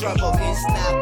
trouble. 0.00 0.32
It's 0.40 0.66
not 0.68 0.99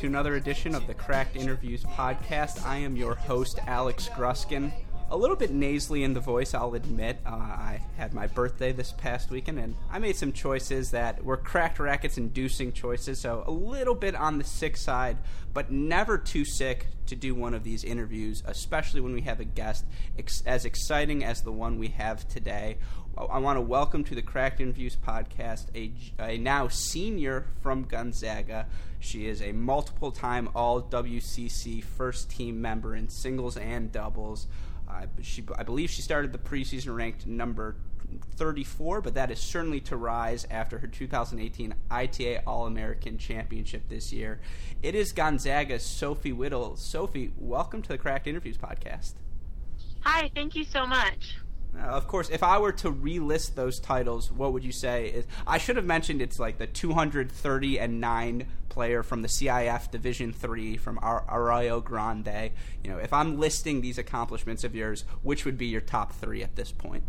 to 0.00 0.06
another 0.06 0.36
edition 0.36 0.74
of 0.74 0.86
the 0.86 0.94
Cracked 0.94 1.36
Interviews 1.36 1.82
podcast. 1.84 2.64
I 2.64 2.76
am 2.76 2.96
your 2.96 3.14
host, 3.14 3.58
Alex 3.66 4.08
Gruskin. 4.08 4.72
A 5.10 5.16
little 5.16 5.36
bit 5.36 5.50
nasally 5.50 6.04
in 6.04 6.14
the 6.14 6.20
voice, 6.20 6.54
I'll 6.54 6.74
admit. 6.74 7.18
Uh, 7.26 7.69
had 8.00 8.14
my 8.14 8.26
birthday 8.26 8.72
this 8.72 8.92
past 8.92 9.28
weekend, 9.28 9.58
and 9.58 9.76
I 9.90 9.98
made 9.98 10.16
some 10.16 10.32
choices 10.32 10.90
that 10.92 11.22
were 11.22 11.36
cracked 11.36 11.78
rackets 11.78 12.16
inducing 12.16 12.72
choices, 12.72 13.20
so 13.20 13.44
a 13.46 13.50
little 13.50 13.94
bit 13.94 14.14
on 14.14 14.38
the 14.38 14.44
sick 14.44 14.78
side, 14.78 15.18
but 15.52 15.70
never 15.70 16.16
too 16.16 16.46
sick 16.46 16.86
to 17.04 17.14
do 17.14 17.34
one 17.34 17.52
of 17.52 17.62
these 17.62 17.84
interviews, 17.84 18.42
especially 18.46 19.02
when 19.02 19.12
we 19.12 19.20
have 19.20 19.38
a 19.38 19.44
guest 19.44 19.84
ex- 20.18 20.42
as 20.46 20.64
exciting 20.64 21.22
as 21.22 21.42
the 21.42 21.52
one 21.52 21.78
we 21.78 21.88
have 21.88 22.26
today. 22.26 22.78
I 23.18 23.38
want 23.38 23.58
to 23.58 23.60
welcome 23.60 24.02
to 24.04 24.14
the 24.14 24.22
Cracked 24.22 24.62
Interviews 24.62 24.96
podcast 24.96 25.66
a, 25.74 25.92
a 26.22 26.38
now 26.38 26.68
senior 26.68 27.48
from 27.60 27.84
Gonzaga. 27.84 28.66
She 28.98 29.26
is 29.26 29.42
a 29.42 29.52
multiple 29.52 30.10
time 30.10 30.48
All 30.54 30.80
WCC 30.80 31.84
first 31.84 32.30
team 32.30 32.62
member 32.62 32.96
in 32.96 33.10
singles 33.10 33.58
and 33.58 33.92
doubles. 33.92 34.46
Uh, 34.88 35.06
she, 35.22 35.44
I 35.56 35.62
believe 35.62 35.90
she 35.90 36.02
started 36.02 36.32
the 36.32 36.38
preseason 36.38 36.96
ranked 36.96 37.26
number 37.26 37.76
34, 38.18 39.00
but 39.00 39.14
that 39.14 39.30
is 39.30 39.38
certainly 39.38 39.80
to 39.80 39.96
rise 39.96 40.46
after 40.50 40.78
her 40.78 40.86
2018 40.86 41.74
ITA 41.90 42.42
All 42.46 42.66
American 42.66 43.18
Championship 43.18 43.88
this 43.88 44.12
year. 44.12 44.40
It 44.82 44.94
is 44.94 45.12
Gonzaga's 45.12 45.82
Sophie 45.82 46.32
Whittle. 46.32 46.76
Sophie, 46.76 47.32
welcome 47.36 47.82
to 47.82 47.88
the 47.88 47.98
Cracked 47.98 48.26
Interviews 48.26 48.58
podcast. 48.58 49.14
Hi, 50.00 50.30
thank 50.34 50.54
you 50.54 50.64
so 50.64 50.86
much. 50.86 51.36
Uh, 51.76 51.82
of 51.82 52.08
course, 52.08 52.28
if 52.30 52.42
I 52.42 52.58
were 52.58 52.72
to 52.72 52.90
relist 52.90 53.54
those 53.54 53.78
titles, 53.78 54.30
what 54.30 54.52
would 54.52 54.64
you 54.64 54.72
say? 54.72 55.08
Is, 55.08 55.26
I 55.46 55.58
should 55.58 55.76
have 55.76 55.84
mentioned 55.84 56.20
it's 56.20 56.38
like 56.38 56.58
the 56.58 56.66
230 56.66 57.78
and 57.78 58.00
nine 58.00 58.46
player 58.68 59.02
from 59.02 59.22
the 59.22 59.28
CIF 59.28 59.90
Division 59.90 60.32
Three 60.32 60.76
from 60.76 60.98
Ar- 61.02 61.24
Arroyo 61.28 61.80
Grande. 61.80 62.50
You 62.82 62.90
know, 62.90 62.98
if 62.98 63.12
I'm 63.12 63.38
listing 63.38 63.80
these 63.80 63.98
accomplishments 63.98 64.64
of 64.64 64.74
yours, 64.74 65.04
which 65.22 65.44
would 65.44 65.58
be 65.58 65.66
your 65.66 65.80
top 65.80 66.12
three 66.12 66.42
at 66.42 66.56
this 66.56 66.72
point? 66.72 67.04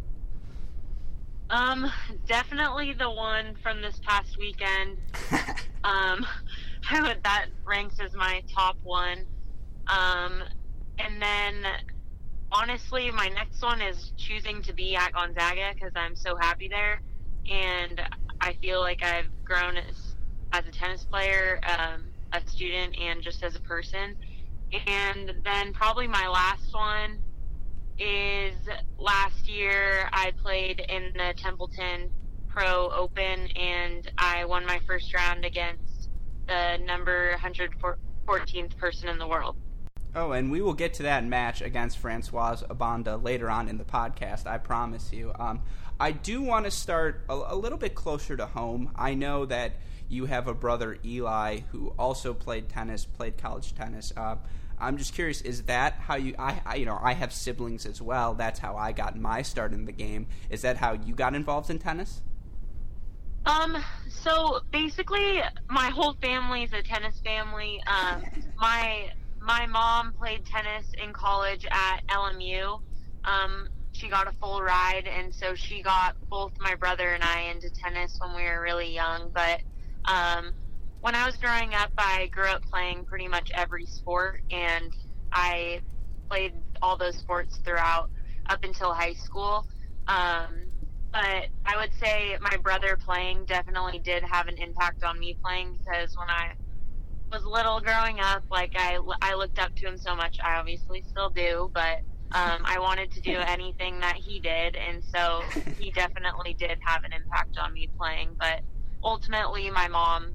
Um, 1.52 1.92
definitely 2.28 2.94
the 2.94 3.12
one 3.12 3.56
from 3.62 3.82
this 3.82 4.00
past 4.08 4.38
weekend. 4.38 4.98
um, 5.84 6.26
I 6.90 7.02
would 7.02 7.22
that 7.24 7.48
ranks 7.66 7.98
as 8.00 8.14
my 8.14 8.42
top 8.56 8.78
one. 8.84 9.26
Um, 9.88 10.44
and 10.98 11.22
then 11.22 11.66
honestly, 12.54 13.12
my 13.12 13.28
next 13.28 13.62
one 13.62 13.82
is 13.82 14.14
choosing 14.18 14.62
to 14.64 14.74
be 14.74 14.96
at 14.96 15.12
Gonzaga 15.12 15.74
because 15.74 15.92
I'm 15.94 16.16
so 16.16 16.38
happy 16.40 16.70
there, 16.70 17.02
and 17.52 18.02
I 18.40 18.54
feel 18.62 18.80
like 18.80 19.04
I've 19.04 19.28
grown 19.44 19.76
as 19.76 20.16
as 20.54 20.66
a 20.66 20.72
tennis 20.72 21.04
player, 21.04 21.60
um, 21.68 22.06
a 22.32 22.42
student, 22.50 22.96
and 22.98 23.22
just 23.22 23.44
as 23.44 23.58
a 23.58 23.62
person. 23.62 24.16
And 24.88 25.34
then 25.44 25.74
probably 25.74 26.08
my 26.08 26.30
last 26.30 26.74
one 26.74 27.20
is 28.02 28.56
last 28.98 29.48
year 29.48 30.10
I 30.12 30.32
played 30.42 30.80
in 30.90 31.14
the 31.14 31.34
Templeton 31.38 32.10
Pro 32.48 32.90
Open 32.90 33.48
and 33.56 34.12
I 34.18 34.46
won 34.46 34.66
my 34.66 34.80
first 34.88 35.14
round 35.14 35.46
against 35.46 36.10
the 36.48 36.78
number 36.84 37.36
114th 37.38 38.78
person 38.78 39.08
in 39.08 39.20
the 39.20 39.28
world. 39.28 39.56
Oh, 40.16 40.32
and 40.32 40.52
we 40.52 40.62
will 40.62 40.74
get 40.74 40.96
to 40.96 41.04
that 41.04 41.24
match 41.24 41.62
against 41.62 42.00
Francoise 42.00 42.64
Abanda 42.64 43.24
later 43.24 43.50
on 43.50 43.70
in 43.70 43.78
the 43.78 43.86
podcast, 43.86 44.46
I 44.48 44.58
promise 44.58 45.14
you. 45.14 45.32
Um, 45.40 45.62
I 46.00 46.12
do 46.12 46.42
want 46.42 46.66
to 46.66 46.72
start 46.72 47.24
a, 47.30 47.34
a 47.34 47.56
little 47.56 47.78
bit 47.78 47.94
closer 47.94 48.36
to 48.36 48.48
home. 48.48 48.92
I 48.96 49.14
know 49.14 49.46
that 49.46 49.74
you 50.10 50.26
have 50.26 50.48
a 50.48 50.54
brother, 50.54 50.98
Eli, 51.06 51.60
who 51.72 51.94
also 51.98 52.34
played 52.34 52.68
tennis, 52.68 53.06
played 53.06 53.38
college 53.38 53.74
tennis. 53.76 54.12
Uh, 54.18 54.36
I'm 54.82 54.98
just 54.98 55.14
curious, 55.14 55.42
is 55.42 55.64
that 55.64 55.94
how 55.94 56.16
you, 56.16 56.36
I, 56.40 56.62
I, 56.66 56.76
you 56.76 56.86
know, 56.86 57.00
I 57.02 57.14
have 57.14 57.32
siblings 57.32 57.86
as 57.86 58.02
well. 58.02 58.34
That's 58.34 58.60
how 58.60 58.76
I 58.76 58.92
got 58.92 59.18
my 59.18 59.42
start 59.44 59.74
in 59.74 59.86
the 59.86 59.92
game. 59.92 60.28
Is 60.50 60.64
that 60.64 60.78
how 60.78 60.94
you 60.94 61.14
got 61.14 61.36
involved 61.36 61.70
in 61.70 61.80
tennis? 61.80 62.22
Um, 63.46 63.78
so 64.10 64.62
basically, 64.72 65.42
my 65.70 65.88
whole 65.88 66.16
family 66.22 66.64
is 66.64 66.74
a 66.74 66.84
tennis 66.84 67.20
family. 67.24 67.82
Um, 67.88 68.24
my 68.58 69.10
my 69.40 69.66
mom 69.66 70.14
played 70.14 70.46
tennis 70.46 70.86
in 71.02 71.14
college 71.14 71.66
at 71.72 72.02
LMU. 72.08 72.80
Um, 73.26 73.68
she 73.94 74.08
got 74.10 74.28
a 74.28 74.32
full 74.34 74.62
ride, 74.62 75.08
and 75.08 75.34
so 75.34 75.56
she 75.56 75.82
got 75.82 76.16
both 76.30 76.52
my 76.60 76.76
brother 76.76 77.10
and 77.10 77.24
I 77.24 77.52
into 77.54 77.70
tennis 77.72 78.20
when 78.20 78.36
we 78.36 78.44
were 78.44 78.62
really 78.62 78.94
young. 78.94 79.32
But 79.34 79.62
um, 80.06 80.52
when 81.02 81.16
I 81.16 81.26
was 81.26 81.36
growing 81.38 81.74
up, 81.74 81.92
I 81.98 82.30
grew 82.32 82.46
up 82.46 82.62
playing 82.72 83.06
pretty 83.06 83.28
much 83.28 83.52
every 83.56 83.86
sport, 83.86 84.40
and 84.52 84.92
I 85.34 85.82
played 86.30 86.54
all 86.82 86.98
those 86.98 87.18
sports 87.18 87.60
throughout 87.66 88.10
up 88.50 88.60
until 88.64 88.94
high 88.94 89.14
school. 89.14 89.66
Um, 90.08 90.50
but 91.12 91.48
I 91.66 91.76
would 91.78 91.92
say 92.02 92.38
my 92.42 92.58
brother 92.64 92.98
playing 93.04 93.46
definitely 93.46 94.00
did 94.04 94.24
have 94.32 94.48
an 94.48 94.56
impact 94.58 95.04
on 95.04 95.20
me 95.20 95.38
playing 95.44 95.74
because 95.74 96.12
when 96.16 96.30
I 96.30 96.54
was 97.32 97.44
little 97.46 97.82
growing 97.82 98.20
up, 98.20 98.44
like 98.52 98.72
I, 98.76 99.00
I 99.22 99.36
looked 99.36 99.60
up 99.60 99.72
to 99.78 99.88
him 99.88 99.98
so 99.98 100.16
much. 100.16 100.38
I 100.44 100.60
obviously 100.60 101.04
still 101.08 101.30
do, 101.30 101.70
but 101.74 101.98
um, 102.34 102.62
I 102.66 102.80
wanted 102.80 103.12
to 103.12 103.22
do 103.22 103.38
anything 103.46 104.00
that 104.02 104.16
he 104.18 104.40
did, 104.40 104.76
and 104.76 105.04
so 105.04 105.42
he 105.78 105.92
definitely 105.96 106.56
did 106.60 106.78
have 106.86 107.04
an 107.04 107.12
impact 107.12 107.58
on 107.62 107.74
me 107.74 107.90
playing. 108.00 108.36
But 108.40 108.62
ultimately, 109.04 109.70
my 109.70 109.88
mom 109.88 110.34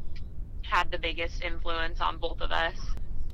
had 0.71 0.91
the 0.91 0.99
biggest 0.99 1.43
influence 1.43 2.01
on 2.01 2.19
both 2.19 2.41
of 2.41 2.51
us. 2.51 2.75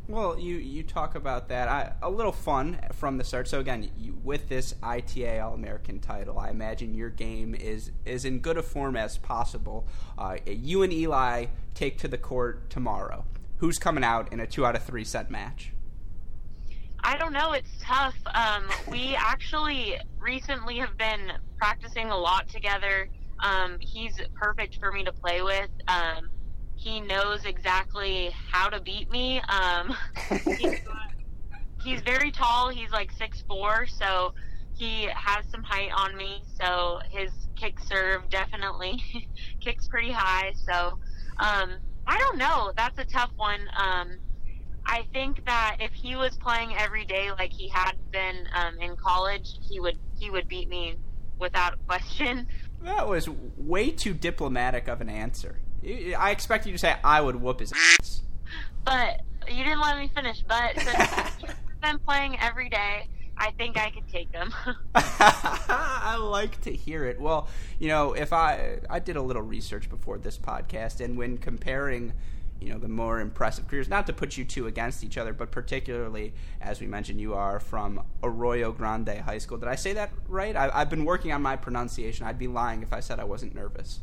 Well, 0.08 0.38
you, 0.38 0.56
you 0.56 0.82
talk 0.82 1.14
about 1.14 1.48
that. 1.48 1.68
I, 1.68 1.92
a 2.02 2.10
little 2.10 2.32
fun 2.32 2.78
from 2.92 3.18
the 3.18 3.24
start. 3.24 3.46
So 3.46 3.60
again, 3.60 3.90
you, 3.96 4.18
with 4.24 4.48
this 4.48 4.74
ITA 4.82 5.38
All 5.38 5.54
American 5.54 6.00
title, 6.00 6.38
I 6.38 6.50
imagine 6.50 6.94
your 6.94 7.08
game 7.08 7.54
is 7.54 7.92
is 8.04 8.24
in 8.24 8.40
good 8.40 8.58
a 8.58 8.62
form 8.62 8.96
as 8.96 9.16
possible. 9.18 9.86
Uh, 10.18 10.38
you 10.44 10.82
and 10.82 10.92
Eli 10.92 11.46
take 11.74 11.98
to 11.98 12.08
the 12.08 12.18
court 12.18 12.68
tomorrow. 12.68 13.24
Who's 13.58 13.78
coming 13.78 14.02
out 14.02 14.32
in 14.32 14.40
a 14.40 14.46
two 14.46 14.66
out 14.66 14.74
of 14.74 14.82
three 14.82 15.04
set 15.04 15.30
match? 15.30 15.72
I 17.04 17.16
don't 17.16 17.32
know. 17.32 17.52
It's 17.52 17.70
tough. 17.80 18.14
Um, 18.34 18.64
we 18.88 19.14
actually 19.16 19.96
recently 20.20 20.78
have 20.78 20.96
been 20.98 21.32
practicing 21.58 22.10
a 22.10 22.16
lot 22.16 22.48
together. 22.48 23.08
Um, 23.40 23.78
he's 23.80 24.20
perfect 24.34 24.78
for 24.78 24.92
me 24.92 25.04
to 25.04 25.12
play 25.12 25.42
with. 25.42 25.70
Um, 25.88 26.28
he 26.82 27.00
knows 27.00 27.44
exactly 27.44 28.30
how 28.50 28.68
to 28.68 28.80
beat 28.80 29.08
me. 29.08 29.40
Um, 29.48 29.96
he's, 30.58 30.80
he's 31.84 32.00
very 32.00 32.32
tall. 32.32 32.70
He's 32.70 32.90
like 32.90 33.12
six 33.12 33.42
four, 33.46 33.86
so 33.86 34.34
he 34.76 35.08
has 35.14 35.44
some 35.50 35.62
height 35.62 35.90
on 35.96 36.16
me. 36.16 36.42
So 36.60 36.98
his 37.08 37.30
kick 37.54 37.78
serve 37.78 38.28
definitely 38.30 39.00
kicks 39.60 39.86
pretty 39.86 40.10
high. 40.10 40.54
So 40.56 40.98
um, 41.38 41.76
I 42.06 42.18
don't 42.18 42.36
know. 42.36 42.72
That's 42.76 42.98
a 42.98 43.04
tough 43.04 43.30
one. 43.36 43.60
Um, 43.76 44.18
I 44.84 45.04
think 45.12 45.44
that 45.46 45.76
if 45.78 45.92
he 45.92 46.16
was 46.16 46.36
playing 46.36 46.74
every 46.76 47.04
day 47.04 47.30
like 47.30 47.52
he 47.52 47.68
had 47.68 47.92
been 48.10 48.48
um, 48.56 48.80
in 48.80 48.96
college, 48.96 49.48
he 49.60 49.78
would 49.78 49.98
he 50.18 50.30
would 50.30 50.48
beat 50.48 50.68
me 50.68 50.96
without 51.38 51.74
question. 51.86 52.48
That 52.82 53.08
was 53.08 53.28
way 53.28 53.92
too 53.92 54.14
diplomatic 54.14 54.88
of 54.88 55.00
an 55.00 55.08
answer. 55.08 55.60
I 55.84 56.30
expect 56.30 56.66
you 56.66 56.72
to 56.72 56.78
say 56.78 56.96
I 57.02 57.20
would 57.20 57.36
whoop 57.36 57.60
his 57.60 57.72
ass. 57.72 58.22
But 58.84 59.22
you 59.48 59.64
didn't 59.64 59.80
let 59.80 59.98
me 59.98 60.10
finish. 60.14 60.42
But 60.46 60.78
since 60.78 61.54
been 61.82 61.98
playing 61.98 62.38
every 62.40 62.68
day, 62.68 63.08
I 63.36 63.50
think 63.52 63.76
I 63.76 63.90
could 63.90 64.08
take 64.08 64.32
him. 64.32 64.52
I 64.94 66.16
like 66.18 66.60
to 66.62 66.72
hear 66.72 67.04
it. 67.04 67.20
Well, 67.20 67.48
you 67.78 67.88
know, 67.88 68.12
if 68.12 68.32
I 68.32 68.78
I 68.88 69.00
did 69.00 69.16
a 69.16 69.22
little 69.22 69.42
research 69.42 69.90
before 69.90 70.18
this 70.18 70.38
podcast, 70.38 71.00
and 71.00 71.16
when 71.18 71.38
comparing, 71.38 72.12
you 72.60 72.70
know, 72.70 72.78
the 72.78 72.88
more 72.88 73.20
impressive 73.20 73.66
careers, 73.66 73.88
not 73.88 74.06
to 74.06 74.12
put 74.12 74.36
you 74.36 74.44
two 74.44 74.66
against 74.66 75.02
each 75.02 75.18
other, 75.18 75.32
but 75.32 75.50
particularly 75.50 76.34
as 76.60 76.80
we 76.80 76.86
mentioned, 76.86 77.20
you 77.20 77.34
are 77.34 77.58
from 77.58 78.02
Arroyo 78.22 78.70
Grande 78.70 79.18
High 79.18 79.38
School. 79.38 79.58
Did 79.58 79.68
I 79.68 79.74
say 79.76 79.92
that 79.94 80.12
right? 80.28 80.54
I, 80.54 80.70
I've 80.72 80.90
been 80.90 81.04
working 81.04 81.32
on 81.32 81.42
my 81.42 81.56
pronunciation. 81.56 82.26
I'd 82.26 82.38
be 82.38 82.48
lying 82.48 82.82
if 82.82 82.92
I 82.92 83.00
said 83.00 83.18
I 83.18 83.24
wasn't 83.24 83.54
nervous. 83.54 84.00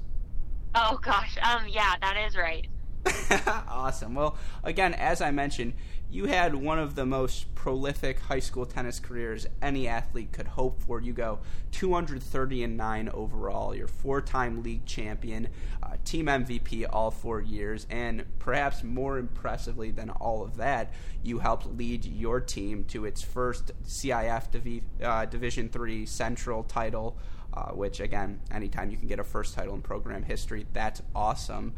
Oh 0.76 1.00
gosh, 1.02 1.38
um, 1.42 1.68
yeah, 1.68 1.96
that 2.02 2.18
is 2.28 2.36
right. 2.36 2.68
awesome. 3.70 4.14
Well, 4.14 4.38
again, 4.64 4.94
as 4.94 5.22
I 5.22 5.32
mentioned, 5.32 5.74
you 6.12 6.26
had 6.26 6.56
one 6.56 6.80
of 6.80 6.96
the 6.96 7.06
most 7.06 7.54
prolific 7.54 8.20
high 8.20 8.40
school 8.40 8.66
tennis 8.66 9.00
careers 9.00 9.46
any 9.62 9.88
athlete 9.88 10.32
could 10.32 10.48
hope 10.48 10.82
for. 10.82 11.00
You 11.00 11.14
go 11.14 11.40
230 11.72 12.64
and 12.64 12.78
9 12.78 13.10
overall. 13.10 13.76
You're 13.76 13.88
four-time 13.88 14.64
league 14.64 14.86
champion, 14.86 15.50
uh, 15.84 15.98
team 16.06 16.26
MVP 16.26 16.88
all 16.92 17.12
4 17.12 17.42
years, 17.42 17.86
and 17.92 18.26
perhaps 18.40 18.84
more 18.84 19.20
impressively 19.20 19.92
than 19.92 20.10
all 20.10 20.44
of 20.44 20.58
that, 20.58 20.92
you 21.22 21.40
helped 21.40 21.68
lead 21.68 22.06
your 22.06 22.40
team 22.40 22.86
to 22.86 23.06
its 23.06 23.22
first 23.22 23.72
CIF 23.86 24.50
Divi- 24.50 24.84
uh, 25.04 25.26
Division 25.26 25.70
3 25.70 26.08
Central 26.08 26.64
title. 26.64 27.18
Uh, 27.52 27.72
which 27.72 28.00
again, 28.00 28.40
anytime 28.52 28.92
you 28.92 28.98
can 28.98 29.08
get 29.08 29.20
a 29.20 29.24
first 29.24 29.56
title 29.56 29.74
in 29.74 29.82
program 29.82 30.24
history, 30.24 30.68
that's 30.72 31.02
awesome. 31.16 31.74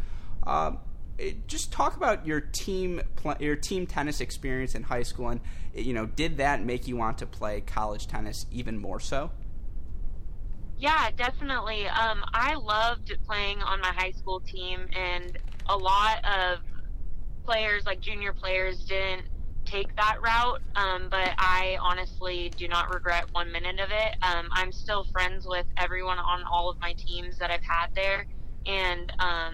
Uh, 0.45 0.71
just 1.47 1.71
talk 1.71 1.95
about 1.95 2.25
your 2.25 2.41
team 2.41 3.01
your 3.39 3.55
team 3.55 3.85
tennis 3.85 4.21
experience 4.21 4.75
in 4.75 4.83
high 4.83 5.03
school, 5.03 5.29
and 5.29 5.39
you 5.73 5.93
know, 5.93 6.05
did 6.05 6.37
that 6.37 6.63
make 6.63 6.87
you 6.87 6.97
want 6.97 7.17
to 7.19 7.25
play 7.25 7.61
college 7.61 8.07
tennis 8.07 8.45
even 8.51 8.77
more 8.77 8.99
so? 8.99 9.31
Yeah, 10.77 11.11
definitely. 11.15 11.87
Um, 11.87 12.23
I 12.33 12.55
loved 12.55 13.13
playing 13.27 13.61
on 13.61 13.81
my 13.81 13.91
high 13.91 14.11
school 14.11 14.39
team, 14.39 14.87
and 14.95 15.37
a 15.69 15.77
lot 15.77 16.25
of 16.25 16.59
players, 17.45 17.85
like 17.85 18.01
junior 18.01 18.33
players, 18.33 18.83
didn't 18.85 19.23
take 19.71 19.95
that 19.95 20.17
route. 20.23 20.59
Um, 20.75 21.07
but 21.09 21.31
I 21.37 21.77
honestly 21.81 22.53
do 22.57 22.67
not 22.67 22.93
regret 22.93 23.25
one 23.31 23.51
minute 23.51 23.79
of 23.79 23.89
it. 23.91 24.15
Um, 24.21 24.49
I'm 24.53 24.71
still 24.71 25.05
friends 25.11 25.45
with 25.47 25.65
everyone 25.77 26.19
on 26.19 26.43
all 26.51 26.69
of 26.69 26.77
my 26.81 26.93
teams 26.97 27.37
that 27.39 27.51
I've 27.51 27.59
had 27.63 27.87
there, 27.95 28.27
and 28.67 29.11
um, 29.19 29.53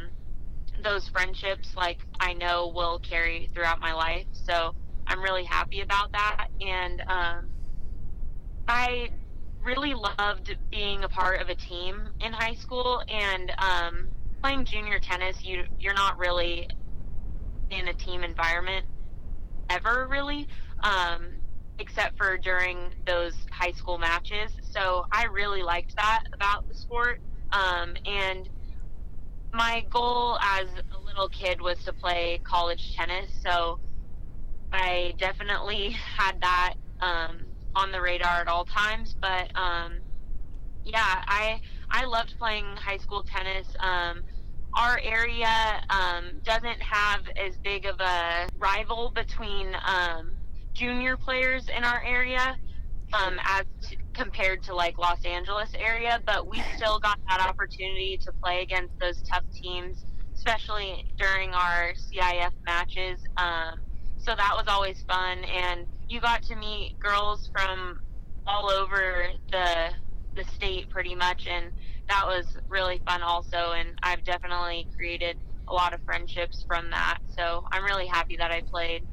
those 0.83 1.07
friendships, 1.07 1.69
like 1.77 1.99
I 2.19 2.33
know, 2.33 2.71
will 2.73 2.99
carry 2.99 3.49
throughout 3.53 3.77
my 3.81 3.93
life. 3.93 4.27
So 4.33 4.73
I'm 5.07 5.21
really 5.21 5.45
happy 5.45 5.81
about 5.81 6.11
that, 6.13 6.47
and 6.61 7.01
um, 7.07 7.49
I 8.67 9.09
really 9.65 9.93
loved 9.93 10.55
being 10.71 11.03
a 11.03 11.09
part 11.09 11.41
of 11.41 11.49
a 11.49 11.55
team 11.55 12.09
in 12.19 12.33
high 12.33 12.55
school 12.55 13.01
and 13.09 13.51
um, 13.59 14.09
playing 14.41 14.65
junior 14.65 14.99
tennis. 14.99 15.37
You 15.43 15.63
you're 15.79 15.93
not 15.93 16.17
really 16.19 16.67
in 17.69 17.87
a 17.87 17.93
team 17.93 18.23
environment 18.23 18.85
ever 19.69 20.07
really, 20.09 20.47
um, 20.83 21.41
except 21.79 22.17
for 22.17 22.37
during 22.37 22.77
those 23.05 23.33
high 23.51 23.71
school 23.71 23.97
matches. 23.97 24.51
So 24.61 25.05
I 25.11 25.25
really 25.25 25.63
liked 25.63 25.95
that 25.95 26.23
about 26.33 26.67
the 26.67 26.75
sport, 26.75 27.21
um, 27.51 27.95
and 28.05 28.49
my 29.53 29.85
goal 29.91 30.37
as 30.41 30.67
a 30.67 30.99
little 31.05 31.29
kid 31.29 31.61
was 31.61 31.79
to 31.85 31.93
play 31.93 32.39
college 32.43 32.95
tennis, 32.95 33.31
so 33.41 33.79
I 34.71 35.13
definitely 35.17 35.91
had 36.17 36.41
that 36.41 36.75
um, 37.01 37.39
on 37.75 37.91
the 37.91 38.01
radar 38.01 38.41
at 38.41 38.47
all 38.47 38.65
times. 38.65 39.15
But 39.19 39.51
um, 39.57 39.99
yeah, 40.83 41.21
I 41.27 41.59
I 41.91 42.05
loved 42.05 42.35
playing 42.39 42.65
high 42.77 42.97
school 42.97 43.23
tennis. 43.23 43.67
Um, 43.79 44.23
our 44.75 44.99
area 45.03 45.81
um, 45.89 46.41
doesn't 46.43 46.81
have 46.81 47.21
as 47.37 47.57
big 47.63 47.85
of 47.85 47.99
a 47.99 48.47
rival 48.57 49.11
between 49.15 49.73
um, 49.85 50.31
junior 50.73 51.17
players 51.17 51.67
in 51.75 51.83
our 51.83 52.03
area 52.05 52.55
um, 53.13 53.39
as 53.45 53.65
t- 53.87 53.97
compared 54.13 54.63
to 54.63 54.75
like 54.75 54.97
Los 54.97 55.23
Angeles 55.25 55.69
area, 55.79 56.19
but 56.25 56.49
we 56.49 56.61
still 56.75 56.99
got 56.99 57.17
that 57.29 57.41
opportunity 57.41 58.19
to 58.23 58.31
play 58.43 58.61
against 58.61 58.93
those 58.99 59.21
tough 59.23 59.43
teams, 59.53 60.03
especially 60.35 61.05
during 61.17 61.53
our 61.53 61.93
CIF 61.93 62.51
matches. 62.65 63.19
Um, 63.37 63.79
so 64.17 64.35
that 64.35 64.51
was 64.55 64.65
always 64.67 65.03
fun, 65.07 65.43
and 65.45 65.85
you 66.09 66.19
got 66.19 66.43
to 66.43 66.55
meet 66.55 66.99
girls 66.99 67.49
from 67.53 67.99
all 68.45 68.69
over 68.69 69.27
the 69.51 69.91
the 70.35 70.43
state 70.53 70.89
pretty 70.89 71.15
much, 71.15 71.47
and 71.47 71.71
that 72.09 72.25
was 72.25 72.57
really 72.69 73.01
fun 73.06 73.21
also. 73.21 73.74
And 73.74 73.89
I've 74.04 74.24
definitely 74.24 74.88
created 74.95 75.38
a 75.68 75.74
lot 75.74 75.94
of 75.94 76.01
friendships 76.04 76.63
from 76.68 76.89
that. 76.92 77.19
So 77.36 77.65
I'm 77.71 77.83
really 77.83 78.07
happy 78.07 78.38
that 78.38 78.51
I 78.51 78.62
played. 78.62 79.04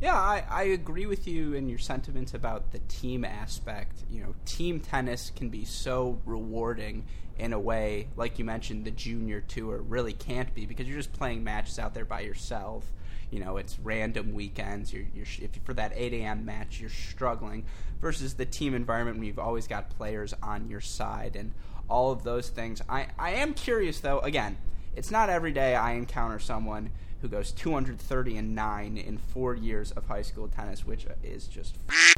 Yeah, 0.00 0.16
I, 0.16 0.44
I 0.50 0.62
agree 0.64 1.06
with 1.06 1.28
you 1.28 1.54
in 1.54 1.68
your 1.68 1.78
sentiments 1.78 2.34
about 2.34 2.72
the 2.72 2.80
team 2.80 3.24
aspect. 3.24 4.02
You 4.10 4.22
know, 4.22 4.34
team 4.44 4.80
tennis 4.80 5.30
can 5.30 5.48
be 5.48 5.64
so 5.64 6.18
rewarding 6.26 7.04
in 7.38 7.52
a 7.52 7.60
way, 7.60 8.08
like 8.16 8.38
you 8.38 8.44
mentioned, 8.44 8.84
the 8.84 8.90
junior 8.90 9.40
tour 9.40 9.78
really 9.78 10.12
can't 10.12 10.52
be 10.54 10.66
because 10.66 10.86
you're 10.86 10.96
just 10.96 11.12
playing 11.12 11.44
matches 11.44 11.78
out 11.78 11.94
there 11.94 12.04
by 12.04 12.20
yourself. 12.20 12.92
You 13.30 13.40
know, 13.40 13.56
it's 13.56 13.78
random 13.78 14.34
weekends. 14.34 14.92
You're, 14.92 15.06
you're 15.14 15.26
if 15.40 15.50
for 15.64 15.72
that 15.74 15.92
8 15.94 16.12
a.m. 16.14 16.44
match, 16.44 16.80
you're 16.80 16.90
struggling 16.90 17.64
versus 18.00 18.34
the 18.34 18.44
team 18.44 18.74
environment 18.74 19.18
when 19.18 19.26
you've 19.26 19.38
always 19.38 19.66
got 19.66 19.88
players 19.90 20.34
on 20.42 20.68
your 20.68 20.80
side 20.80 21.36
and 21.36 21.52
all 21.92 22.10
of 22.10 22.24
those 22.24 22.48
things. 22.48 22.80
I, 22.88 23.08
I 23.18 23.32
am 23.32 23.52
curious 23.52 24.00
though. 24.00 24.20
Again, 24.20 24.56
it's 24.96 25.10
not 25.10 25.28
every 25.28 25.52
day 25.52 25.76
I 25.76 25.92
encounter 25.92 26.38
someone 26.38 26.90
who 27.20 27.28
goes 27.28 27.52
230 27.52 28.36
and 28.38 28.54
9 28.54 28.96
in 28.96 29.18
four 29.18 29.54
years 29.54 29.92
of 29.92 30.06
high 30.06 30.22
school 30.22 30.48
tennis, 30.48 30.86
which 30.86 31.06
is 31.22 31.46
just 31.46 31.76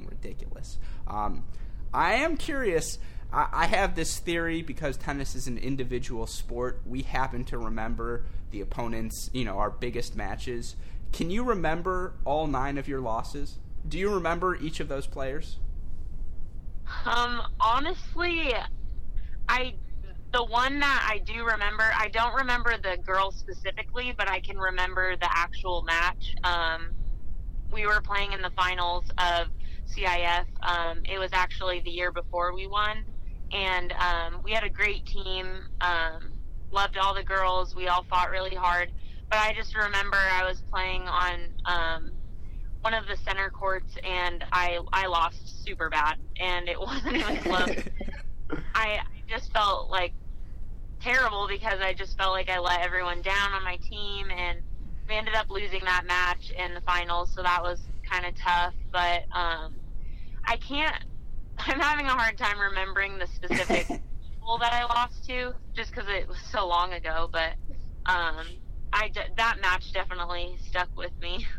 ridiculous. 0.08 0.78
Um, 1.08 1.44
I 1.92 2.14
am 2.14 2.36
curious. 2.36 2.98
I, 3.32 3.48
I 3.52 3.66
have 3.66 3.96
this 3.96 4.18
theory 4.18 4.62
because 4.62 4.96
tennis 4.96 5.34
is 5.34 5.48
an 5.48 5.58
individual 5.58 6.28
sport. 6.28 6.80
We 6.86 7.02
happen 7.02 7.44
to 7.46 7.58
remember 7.58 8.24
the 8.52 8.60
opponents, 8.60 9.28
you 9.32 9.44
know, 9.44 9.58
our 9.58 9.70
biggest 9.70 10.14
matches. 10.14 10.76
Can 11.12 11.30
you 11.30 11.42
remember 11.42 12.14
all 12.24 12.46
nine 12.46 12.78
of 12.78 12.86
your 12.86 13.00
losses? 13.00 13.58
Do 13.86 13.98
you 13.98 14.14
remember 14.14 14.54
each 14.54 14.78
of 14.78 14.86
those 14.86 15.08
players? 15.08 15.58
Um, 17.04 17.42
honestly, 17.60 18.54
I 19.48 19.74
the 20.32 20.44
one 20.44 20.80
that 20.80 21.08
I 21.08 21.18
do 21.18 21.44
remember, 21.44 21.84
I 21.96 22.08
don't 22.08 22.34
remember 22.34 22.74
the 22.76 22.98
girl 23.06 23.30
specifically, 23.30 24.12
but 24.18 24.28
I 24.28 24.40
can 24.40 24.58
remember 24.58 25.16
the 25.16 25.28
actual 25.32 25.82
match. 25.82 26.34
Um, 26.42 26.88
we 27.72 27.86
were 27.86 28.00
playing 28.00 28.32
in 28.32 28.42
the 28.42 28.50
finals 28.56 29.04
of 29.16 29.46
CIF. 29.86 30.46
Um, 30.62 31.02
it 31.04 31.20
was 31.20 31.30
actually 31.32 31.82
the 31.84 31.90
year 31.90 32.10
before 32.10 32.52
we 32.52 32.66
won, 32.66 33.04
and 33.52 33.92
um, 33.92 34.40
we 34.42 34.50
had 34.50 34.64
a 34.64 34.68
great 34.68 35.06
team. 35.06 35.46
Um, 35.80 36.32
loved 36.72 36.98
all 36.98 37.14
the 37.14 37.22
girls. 37.22 37.76
We 37.76 37.86
all 37.86 38.04
fought 38.10 38.30
really 38.30 38.56
hard. 38.56 38.90
But 39.30 39.38
I 39.38 39.52
just 39.54 39.76
remember 39.76 40.16
I 40.16 40.44
was 40.44 40.60
playing 40.72 41.02
on 41.02 41.34
um, 41.64 42.10
one 42.82 42.92
of 42.94 43.06
the 43.06 43.16
center 43.16 43.50
courts, 43.50 43.96
and 44.04 44.44
I 44.52 44.80
I 44.92 45.06
lost 45.06 45.64
super 45.64 45.88
bad, 45.90 46.16
and 46.40 46.68
it 46.68 46.80
wasn't 46.80 47.16
even 47.16 47.36
close. 47.36 47.84
I 48.74 48.98
just 49.28 49.52
felt 49.52 49.90
like 49.90 50.12
terrible 51.00 51.46
because 51.48 51.78
I 51.80 51.92
just 51.94 52.16
felt 52.16 52.32
like 52.32 52.48
I 52.48 52.58
let 52.58 52.80
everyone 52.80 53.22
down 53.22 53.52
on 53.52 53.64
my 53.64 53.78
team, 53.88 54.26
and 54.30 54.58
we 55.08 55.16
ended 55.16 55.34
up 55.34 55.46
losing 55.50 55.80
that 55.84 56.04
match 56.06 56.50
in 56.58 56.74
the 56.74 56.80
finals, 56.82 57.30
so 57.34 57.42
that 57.42 57.62
was 57.62 57.80
kind 58.10 58.24
of 58.26 58.32
tough. 58.42 58.74
But 58.92 59.22
um, 59.36 59.72
I 60.46 60.56
can't. 60.56 60.96
I'm 61.58 61.80
having 61.80 62.06
a 62.06 62.10
hard 62.10 62.36
time 62.38 62.58
remembering 62.58 63.18
the 63.18 63.26
specific 63.26 63.86
people 64.30 64.58
that 64.60 64.72
I 64.72 64.84
lost 64.84 65.24
to, 65.26 65.52
just 65.76 65.94
because 65.94 66.08
it 66.08 66.28
was 66.28 66.38
so 66.50 66.66
long 66.66 66.92
ago. 66.94 67.28
But 67.32 67.54
um, 68.06 68.44
I 68.92 69.10
that 69.36 69.56
match 69.60 69.92
definitely 69.92 70.56
stuck 70.68 70.88
with 70.96 71.12
me. 71.20 71.46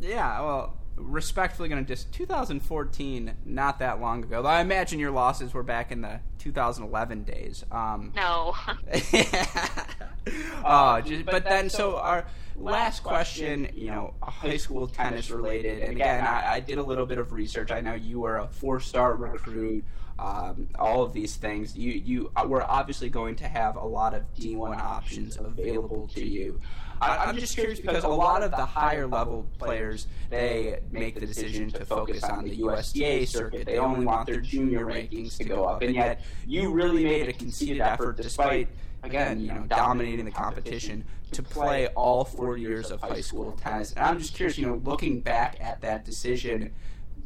Yeah, 0.00 0.40
well, 0.42 0.77
respectfully 0.98 1.68
going 1.68 1.84
to 1.84 1.88
just 1.88 2.12
2014, 2.12 3.34
not 3.44 3.78
that 3.78 4.00
long 4.00 4.24
ago. 4.24 4.44
I 4.44 4.60
imagine 4.60 4.98
your 4.98 5.10
losses 5.10 5.54
were 5.54 5.62
back 5.62 5.92
in 5.92 6.00
the 6.00 6.20
2011 6.38 7.24
days. 7.24 7.64
Um, 7.70 8.12
no. 8.14 8.54
uh, 10.64 11.00
just, 11.02 11.24
but 11.24 11.44
then, 11.44 11.70
so 11.70 11.96
our 11.96 12.26
last 12.56 13.02
question, 13.02 13.68
you 13.74 13.90
know, 13.90 14.14
high 14.22 14.56
school 14.56 14.86
tennis 14.86 15.30
related, 15.30 15.82
and 15.82 15.92
again, 15.92 16.24
I, 16.24 16.54
I 16.54 16.60
did 16.60 16.78
a 16.78 16.82
little 16.82 17.06
bit 17.06 17.18
of 17.18 17.32
research. 17.32 17.70
I 17.70 17.80
know 17.80 17.94
you 17.94 18.20
were 18.20 18.38
a 18.38 18.48
four-star 18.48 19.14
recruit. 19.14 19.84
Um, 20.18 20.68
all 20.76 21.04
of 21.04 21.12
these 21.12 21.36
things, 21.36 21.76
you 21.76 21.92
you 21.92 22.32
were 22.44 22.64
obviously 22.64 23.08
going 23.08 23.36
to 23.36 23.46
have 23.46 23.76
a 23.76 23.84
lot 23.84 24.14
of 24.14 24.22
D1 24.34 24.76
options 24.76 25.36
available 25.36 26.08
to 26.08 26.26
you. 26.26 26.60
I, 27.00 27.28
am 27.28 27.36
just 27.36 27.54
curious 27.54 27.80
because 27.80 28.04
a 28.04 28.08
lot 28.08 28.42
of 28.42 28.50
the 28.50 28.64
higher 28.64 29.06
level 29.06 29.46
players 29.58 30.06
they 30.30 30.80
make 30.90 31.14
the 31.14 31.26
decision 31.26 31.70
to 31.70 31.84
focus 31.84 32.22
on 32.24 32.44
the 32.44 32.56
USTA 32.56 33.26
circuit. 33.26 33.66
They 33.66 33.78
only 33.78 34.04
want 34.04 34.26
their 34.26 34.40
junior 34.40 34.84
rankings 34.84 35.36
to 35.38 35.44
go 35.44 35.64
up, 35.64 35.82
and 35.82 35.94
yet 35.94 36.24
you 36.46 36.72
really 36.72 37.04
made 37.04 37.28
a 37.28 37.32
conceited 37.32 37.80
effort, 37.80 38.16
despite 38.16 38.68
again 39.02 39.40
you 39.40 39.52
know 39.52 39.64
dominating 39.68 40.24
the 40.24 40.30
competition, 40.30 41.04
to 41.32 41.42
play 41.42 41.86
all 41.88 42.24
four 42.24 42.56
years 42.56 42.90
of 42.90 43.00
high 43.00 43.20
school 43.20 43.52
tennis. 43.52 43.92
And 43.92 44.04
I'm 44.04 44.18
just 44.18 44.34
curious, 44.34 44.58
you 44.58 44.66
know, 44.66 44.80
looking 44.84 45.20
back 45.20 45.56
at 45.60 45.80
that 45.82 46.04
decision. 46.04 46.72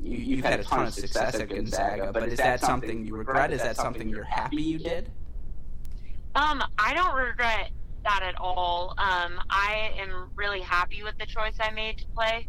You, 0.04 0.36
have 0.38 0.44
had 0.44 0.60
a 0.60 0.64
ton 0.64 0.86
of 0.86 0.94
success 0.94 1.36
at 1.36 1.48
Gonzaga, 1.48 2.12
but 2.12 2.24
is 2.24 2.38
that 2.38 2.60
something 2.60 3.06
you 3.06 3.14
regret? 3.14 3.52
Is 3.52 3.62
that 3.62 3.76
something 3.76 4.08
you're 4.08 4.24
happy 4.24 4.60
you 4.60 4.78
did? 4.78 5.10
Um, 6.34 6.64
I 6.76 6.92
don't 6.94 7.14
regret 7.14 7.70
that 8.04 8.22
at 8.22 8.34
all. 8.40 8.94
Um, 8.98 9.40
I 9.50 9.90
am 9.98 10.30
really 10.36 10.60
happy 10.60 11.02
with 11.02 11.16
the 11.18 11.26
choice 11.26 11.54
I 11.60 11.70
made 11.70 11.98
to 11.98 12.04
play. 12.14 12.48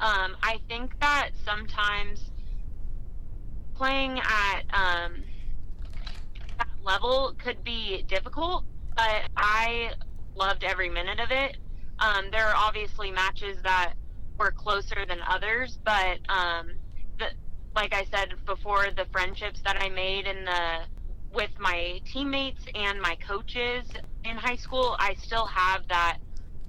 Um, 0.00 0.36
I 0.42 0.58
think 0.68 0.98
that 1.00 1.30
sometimes 1.44 2.30
playing 3.74 4.18
at 4.18 4.62
um, 4.72 5.12
that 6.58 6.68
level 6.82 7.34
could 7.38 7.62
be 7.64 8.02
difficult, 8.08 8.64
but 8.96 9.22
I 9.36 9.92
loved 10.34 10.64
every 10.64 10.88
minute 10.88 11.20
of 11.20 11.30
it. 11.30 11.56
Um, 11.98 12.26
there 12.30 12.46
are 12.46 12.56
obviously 12.56 13.10
matches 13.10 13.56
that 13.62 13.94
were 14.38 14.50
closer 14.50 15.06
than 15.08 15.18
others, 15.28 15.78
but 15.84 16.18
um, 16.28 16.66
the, 17.18 17.26
like 17.74 17.94
I 17.94 18.04
said 18.04 18.28
before, 18.46 18.86
the 18.96 19.06
friendships 19.12 19.60
that 19.64 19.80
I 19.80 19.88
made 19.88 20.26
in 20.26 20.44
the 20.44 20.80
with 21.32 21.50
my 21.58 22.00
teammates 22.12 22.64
and 22.74 23.00
my 23.00 23.16
coaches 23.26 23.84
in 24.24 24.36
high 24.36 24.56
school, 24.56 24.96
I 24.98 25.14
still 25.22 25.46
have 25.46 25.82
that 25.88 26.18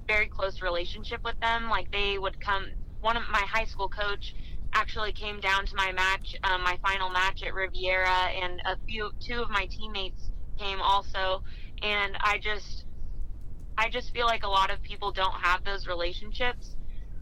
very 0.08 0.28
close 0.28 0.62
relationship 0.62 1.20
with 1.24 1.36
them. 1.40 1.70
Like 1.70 1.90
they 1.92 2.18
would 2.18 2.38
come. 2.40 2.64
One 3.00 3.16
of 3.16 3.24
my 3.30 3.44
high 3.52 3.64
school 3.64 3.88
coach 3.88 4.34
actually 4.74 5.12
came 5.12 5.40
down 5.40 5.66
to 5.66 5.76
my 5.76 5.92
match, 5.92 6.34
um, 6.44 6.62
my 6.62 6.78
final 6.86 7.10
match 7.10 7.42
at 7.46 7.54
Riviera, 7.54 8.28
and 8.42 8.60
a 8.66 8.76
few 8.88 9.10
two 9.20 9.42
of 9.42 9.50
my 9.50 9.66
teammates 9.70 10.30
came 10.58 10.80
also, 10.80 11.42
and 11.82 12.16
I 12.22 12.38
just 12.42 12.84
I 13.78 13.88
just 13.90 14.12
feel 14.12 14.26
like 14.26 14.44
a 14.44 14.48
lot 14.48 14.70
of 14.70 14.82
people 14.82 15.12
don't 15.12 15.34
have 15.42 15.60
those 15.64 15.86
relationships 15.86 16.76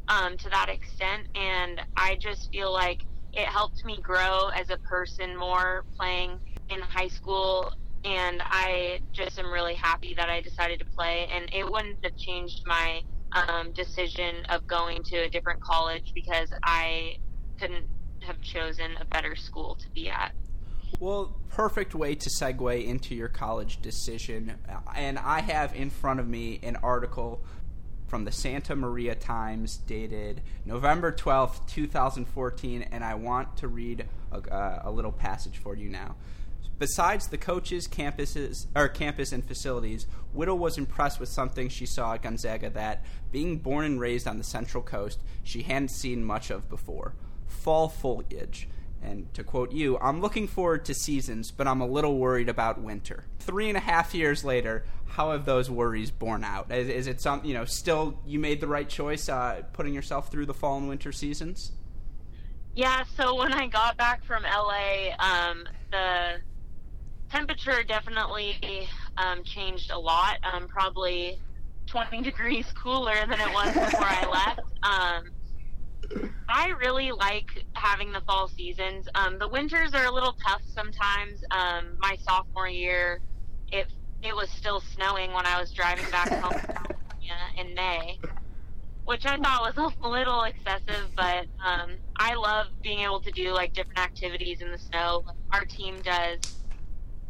um, 0.09 0.37
to 0.39 0.49
that 0.51 0.69
extent, 0.69 1.27
and 1.35 1.81
I 1.97 2.17
just 2.21 2.49
feel 2.53 2.73
like 2.73 2.99
it 3.33 3.47
helped 3.47 3.85
me 3.85 3.99
grow 4.03 4.49
as 4.57 4.71
a 4.71 4.79
person 4.79 5.37
more 5.37 5.85
playing 5.99 6.39
in 6.71 6.81
high 6.81 7.09
school 7.09 7.71
and 8.05 8.43
I 8.45 9.01
just 9.13 9.39
am 9.39 9.51
really 9.51 9.75
happy 9.75 10.15
that 10.15 10.29
I 10.29 10.41
decided 10.41 10.79
to 10.81 10.85
play. 10.85 11.29
And 11.33 11.49
it 11.53 11.71
wouldn't 11.71 12.05
have 12.05 12.17
changed 12.17 12.63
my 12.67 13.03
um, 13.33 13.73
decision 13.73 14.45
of 14.51 14.67
going 14.67 15.03
to 15.05 15.17
a 15.25 15.29
different 15.29 15.61
college 15.61 16.13
because 16.15 16.53
I 16.63 17.17
couldn't 17.59 17.87
have 18.21 18.41
chosen 18.41 18.97
a 19.01 19.05
better 19.07 19.35
school 19.35 19.77
to 19.77 19.89
be 19.91 20.09
at. 20.11 20.33
Well, 21.01 21.37
perfect 21.51 21.95
way 21.95 22.15
to 22.15 22.31
segue 22.31 22.87
into 22.87 23.15
your 23.15 23.29
college 23.29 23.83
decision. 23.83 24.55
And 24.95 25.19
I 25.19 25.41
have 25.41 25.75
in 25.75 25.91
front 25.91 26.21
of 26.21 26.29
me 26.29 26.61
an 26.63 26.77
article 26.77 27.43
from 28.07 28.25
the 28.25 28.33
Santa 28.33 28.77
Maria 28.77 29.15
Times 29.15 29.79
dated 29.79 30.43
November 30.65 31.11
12th, 31.11 31.67
2014, 31.67 32.83
and 32.93 33.03
I 33.03 33.15
want 33.15 33.57
to 33.57 33.69
read 33.69 34.07
a, 34.31 34.83
a 34.85 34.91
little 34.91 35.11
passage 35.11 35.59
for 35.59 35.75
you 35.75 35.89
now. 35.89 36.15
Besides 36.79 37.29
the 37.29 37.39
coaches, 37.39 37.87
campuses, 37.87 38.67
or 38.75 38.89
campus 38.89 39.33
and 39.33 39.45
facilities, 39.45 40.07
Whittle 40.33 40.59
was 40.59 40.77
impressed 40.77 41.21
with 41.21 41.29
something 41.29 41.69
she 41.69 41.87
saw 41.87 42.15
at 42.15 42.23
Gonzaga 42.23 42.71
that, 42.71 43.05
being 43.31 43.59
born 43.59 43.85
and 43.85 44.01
raised 44.01 44.27
on 44.27 44.39
the 44.39 44.45
Central 44.45 44.83
Coast, 44.83 45.21
she 45.43 45.63
hadn't 45.63 45.91
seen 45.91 46.25
much 46.25 46.51
of 46.51 46.69
before: 46.69 47.15
fall 47.47 47.89
foliage. 47.89 48.69
And 49.05 49.33
to 49.35 49.45
quote 49.45 49.71
you, 49.73 49.99
I'm 49.99 50.21
looking 50.21 50.49
forward 50.49 50.87
to 50.87 50.95
seasons, 50.95 51.51
but 51.51 51.69
I'm 51.69 51.83
a 51.83 51.87
little 51.87 52.19
worried 52.19 52.49
about 52.49 52.81
winter. 52.81 53.25
Three 53.39 53.69
and 53.69 53.77
a 53.77 53.81
half 53.81 54.15
years 54.15 54.45
later, 54.45 54.87
how 55.07 55.33
have 55.33 55.45
those 55.45 55.71
worries 55.71 56.11
borne 56.11 56.43
out? 56.43 56.73
Is, 56.73 56.89
is 56.89 57.07
it 57.07 57.21
some, 57.21 57.45
you 57.45 57.53
know, 57.53 57.67
still 57.67 58.19
you 58.27 58.39
made 58.39 58.61
the 58.61 58.67
right 58.67 58.89
choice, 58.89 59.29
uh, 59.29 59.63
putting 59.75 59.93
yourself 59.93 60.31
through 60.31 60.47
the 60.47 60.55
fall 60.55 60.79
and 60.79 60.89
winter 60.89 61.13
seasons? 61.13 61.73
Yeah. 62.75 63.05
So 63.17 63.35
when 63.35 63.53
I 63.53 63.67
got 63.67 63.97
back 63.99 64.25
from 64.25 64.43
LA, 64.43 65.15
um, 65.19 65.65
the 65.91 66.41
temperature 67.35 67.83
definitely 67.83 68.89
um, 69.17 69.43
changed 69.43 69.91
a 69.91 69.99
lot. 69.99 70.39
Um, 70.45 70.69
probably 70.69 71.39
20 71.87 72.23
degrees 72.31 72.67
cooler 72.81 73.15
than 73.29 73.41
it 73.41 73.53
was 73.53 73.75
before 73.75 74.07
I 74.07 74.27
left. 74.31 74.61
Um, 74.83 75.31
I 76.49 76.69
really 76.79 77.11
like 77.11 77.65
having 77.73 78.13
the 78.13 78.21
fall 78.21 78.47
seasons. 78.49 79.09
Um, 79.15 79.39
the 79.39 79.49
winters 79.49 79.95
are 79.95 80.05
a 80.05 80.13
little 80.13 80.37
tough 80.47 80.63
sometimes. 80.73 81.43
Um, 81.51 81.97
my 81.99 82.17
sophomore 82.23 82.69
year, 82.69 83.21
it 83.73 83.87
it 84.23 84.35
was 84.35 84.49
still 84.51 84.81
snowing 84.81 85.33
when 85.33 85.45
I 85.45 85.61
was 85.61 85.73
driving 85.73 86.09
back 86.11 86.29
home 86.29 86.61
in 87.59 87.75
May, 87.75 88.19
which 89.07 89.27
I 89.27 89.37
thought 89.39 89.75
was 89.77 89.93
a 90.03 90.09
little 90.09 90.43
excessive. 90.43 91.11
But 91.17 91.47
um, 91.65 91.97
I 92.17 92.35
love 92.35 92.67
being 92.83 93.01
able 93.01 93.21
to 93.21 93.31
do 93.31 93.53
like 93.53 93.73
different 93.73 93.99
activities 93.99 94.61
in 94.61 94.71
the 94.71 94.79
snow. 94.79 95.25
Our 95.53 95.65
team 95.65 95.97
does 96.03 96.64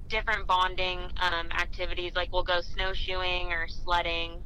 different 0.09 0.47
bonding 0.47 1.01
um, 1.21 1.49
activities. 1.53 2.13
Like 2.15 2.33
we'll 2.33 2.43
go 2.43 2.61
snowshoeing 2.61 3.53
or 3.53 3.69
sledding, 3.69 4.43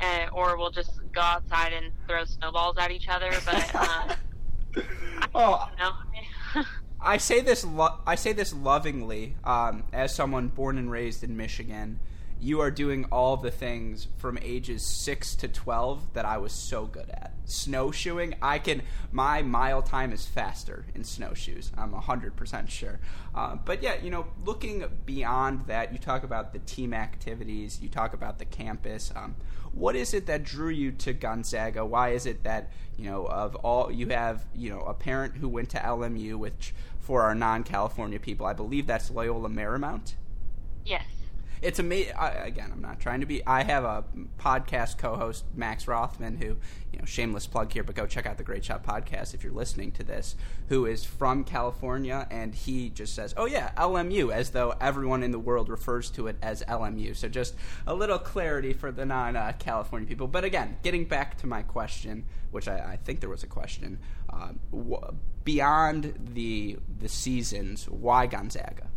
uh, 0.00 0.26
or 0.32 0.56
we'll 0.56 0.70
just 0.70 0.92
go 1.12 1.20
outside 1.20 1.72
and 1.72 1.92
throw 2.06 2.24
snowballs 2.24 2.76
at 2.78 2.90
each 2.90 3.08
other. 3.08 3.32
But 3.44 3.74
um, 3.74 4.82
oh, 5.34 5.68
I, 5.78 6.64
I 7.00 7.16
say 7.18 7.40
this 7.40 7.64
lo- 7.64 7.98
I 8.06 8.14
say 8.14 8.32
this 8.32 8.52
lovingly 8.52 9.36
um, 9.44 9.84
as 9.92 10.14
someone 10.14 10.48
born 10.48 10.78
and 10.78 10.90
raised 10.90 11.22
in 11.22 11.36
Michigan. 11.36 12.00
You 12.40 12.60
are 12.60 12.70
doing 12.70 13.06
all 13.10 13.36
the 13.36 13.50
things 13.50 14.08
from 14.18 14.38
ages 14.42 14.86
six 14.86 15.34
to 15.36 15.48
twelve 15.48 16.12
that 16.14 16.24
I 16.24 16.38
was 16.38 16.52
so 16.52 16.86
good 16.86 17.10
at 17.10 17.36
snowshoeing, 17.46 18.34
I 18.42 18.58
can 18.58 18.82
my 19.12 19.42
mile 19.42 19.82
time 19.82 20.12
is 20.12 20.26
faster 20.26 20.84
in 20.94 21.04
snowshoes. 21.04 21.72
I'm 21.76 21.92
hundred 21.92 22.36
percent 22.36 22.70
sure. 22.70 22.98
Uh, 23.34 23.56
but 23.56 23.82
yeah, 23.82 23.94
you 24.02 24.10
know, 24.10 24.26
looking 24.44 24.84
beyond 25.06 25.66
that, 25.66 25.92
you 25.92 25.98
talk 25.98 26.24
about 26.24 26.52
the 26.52 26.58
team 26.60 26.92
activities, 26.92 27.80
you 27.80 27.88
talk 27.88 28.12
about 28.12 28.38
the 28.38 28.44
campus. 28.44 29.12
Um, 29.14 29.36
what 29.72 29.96
is 29.96 30.14
it 30.14 30.26
that 30.26 30.44
drew 30.44 30.70
you 30.70 30.92
to 30.92 31.12
Gonzaga? 31.12 31.84
Why 31.84 32.10
is 32.10 32.26
it 32.26 32.44
that 32.44 32.70
you 32.96 33.10
know 33.10 33.26
of 33.26 33.54
all 33.56 33.90
you 33.90 34.08
have 34.08 34.44
you 34.54 34.70
know 34.70 34.80
a 34.80 34.94
parent 34.94 35.36
who 35.36 35.48
went 35.48 35.70
to 35.70 35.78
LMU, 35.78 36.36
which 36.36 36.74
for 37.00 37.22
our 37.22 37.34
non-California 37.34 38.18
people, 38.18 38.46
I 38.46 38.52
believe 38.52 38.86
that's 38.86 39.10
Loyola 39.10 39.48
Marymount. 39.48 40.14
Yes 40.84 41.04
it's 41.62 41.78
amazing. 41.78 42.14
Again, 42.16 42.70
I'm 42.72 42.80
not 42.80 43.00
trying 43.00 43.20
to 43.20 43.26
be. 43.26 43.44
I 43.46 43.62
have 43.62 43.84
a 43.84 44.04
podcast 44.38 44.98
co-host, 44.98 45.44
Max 45.54 45.88
Rothman, 45.88 46.36
who, 46.36 46.56
you 46.92 46.98
know, 46.98 47.04
shameless 47.04 47.46
plug 47.46 47.72
here, 47.72 47.82
but 47.82 47.94
go 47.94 48.06
check 48.06 48.26
out 48.26 48.38
the 48.38 48.44
Great 48.44 48.64
Shot 48.64 48.84
podcast 48.84 49.34
if 49.34 49.42
you're 49.42 49.52
listening 49.52 49.92
to 49.92 50.02
this. 50.02 50.36
Who 50.68 50.86
is 50.86 51.04
from 51.04 51.44
California, 51.44 52.26
and 52.30 52.54
he 52.54 52.90
just 52.90 53.14
says, 53.14 53.34
"Oh 53.36 53.46
yeah, 53.46 53.70
LMU," 53.76 54.32
as 54.32 54.50
though 54.50 54.74
everyone 54.80 55.22
in 55.22 55.30
the 55.30 55.38
world 55.38 55.68
refers 55.68 56.10
to 56.10 56.26
it 56.26 56.36
as 56.42 56.62
LMU. 56.68 57.14
So 57.14 57.28
just 57.28 57.54
a 57.86 57.94
little 57.94 58.18
clarity 58.18 58.72
for 58.72 58.92
the 58.92 59.06
non-California 59.06 60.08
people. 60.08 60.26
But 60.26 60.44
again, 60.44 60.76
getting 60.82 61.04
back 61.04 61.36
to 61.38 61.46
my 61.46 61.62
question, 61.62 62.24
which 62.50 62.68
I, 62.68 62.92
I 62.92 62.96
think 62.96 63.20
there 63.20 63.30
was 63.30 63.42
a 63.42 63.48
question, 63.48 63.98
uh, 64.30 64.52
beyond 65.44 66.14
the 66.34 66.78
the 66.98 67.08
seasons, 67.08 67.88
why 67.88 68.26
Gonzaga? 68.26 68.88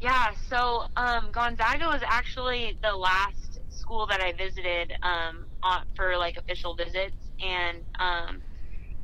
Yeah, 0.00 0.28
so 0.48 0.84
um, 0.96 1.30
Gonzaga 1.32 1.86
was 1.86 2.02
actually 2.06 2.78
the 2.82 2.96
last 2.96 3.58
school 3.68 4.06
that 4.08 4.20
I 4.22 4.32
visited 4.32 4.92
um, 5.02 5.46
for 5.94 6.16
like 6.16 6.36
official 6.38 6.74
visits, 6.74 7.16
and 7.40 7.78
um, 7.98 8.40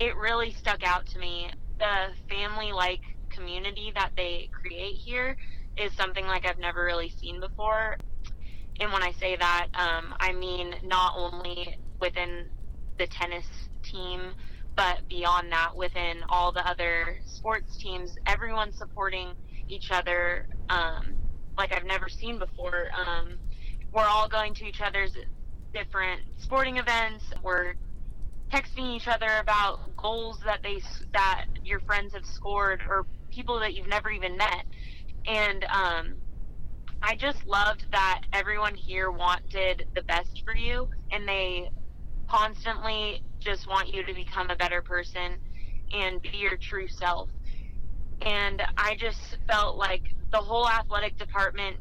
it 0.00 0.16
really 0.16 0.52
stuck 0.52 0.82
out 0.84 1.06
to 1.08 1.18
me. 1.18 1.50
The 1.78 2.08
family-like 2.30 3.00
community 3.30 3.92
that 3.94 4.10
they 4.16 4.48
create 4.62 4.96
here 5.04 5.36
is 5.76 5.94
something 5.94 6.26
like 6.26 6.46
I've 6.46 6.58
never 6.58 6.84
really 6.84 7.10
seen 7.10 7.40
before. 7.40 7.96
And 8.80 8.92
when 8.92 9.02
I 9.02 9.12
say 9.12 9.36
that, 9.36 9.68
um, 9.74 10.14
I 10.20 10.32
mean 10.32 10.74
not 10.82 11.12
only 11.16 11.74
within 12.00 12.46
the 12.98 13.06
tennis 13.06 13.46
team, 13.84 14.32
but 14.76 14.98
beyond 15.08 15.52
that, 15.52 15.70
within 15.76 16.18
all 16.28 16.52
the 16.52 16.66
other 16.66 17.16
sports 17.26 17.78
teams, 17.78 18.12
everyone 18.26 18.72
supporting 18.72 19.32
each 19.68 19.90
other 19.90 20.46
um, 20.68 21.16
like 21.56 21.72
I've 21.72 21.84
never 21.84 22.08
seen 22.08 22.38
before. 22.38 22.88
Um, 22.96 23.38
we're 23.92 24.04
all 24.04 24.28
going 24.28 24.54
to 24.54 24.64
each 24.64 24.80
other's 24.80 25.12
different 25.72 26.22
sporting 26.38 26.76
events. 26.76 27.24
We're 27.42 27.74
texting 28.52 28.94
each 28.94 29.08
other 29.08 29.38
about 29.40 29.96
goals 29.96 30.40
that 30.44 30.62
they 30.62 30.80
that 31.12 31.46
your 31.64 31.80
friends 31.80 32.14
have 32.14 32.24
scored 32.24 32.82
or 32.88 33.06
people 33.30 33.58
that 33.60 33.74
you've 33.74 33.88
never 33.88 34.10
even 34.10 34.36
met. 34.36 34.64
And 35.26 35.64
um, 35.64 36.14
I 37.02 37.16
just 37.16 37.46
loved 37.46 37.86
that 37.92 38.22
everyone 38.32 38.74
here 38.74 39.10
wanted 39.10 39.86
the 39.94 40.02
best 40.02 40.42
for 40.44 40.54
you, 40.54 40.88
and 41.10 41.26
they 41.26 41.70
constantly 42.28 43.22
just 43.38 43.68
want 43.68 43.92
you 43.92 44.04
to 44.04 44.14
become 44.14 44.50
a 44.50 44.56
better 44.56 44.82
person 44.82 45.38
and 45.92 46.20
be 46.22 46.38
your 46.38 46.56
true 46.56 46.88
self. 46.88 47.28
And 48.22 48.62
I 48.76 48.96
just 48.96 49.38
felt 49.48 49.76
like 49.76 50.02
the 50.32 50.38
whole 50.38 50.68
athletic 50.68 51.16
department 51.18 51.76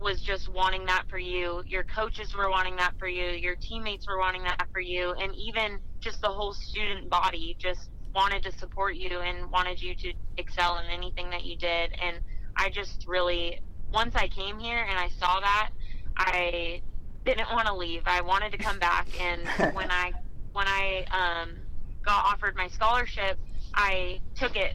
was 0.00 0.20
just 0.20 0.48
wanting 0.52 0.84
that 0.86 1.04
for 1.08 1.18
you. 1.18 1.62
Your 1.66 1.84
coaches 1.84 2.34
were 2.34 2.50
wanting 2.50 2.76
that 2.76 2.94
for 2.98 3.08
you. 3.08 3.30
Your 3.30 3.56
teammates 3.56 4.06
were 4.06 4.18
wanting 4.18 4.42
that 4.44 4.66
for 4.72 4.80
you. 4.80 5.12
And 5.12 5.34
even 5.34 5.78
just 6.00 6.20
the 6.20 6.28
whole 6.28 6.52
student 6.52 7.08
body 7.08 7.56
just 7.58 7.88
wanted 8.14 8.42
to 8.44 8.52
support 8.58 8.96
you 8.96 9.20
and 9.20 9.50
wanted 9.50 9.80
you 9.80 9.94
to 9.94 10.12
excel 10.36 10.78
in 10.78 10.86
anything 10.90 11.30
that 11.30 11.44
you 11.44 11.56
did. 11.56 11.92
And 12.00 12.20
I 12.56 12.70
just 12.70 13.06
really, 13.06 13.60
once 13.92 14.14
I 14.14 14.28
came 14.28 14.58
here 14.58 14.78
and 14.78 14.98
I 14.98 15.08
saw 15.18 15.40
that, 15.40 15.70
I 16.16 16.82
didn't 17.24 17.50
want 17.52 17.66
to 17.66 17.74
leave. 17.74 18.02
I 18.06 18.20
wanted 18.20 18.52
to 18.52 18.58
come 18.58 18.78
back, 18.78 19.08
and 19.20 19.74
when 19.74 19.90
I 19.90 20.12
when 20.52 20.66
I 20.68 21.04
um, 21.10 21.56
got 22.04 22.24
offered 22.26 22.54
my 22.54 22.68
scholarship, 22.68 23.38
I 23.74 24.20
took 24.36 24.56
it 24.56 24.74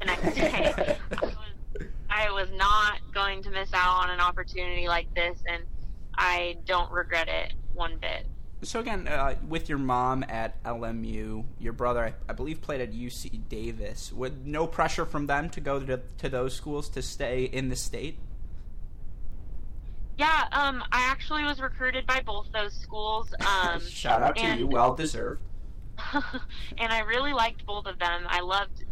the 0.00 0.06
next 0.06 0.34
day. 0.34 0.96
I, 1.12 1.22
was, 1.22 1.34
I 2.10 2.30
was 2.30 2.48
not 2.52 3.00
going 3.12 3.42
to 3.42 3.50
miss 3.50 3.72
out 3.72 4.04
on 4.04 4.10
an 4.10 4.20
opportunity 4.20 4.88
like 4.88 5.12
this, 5.14 5.38
and 5.46 5.62
I 6.16 6.56
don't 6.66 6.90
regret 6.90 7.28
it 7.28 7.54
one 7.72 7.98
bit. 8.00 8.26
So 8.62 8.80
again, 8.80 9.06
uh, 9.08 9.34
with 9.46 9.68
your 9.68 9.78
mom 9.78 10.24
at 10.26 10.62
LMU, 10.64 11.44
your 11.58 11.72
brother, 11.74 12.04
I, 12.04 12.14
I, 12.30 12.32
believe, 12.32 12.62
played 12.62 12.80
at 12.80 12.92
UC 12.92 13.48
Davis. 13.48 14.12
With 14.12 14.46
no 14.46 14.66
pressure 14.66 15.04
from 15.04 15.26
them 15.26 15.50
to 15.50 15.60
go 15.60 15.80
to, 15.80 16.00
to 16.18 16.28
those 16.28 16.54
schools 16.54 16.88
to 16.90 17.02
stay 17.02 17.44
in 17.44 17.68
the 17.68 17.76
state. 17.76 18.18
Yeah, 20.16 20.44
um, 20.52 20.82
I 20.92 21.08
actually 21.10 21.42
was 21.42 21.60
recruited 21.60 22.06
by 22.06 22.20
both 22.24 22.46
those 22.52 22.72
schools. 22.72 23.34
Um, 23.40 23.80
Shout 23.88 24.22
out 24.22 24.36
to 24.36 24.56
you, 24.56 24.66
well 24.66 24.94
deserved. 24.94 25.42
and 26.78 26.92
I 26.92 27.00
really 27.00 27.32
liked 27.32 27.66
both 27.66 27.86
of 27.86 27.98
them. 27.98 28.22
I 28.28 28.40
loved 28.40 28.84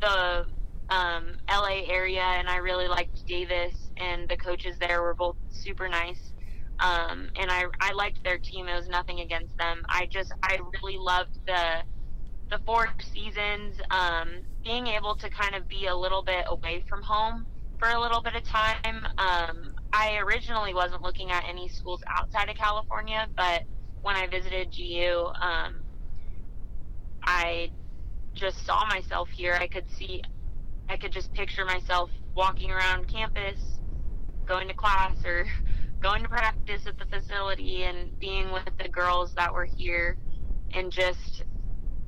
the 0.00 0.46
um, 0.88 1.32
LA 1.50 1.82
area, 1.88 2.22
and 2.22 2.48
I 2.48 2.56
really 2.56 2.88
liked 2.88 3.26
Davis, 3.26 3.90
and 3.96 4.28
the 4.28 4.36
coaches 4.36 4.76
there 4.78 5.02
were 5.02 5.14
both 5.14 5.36
super 5.50 5.88
nice. 5.88 6.32
Um, 6.78 7.30
and 7.36 7.50
I, 7.50 7.64
I 7.80 7.92
liked 7.92 8.22
their 8.22 8.38
team. 8.38 8.68
It 8.68 8.74
was 8.74 8.88
nothing 8.88 9.20
against 9.20 9.56
them. 9.56 9.82
I 9.88 10.06
just 10.10 10.32
I 10.42 10.58
really 10.74 10.98
loved 10.98 11.38
the 11.46 11.82
the 12.50 12.60
four 12.64 12.88
seasons. 13.12 13.76
Um, 13.90 14.42
being 14.62 14.86
able 14.86 15.16
to 15.16 15.30
kind 15.30 15.54
of 15.54 15.66
be 15.68 15.86
a 15.86 15.96
little 15.96 16.22
bit 16.22 16.44
away 16.48 16.84
from 16.88 17.02
home 17.02 17.46
for 17.78 17.88
a 17.88 18.00
little 18.00 18.20
bit 18.20 18.34
of 18.34 18.42
time. 18.44 19.06
Um, 19.18 19.74
I 19.92 20.18
originally 20.18 20.74
wasn't 20.74 21.02
looking 21.02 21.30
at 21.30 21.44
any 21.48 21.68
schools 21.68 22.02
outside 22.08 22.48
of 22.48 22.56
California, 22.56 23.26
but 23.36 23.62
when 24.02 24.16
I 24.16 24.26
visited 24.26 24.74
GU, 24.76 25.26
um, 25.40 25.82
I 27.22 27.70
just 28.36 28.64
saw 28.64 28.84
myself 28.86 29.28
here. 29.30 29.54
I 29.54 29.66
could 29.66 29.90
see, 29.90 30.22
I 30.88 30.96
could 30.96 31.12
just 31.12 31.32
picture 31.32 31.64
myself 31.64 32.10
walking 32.34 32.70
around 32.70 33.08
campus, 33.08 33.58
going 34.46 34.68
to 34.68 34.74
class 34.74 35.16
or 35.24 35.46
going 36.00 36.22
to 36.22 36.28
practice 36.28 36.86
at 36.86 36.98
the 36.98 37.06
facility 37.06 37.82
and 37.84 38.16
being 38.20 38.52
with 38.52 38.68
the 38.78 38.88
girls 38.88 39.34
that 39.34 39.52
were 39.52 39.64
here 39.64 40.16
and 40.72 40.92
just 40.92 41.42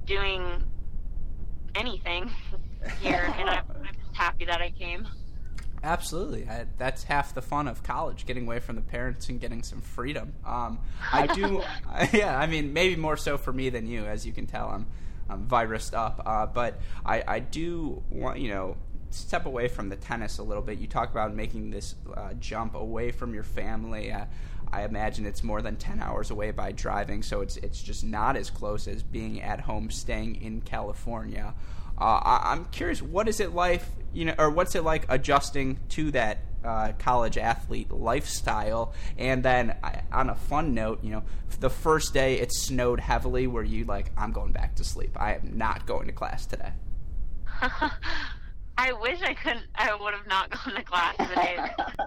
doing 0.04 0.62
anything 1.74 2.30
here. 3.00 3.34
and 3.38 3.48
I'm, 3.48 3.64
I'm 3.74 3.94
just 3.94 4.16
happy 4.16 4.44
that 4.44 4.60
I 4.60 4.70
came. 4.70 5.08
Absolutely, 5.80 6.48
I, 6.48 6.66
that's 6.76 7.04
half 7.04 7.34
the 7.34 7.42
fun 7.42 7.68
of 7.68 7.84
college: 7.84 8.26
getting 8.26 8.46
away 8.46 8.58
from 8.58 8.74
the 8.74 8.82
parents 8.82 9.28
and 9.28 9.40
getting 9.40 9.62
some 9.62 9.80
freedom. 9.80 10.32
Um, 10.44 10.80
I 11.12 11.28
do, 11.28 11.62
yeah. 12.12 12.36
I 12.36 12.48
mean, 12.48 12.72
maybe 12.72 12.96
more 12.96 13.16
so 13.16 13.38
for 13.38 13.52
me 13.52 13.70
than 13.70 13.86
you, 13.86 14.04
as 14.04 14.26
you 14.26 14.32
can 14.32 14.46
tell. 14.46 14.70
I'm, 14.70 14.86
I'm 15.28 15.46
virused 15.46 15.94
up, 15.94 16.22
uh, 16.24 16.46
but 16.46 16.80
I, 17.04 17.22
I 17.26 17.38
do 17.40 18.02
want 18.10 18.38
you 18.38 18.50
know 18.50 18.76
step 19.10 19.46
away 19.46 19.68
from 19.68 19.88
the 19.88 19.96
tennis 19.96 20.38
a 20.38 20.42
little 20.42 20.62
bit. 20.62 20.78
You 20.78 20.86
talk 20.86 21.10
about 21.10 21.34
making 21.34 21.70
this 21.70 21.94
uh, 22.16 22.34
jump 22.34 22.74
away 22.74 23.10
from 23.10 23.34
your 23.34 23.42
family. 23.42 24.12
Uh, 24.12 24.26
I 24.70 24.84
imagine 24.84 25.24
it's 25.24 25.42
more 25.42 25.62
than 25.62 25.76
ten 25.76 26.00
hours 26.00 26.30
away 26.30 26.50
by 26.50 26.72
driving, 26.72 27.22
so 27.22 27.40
it's 27.40 27.56
it's 27.58 27.82
just 27.82 28.04
not 28.04 28.36
as 28.36 28.50
close 28.50 28.86
as 28.86 29.02
being 29.02 29.40
at 29.42 29.60
home, 29.60 29.90
staying 29.90 30.42
in 30.42 30.60
California. 30.60 31.54
Uh, 32.00 32.20
I, 32.22 32.52
am 32.52 32.66
curious, 32.66 33.02
what 33.02 33.26
is 33.26 33.40
it 33.40 33.54
like, 33.54 33.82
you 34.12 34.24
know, 34.26 34.34
or 34.38 34.50
what's 34.50 34.76
it 34.76 34.84
like 34.84 35.04
adjusting 35.08 35.80
to 35.90 36.12
that 36.12 36.38
uh, 36.64 36.92
college 36.98 37.38
athlete 37.38 37.90
lifestyle? 37.90 38.92
And 39.16 39.42
then, 39.42 39.76
on 40.12 40.30
a 40.30 40.34
fun 40.34 40.74
note, 40.74 41.02
you 41.02 41.10
know, 41.10 41.22
the 41.60 41.70
first 41.70 42.14
day 42.14 42.38
it 42.38 42.52
snowed 42.52 43.00
heavily, 43.00 43.46
where 43.46 43.64
you 43.64 43.84
like, 43.84 44.12
I'm 44.16 44.32
going 44.32 44.52
back 44.52 44.76
to 44.76 44.84
sleep. 44.84 45.16
I 45.20 45.34
am 45.34 45.56
not 45.56 45.86
going 45.86 46.06
to 46.06 46.12
class 46.12 46.46
today. 46.46 46.72
I 48.78 48.92
wish 48.92 49.20
I 49.22 49.34
couldn't. 49.34 49.66
I 49.74 49.94
would 49.94 50.14
have 50.14 50.26
not 50.28 50.50
gone 50.64 50.74
to 50.74 50.82
class 50.84 51.16
today. 51.16 51.56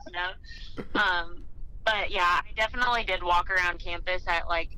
snow. 0.09 0.31
Um, 1.01 1.43
but 1.85 2.11
yeah, 2.11 2.41
I 2.45 2.51
definitely 2.55 3.03
did 3.03 3.23
walk 3.23 3.49
around 3.49 3.79
campus 3.79 4.23
at 4.27 4.47
like 4.47 4.69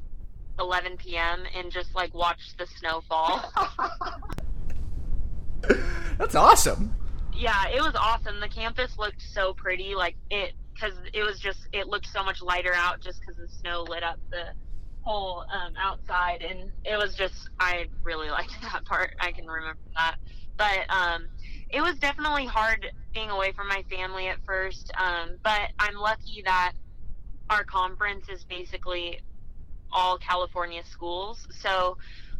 11 0.59 0.97
p.m. 0.97 1.43
and 1.55 1.71
just 1.71 1.93
like 1.95 2.13
watch 2.13 2.39
the 2.57 2.65
snowfall. 2.79 3.51
That's 6.17 6.35
awesome. 6.35 6.95
Yeah, 7.35 7.65
it 7.73 7.81
was 7.81 7.95
awesome. 7.95 8.39
The 8.39 8.49
campus 8.49 8.97
looked 8.97 9.21
so 9.33 9.53
pretty, 9.53 9.95
like 9.95 10.15
it, 10.29 10.53
because 10.73 10.97
it 11.13 11.23
was 11.23 11.39
just 11.39 11.59
it 11.73 11.87
looked 11.87 12.07
so 12.07 12.23
much 12.23 12.41
lighter 12.41 12.73
out 12.73 13.01
just 13.01 13.19
because 13.21 13.37
the 13.37 13.47
snow 13.61 13.83
lit 13.89 14.03
up 14.03 14.17
the 14.31 14.43
whole 15.01 15.43
um, 15.51 15.73
outside, 15.81 16.41
and 16.41 16.71
it 16.85 16.97
was 16.97 17.15
just 17.15 17.35
I 17.59 17.85
really 18.03 18.29
liked 18.31 18.55
that 18.61 18.85
part. 18.85 19.11
I 19.19 19.31
can 19.31 19.47
remember 19.47 19.79
that, 19.97 20.15
but 20.57 20.85
um, 20.89 21.27
it 21.69 21.81
was 21.81 21.97
definitely 21.99 22.45
hard 22.45 22.85
being 23.13 23.29
away 23.29 23.51
from 23.51 23.67
my 23.67 23.83
family 23.89 24.27
at 24.27 24.37
first. 24.45 24.91
Um, 24.99 25.37
but 25.43 25.69
I'm 25.79 25.95
lucky 25.95 26.43
that 26.45 26.73
our 27.49 27.63
conference 27.63 28.25
is 28.29 28.45
basically 28.45 29.19
all 29.91 30.17
California 30.17 30.81
schools, 30.85 31.45
so 31.51 31.97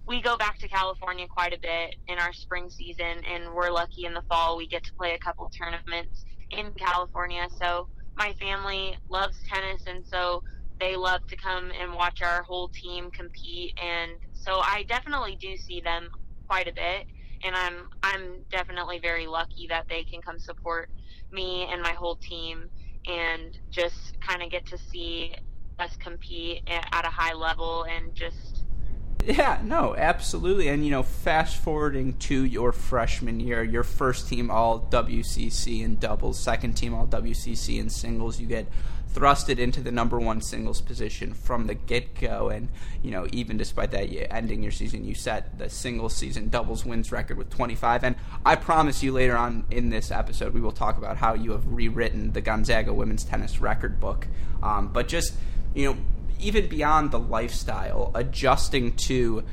we 0.08 0.22
go 0.22 0.38
back 0.38 0.60
to 0.60 0.68
California 0.68 1.26
quite 1.28 1.54
a 1.54 1.60
bit 1.62 1.96
in 2.08 2.20
our 2.20 2.34
spring 2.34 2.70
season, 2.70 3.22
and 3.32 3.54
we're 3.54 3.72
lucky 3.72 4.06
in 4.06 4.14
the 4.14 4.24
fall 4.30 4.58
we 4.58 4.68
get 4.68 4.84
to 4.84 4.94
play 4.94 5.14
a 5.14 5.20
couple 5.20 5.50
tournaments 5.58 6.26
in 6.52 6.72
California. 6.74 7.48
So 7.60 7.88
my 8.18 8.34
family 8.40 8.98
loves 9.10 9.38
tennis, 9.48 9.84
and 9.88 10.06
so 10.06 10.44
they 10.80 10.96
love 10.96 11.26
to 11.28 11.38
come 11.38 11.72
and 11.80 11.94
watch 11.94 12.22
our 12.22 12.44
whole 12.44 12.70
team 12.70 13.12
compete. 13.12 13.78
And 13.82 14.12
so 14.34 14.60
I 14.62 14.86
definitely 14.90 15.38
do 15.40 15.56
see 15.56 15.82
them 15.82 16.10
quite 16.48 16.68
a 16.68 16.74
bit, 16.74 17.08
and 17.44 17.56
I'm 17.56 17.88
I'm 18.04 18.44
definitely 18.52 19.00
very 19.00 19.26
lucky 19.26 19.68
that 19.70 19.86
they 19.90 20.04
can 20.04 20.22
come 20.22 20.38
support 20.38 20.90
me 21.32 21.68
and 21.72 21.82
my 21.82 21.94
whole 21.94 22.18
team, 22.18 22.70
and 23.08 23.58
just 23.72 24.20
kind 24.20 24.44
of 24.44 24.52
get 24.52 24.66
to 24.68 24.78
see 24.78 25.34
us 25.80 25.96
compete 25.98 26.62
at 26.68 27.06
a 27.06 27.10
high 27.10 27.34
level 27.34 27.86
and 27.90 28.14
just 28.14 28.53
yeah, 29.26 29.62
no, 29.64 29.96
absolutely. 29.96 30.68
And, 30.68 30.84
you 30.84 30.92
know, 30.92 31.04
fast 31.04 31.58
forwarding 31.58 32.14
to 32.20 32.44
your 32.44 32.72
freshman 32.72 33.40
year, 33.40 33.64
your 33.64 33.84
first 33.84 34.28
team 34.28 34.52
all 34.52 34.88
WCC 34.92 35.82
in 35.82 35.98
doubles, 35.98 36.40
second 36.40 36.74
team 36.74 36.94
all 36.94 37.08
WCC 37.08 37.80
in 37.80 37.90
singles, 37.90 38.40
you 38.40 38.48
get 38.48 38.68
thrusted 39.14 39.60
into 39.60 39.80
the 39.82 39.92
number 39.92 40.20
one 40.20 40.42
singles 40.42 40.82
position 40.82 41.34
from 41.34 41.68
the 41.68 41.76
get 41.76 42.20
go. 42.20 42.50
And, 42.50 42.70
you 43.02 43.12
know, 43.12 43.28
even 43.32 43.58
despite 43.58 43.92
that, 43.92 44.10
you 44.10 44.26
ending 44.30 44.64
your 44.64 44.72
season, 44.72 45.06
you 45.06 45.14
set 45.14 45.58
the 45.58 45.70
singles 45.70 46.16
season 46.16 46.50
doubles 46.50 46.84
wins 46.84 47.12
record 47.12 47.38
with 47.38 47.50
25. 47.50 48.04
And 48.04 48.16
I 48.46 48.56
promise 48.56 49.04
you 49.04 49.12
later 49.12 49.38
on 49.38 49.66
in 49.70 49.90
this 49.90 50.12
episode, 50.12 50.54
we 50.54 50.62
will 50.62 50.72
talk 50.72 50.98
about 50.98 51.18
how 51.18 51.36
you 51.36 51.52
have 51.52 51.66
rewritten 51.68 52.34
the 52.34 52.42
Gonzaga 52.42 52.94
women's 52.94 53.24
tennis 53.24 53.60
record 53.62 54.00
book. 54.00 54.28
Um, 54.64 54.88
but 54.88 55.08
just, 55.08 55.36
you 55.76 55.92
know, 55.92 55.98
even 56.44 56.68
beyond 56.68 57.12
the 57.12 57.20
lifestyle, 57.20 58.12
adjusting 58.16 58.96
to 59.08 59.44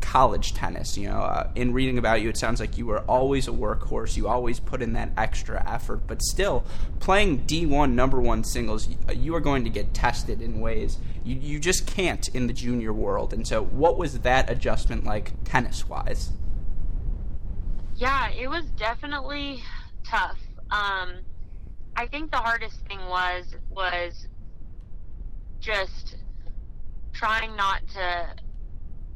college 0.00 0.54
tennis. 0.54 0.96
You 0.96 1.08
know, 1.08 1.20
uh, 1.20 1.50
in 1.54 1.72
reading 1.72 1.98
about 1.98 2.22
you, 2.22 2.28
it 2.28 2.36
sounds 2.36 2.60
like 2.60 2.78
you 2.78 2.86
were 2.86 3.00
always 3.00 3.48
a 3.48 3.52
workhorse. 3.52 4.16
You 4.16 4.28
always 4.28 4.58
put 4.60 4.82
in 4.82 4.94
that 4.94 5.10
extra 5.16 5.62
effort, 5.70 6.06
but 6.06 6.22
still 6.22 6.64
playing 6.98 7.46
D1 7.46 7.92
number 7.92 8.20
one 8.20 8.44
singles, 8.44 8.88
you 9.14 9.34
are 9.34 9.40
going 9.40 9.64
to 9.64 9.70
get 9.70 9.94
tested 9.94 10.40
in 10.42 10.60
ways 10.60 10.98
you, 11.24 11.36
you 11.36 11.58
just 11.58 11.86
can't 11.86 12.28
in 12.28 12.46
the 12.46 12.52
junior 12.52 12.92
world. 12.92 13.32
And 13.32 13.46
so, 13.46 13.62
what 13.64 13.96
was 13.96 14.20
that 14.20 14.50
adjustment 14.50 15.04
like 15.04 15.32
tennis 15.44 15.88
wise? 15.88 16.32
Yeah, 17.96 18.30
it 18.30 18.48
was 18.48 18.64
definitely 18.76 19.62
tough. 20.04 20.38
Um, 20.70 21.18
I 21.96 22.06
think 22.10 22.30
the 22.30 22.38
hardest 22.38 22.80
thing 22.86 23.00
was 23.06 23.54
was 23.70 24.26
just 25.60 26.16
trying 27.14 27.56
not 27.56 27.80
to 27.94 28.26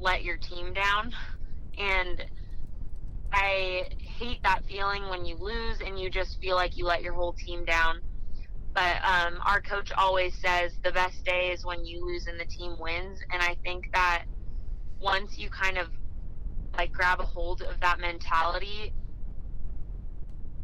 let 0.00 0.24
your 0.24 0.38
team 0.38 0.72
down. 0.74 1.12
And 1.78 2.22
I 3.32 3.84
hate 4.18 4.40
that 4.44 4.64
feeling 4.68 5.08
when 5.08 5.24
you 5.24 5.36
lose 5.38 5.78
and 5.84 5.98
you 5.98 6.10
just 6.10 6.38
feel 6.40 6.56
like 6.56 6.76
you 6.76 6.86
let 6.86 7.02
your 7.02 7.14
whole 7.14 7.34
team 7.44 7.64
down. 7.64 7.96
But 8.74 8.96
um, 9.04 9.40
our 9.46 9.60
coach 9.62 9.92
always 9.96 10.34
says 10.40 10.72
the 10.84 10.92
best 10.92 11.24
day 11.24 11.50
is 11.52 11.64
when 11.64 11.84
you 11.84 12.06
lose 12.06 12.26
and 12.26 12.38
the 12.40 12.46
team 12.46 12.76
wins. 12.78 13.18
And 13.32 13.42
I 13.42 13.56
think 13.64 13.84
that 13.92 14.24
once 15.00 15.38
you 15.38 15.48
kind 15.50 15.78
of 15.78 15.88
like 16.76 16.92
grab 16.92 17.20
a 17.20 17.24
hold 17.24 17.62
of 17.62 17.78
that 17.80 18.00
mentality, 18.00 18.92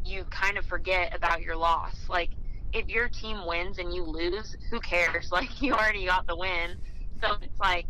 you 0.05 0.25
kind 0.31 0.59
of 0.59 0.66
forget 0.66 1.14
about 1.16 1.43
your 1.43 1.57
loss. 1.57 1.95
Like 2.09 2.31
if 2.73 2.88
your 2.88 3.09
team 3.09 3.47
wins 3.47 3.79
and 3.79 3.95
you 3.95 4.05
lose, 4.05 4.55
who 4.71 4.81
cares? 4.81 5.29
Like 5.33 5.61
you 5.62 5.75
already 5.75 6.07
got 6.07 6.27
the 6.29 6.37
win. 6.37 6.79
So 7.22 7.37
it's 7.42 7.61
like 7.61 7.87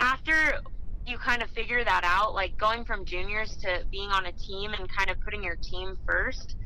after 0.00 0.32
you 1.06 1.18
kind 1.18 1.42
of 1.42 1.50
figure 1.50 1.84
that 1.84 2.02
out, 2.04 2.34
like 2.34 2.56
going 2.58 2.84
from 2.84 3.04
juniors 3.04 3.56
to 3.62 3.80
being 3.90 4.10
on 4.10 4.26
a 4.26 4.32
team 4.32 4.72
and 4.72 4.88
kind 4.96 5.10
of 5.10 5.16
putting 5.24 5.42
your 5.44 5.56
team 5.62 5.96
first, 6.06 6.56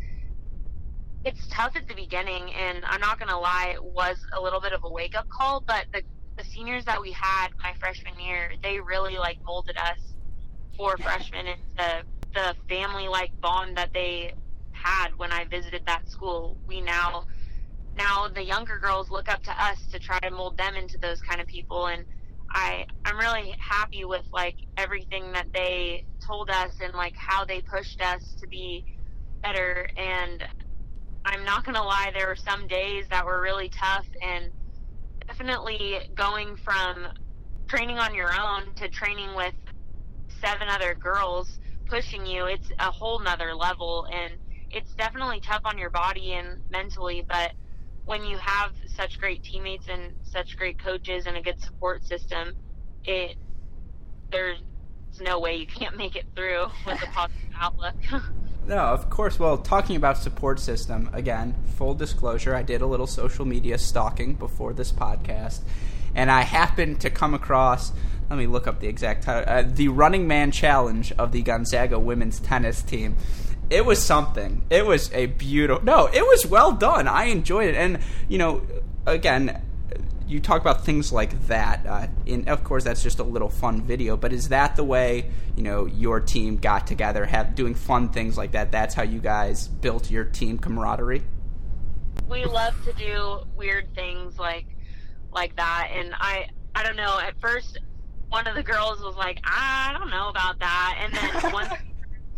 it's 1.24 1.46
tough 1.50 1.74
at 1.76 1.88
the 1.88 1.94
beginning, 1.94 2.52
and 2.54 2.84
I'm 2.86 3.00
not 3.00 3.18
gonna 3.18 3.38
lie, 3.38 3.72
it 3.74 3.82
was 3.82 4.16
a 4.38 4.40
little 4.40 4.60
bit 4.60 4.72
of 4.72 4.80
a 4.84 4.92
wake 4.92 5.14
up 5.16 5.26
call. 5.36 5.64
But 5.66 5.86
the 5.92 6.02
the 6.38 6.44
seniors 6.44 6.84
that 6.84 7.00
we 7.00 7.12
had 7.12 7.48
my 7.64 7.72
freshman 7.80 8.20
year, 8.20 8.50
they 8.62 8.78
really 8.80 9.18
like 9.18 9.38
molded 9.46 9.76
us 9.78 10.14
for 10.76 10.96
freshmen 10.98 11.46
into 11.46 12.04
the 12.34 12.54
family 12.68 13.08
like 13.08 13.32
bond 13.42 13.76
that 13.78 13.90
they 13.94 14.32
had 14.72 15.08
when 15.16 15.32
I 15.32 15.46
visited 15.50 15.82
that 15.86 16.08
school. 16.08 16.58
We 16.68 16.82
now 16.82 17.24
now 17.96 18.28
the 18.28 18.44
younger 18.44 18.78
girls 18.78 19.10
look 19.10 19.28
up 19.28 19.42
to 19.44 19.50
us 19.50 19.78
to 19.92 19.98
try 19.98 20.18
to 20.20 20.30
mold 20.30 20.56
them 20.58 20.74
into 20.74 20.98
those 20.98 21.20
kind 21.20 21.40
of 21.40 21.46
people 21.46 21.86
and 21.86 22.04
I 22.50 22.86
I'm 23.04 23.18
really 23.18 23.54
happy 23.58 24.04
with 24.04 24.24
like 24.32 24.56
everything 24.76 25.32
that 25.32 25.46
they 25.52 26.04
told 26.26 26.50
us 26.50 26.72
and 26.82 26.94
like 26.94 27.14
how 27.16 27.44
they 27.44 27.60
pushed 27.60 28.00
us 28.02 28.36
to 28.40 28.48
be 28.48 28.84
better 29.42 29.88
and 29.96 30.42
I'm 31.24 31.44
not 31.44 31.64
going 31.64 31.74
to 31.74 31.82
lie 31.82 32.12
there 32.16 32.28
were 32.28 32.36
some 32.36 32.66
days 32.68 33.04
that 33.10 33.26
were 33.26 33.40
really 33.40 33.68
tough 33.70 34.06
and 34.22 34.50
definitely 35.26 35.98
going 36.14 36.56
from 36.64 37.08
training 37.68 37.98
on 37.98 38.14
your 38.14 38.32
own 38.32 38.72
to 38.76 38.88
training 38.88 39.34
with 39.34 39.54
seven 40.40 40.68
other 40.68 40.94
girls 40.94 41.58
pushing 41.86 42.26
you 42.26 42.46
it's 42.46 42.68
a 42.78 42.90
whole 42.90 43.18
nother 43.20 43.54
level 43.54 44.06
and 44.12 44.34
it's 44.70 44.92
definitely 44.94 45.40
tough 45.40 45.62
on 45.64 45.78
your 45.78 45.90
body 45.90 46.32
and 46.34 46.58
mentally 46.70 47.24
but 47.28 47.52
when 48.06 48.24
you 48.24 48.38
have 48.38 48.72
such 48.86 49.20
great 49.20 49.42
teammates 49.42 49.88
and 49.88 50.14
such 50.22 50.56
great 50.56 50.78
coaches 50.78 51.26
and 51.26 51.36
a 51.36 51.42
good 51.42 51.60
support 51.60 52.04
system, 52.04 52.54
it 53.04 53.36
there's 54.30 54.58
no 55.20 55.38
way 55.38 55.56
you 55.56 55.66
can't 55.78 55.96
make 55.96 56.16
it 56.16 56.24
through 56.34 56.66
with 56.86 57.02
a 57.02 57.06
positive 57.08 57.50
outlook. 57.60 57.94
No, 58.66 58.78
of 58.78 59.10
course. 59.10 59.38
Well, 59.38 59.58
talking 59.58 59.94
about 59.94 60.18
support 60.18 60.58
system 60.58 61.08
again, 61.12 61.54
full 61.76 61.94
disclosure, 61.94 62.52
I 62.52 62.64
did 62.64 62.80
a 62.80 62.86
little 62.86 63.06
social 63.06 63.44
media 63.44 63.78
stalking 63.78 64.34
before 64.34 64.72
this 64.72 64.90
podcast, 64.90 65.60
and 66.16 66.32
I 66.32 66.40
happened 66.40 67.00
to 67.02 67.10
come 67.10 67.32
across. 67.32 67.92
Let 68.28 68.40
me 68.40 68.48
look 68.48 68.66
up 68.66 68.80
the 68.80 68.88
exact 68.88 69.22
title. 69.22 69.44
Uh, 69.46 69.62
the 69.62 69.86
Running 69.86 70.26
Man 70.26 70.50
Challenge 70.50 71.12
of 71.12 71.30
the 71.30 71.42
Gonzaga 71.42 71.96
women's 72.00 72.40
tennis 72.40 72.82
team 72.82 73.14
it 73.70 73.84
was 73.84 74.02
something. 74.02 74.62
It 74.70 74.86
was 74.86 75.12
a 75.12 75.26
beautiful. 75.26 75.84
No, 75.84 76.06
it 76.06 76.22
was 76.22 76.46
well 76.46 76.72
done. 76.72 77.08
I 77.08 77.24
enjoyed 77.24 77.68
it, 77.68 77.74
and 77.74 77.98
you 78.28 78.38
know, 78.38 78.62
again, 79.06 79.62
you 80.26 80.40
talk 80.40 80.60
about 80.60 80.84
things 80.84 81.12
like 81.12 81.46
that. 81.46 81.86
Uh, 81.86 82.06
and 82.26 82.48
of 82.48 82.64
course, 82.64 82.84
that's 82.84 83.02
just 83.02 83.18
a 83.18 83.24
little 83.24 83.48
fun 83.48 83.82
video. 83.82 84.16
But 84.16 84.32
is 84.32 84.48
that 84.48 84.76
the 84.76 84.84
way 84.84 85.30
you 85.56 85.62
know 85.62 85.86
your 85.86 86.20
team 86.20 86.56
got 86.56 86.86
together, 86.86 87.24
have 87.24 87.54
doing 87.54 87.74
fun 87.74 88.10
things 88.10 88.36
like 88.36 88.52
that? 88.52 88.72
That's 88.72 88.94
how 88.94 89.02
you 89.02 89.20
guys 89.20 89.68
built 89.68 90.10
your 90.10 90.24
team 90.24 90.58
camaraderie. 90.58 91.22
We 92.28 92.44
love 92.44 92.74
to 92.84 92.92
do 92.92 93.40
weird 93.56 93.94
things 93.94 94.38
like 94.38 94.66
like 95.32 95.56
that, 95.56 95.90
and 95.92 96.14
I 96.18 96.48
I 96.74 96.82
don't 96.82 96.96
know. 96.96 97.18
At 97.20 97.40
first, 97.40 97.78
one 98.28 98.46
of 98.46 98.54
the 98.54 98.62
girls 98.62 99.00
was 99.02 99.16
like, 99.16 99.40
I 99.44 99.94
don't 99.98 100.10
know 100.10 100.28
about 100.28 100.58
that, 100.60 100.98
and 101.00 101.12
then 101.14 101.52
once 101.52 101.72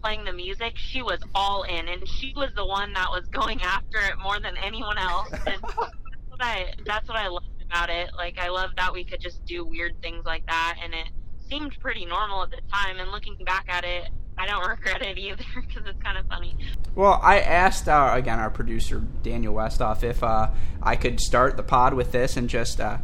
playing 0.08 0.24
the 0.24 0.32
music, 0.32 0.72
she 0.76 1.02
was 1.02 1.20
all 1.34 1.64
in, 1.64 1.86
and 1.86 2.08
she 2.08 2.32
was 2.34 2.48
the 2.56 2.64
one 2.64 2.94
that 2.94 3.10
was 3.10 3.26
going 3.28 3.60
after 3.62 3.98
it 3.98 4.18
more 4.22 4.40
than 4.40 4.56
anyone 4.56 4.96
else. 4.96 5.30
And 5.32 5.62
that's 5.62 6.30
what 6.30 6.40
I 6.42 6.72
that's 6.86 7.08
what 7.08 7.18
I 7.18 7.28
loved 7.28 7.62
about 7.62 7.90
it. 7.90 8.10
Like 8.16 8.38
I 8.38 8.48
love 8.48 8.70
that 8.76 8.92
we 8.92 9.04
could 9.04 9.20
just 9.20 9.44
do 9.44 9.64
weird 9.64 10.00
things 10.00 10.24
like 10.24 10.46
that, 10.46 10.78
and 10.82 10.94
it 10.94 11.08
seemed 11.50 11.78
pretty 11.80 12.06
normal 12.06 12.42
at 12.42 12.50
the 12.50 12.60
time. 12.72 12.98
And 12.98 13.10
looking 13.10 13.36
back 13.44 13.66
at 13.68 13.84
it, 13.84 14.08
I 14.38 14.46
don't 14.46 14.66
regret 14.68 15.02
it 15.02 15.18
either 15.18 15.44
because 15.54 15.86
it's 15.86 16.02
kind 16.02 16.16
of 16.16 16.26
funny. 16.26 16.56
Well, 16.94 17.20
I 17.22 17.40
asked 17.40 17.86
our 17.86 18.16
again 18.16 18.38
our 18.38 18.50
producer 18.50 19.02
Daniel 19.22 19.54
Westoff 19.54 20.02
if 20.02 20.24
uh, 20.24 20.48
I 20.82 20.96
could 20.96 21.20
start 21.20 21.58
the 21.58 21.62
pod 21.62 21.92
with 21.92 22.12
this 22.12 22.38
and 22.38 22.48
just 22.48 22.80
uh, 22.80 22.96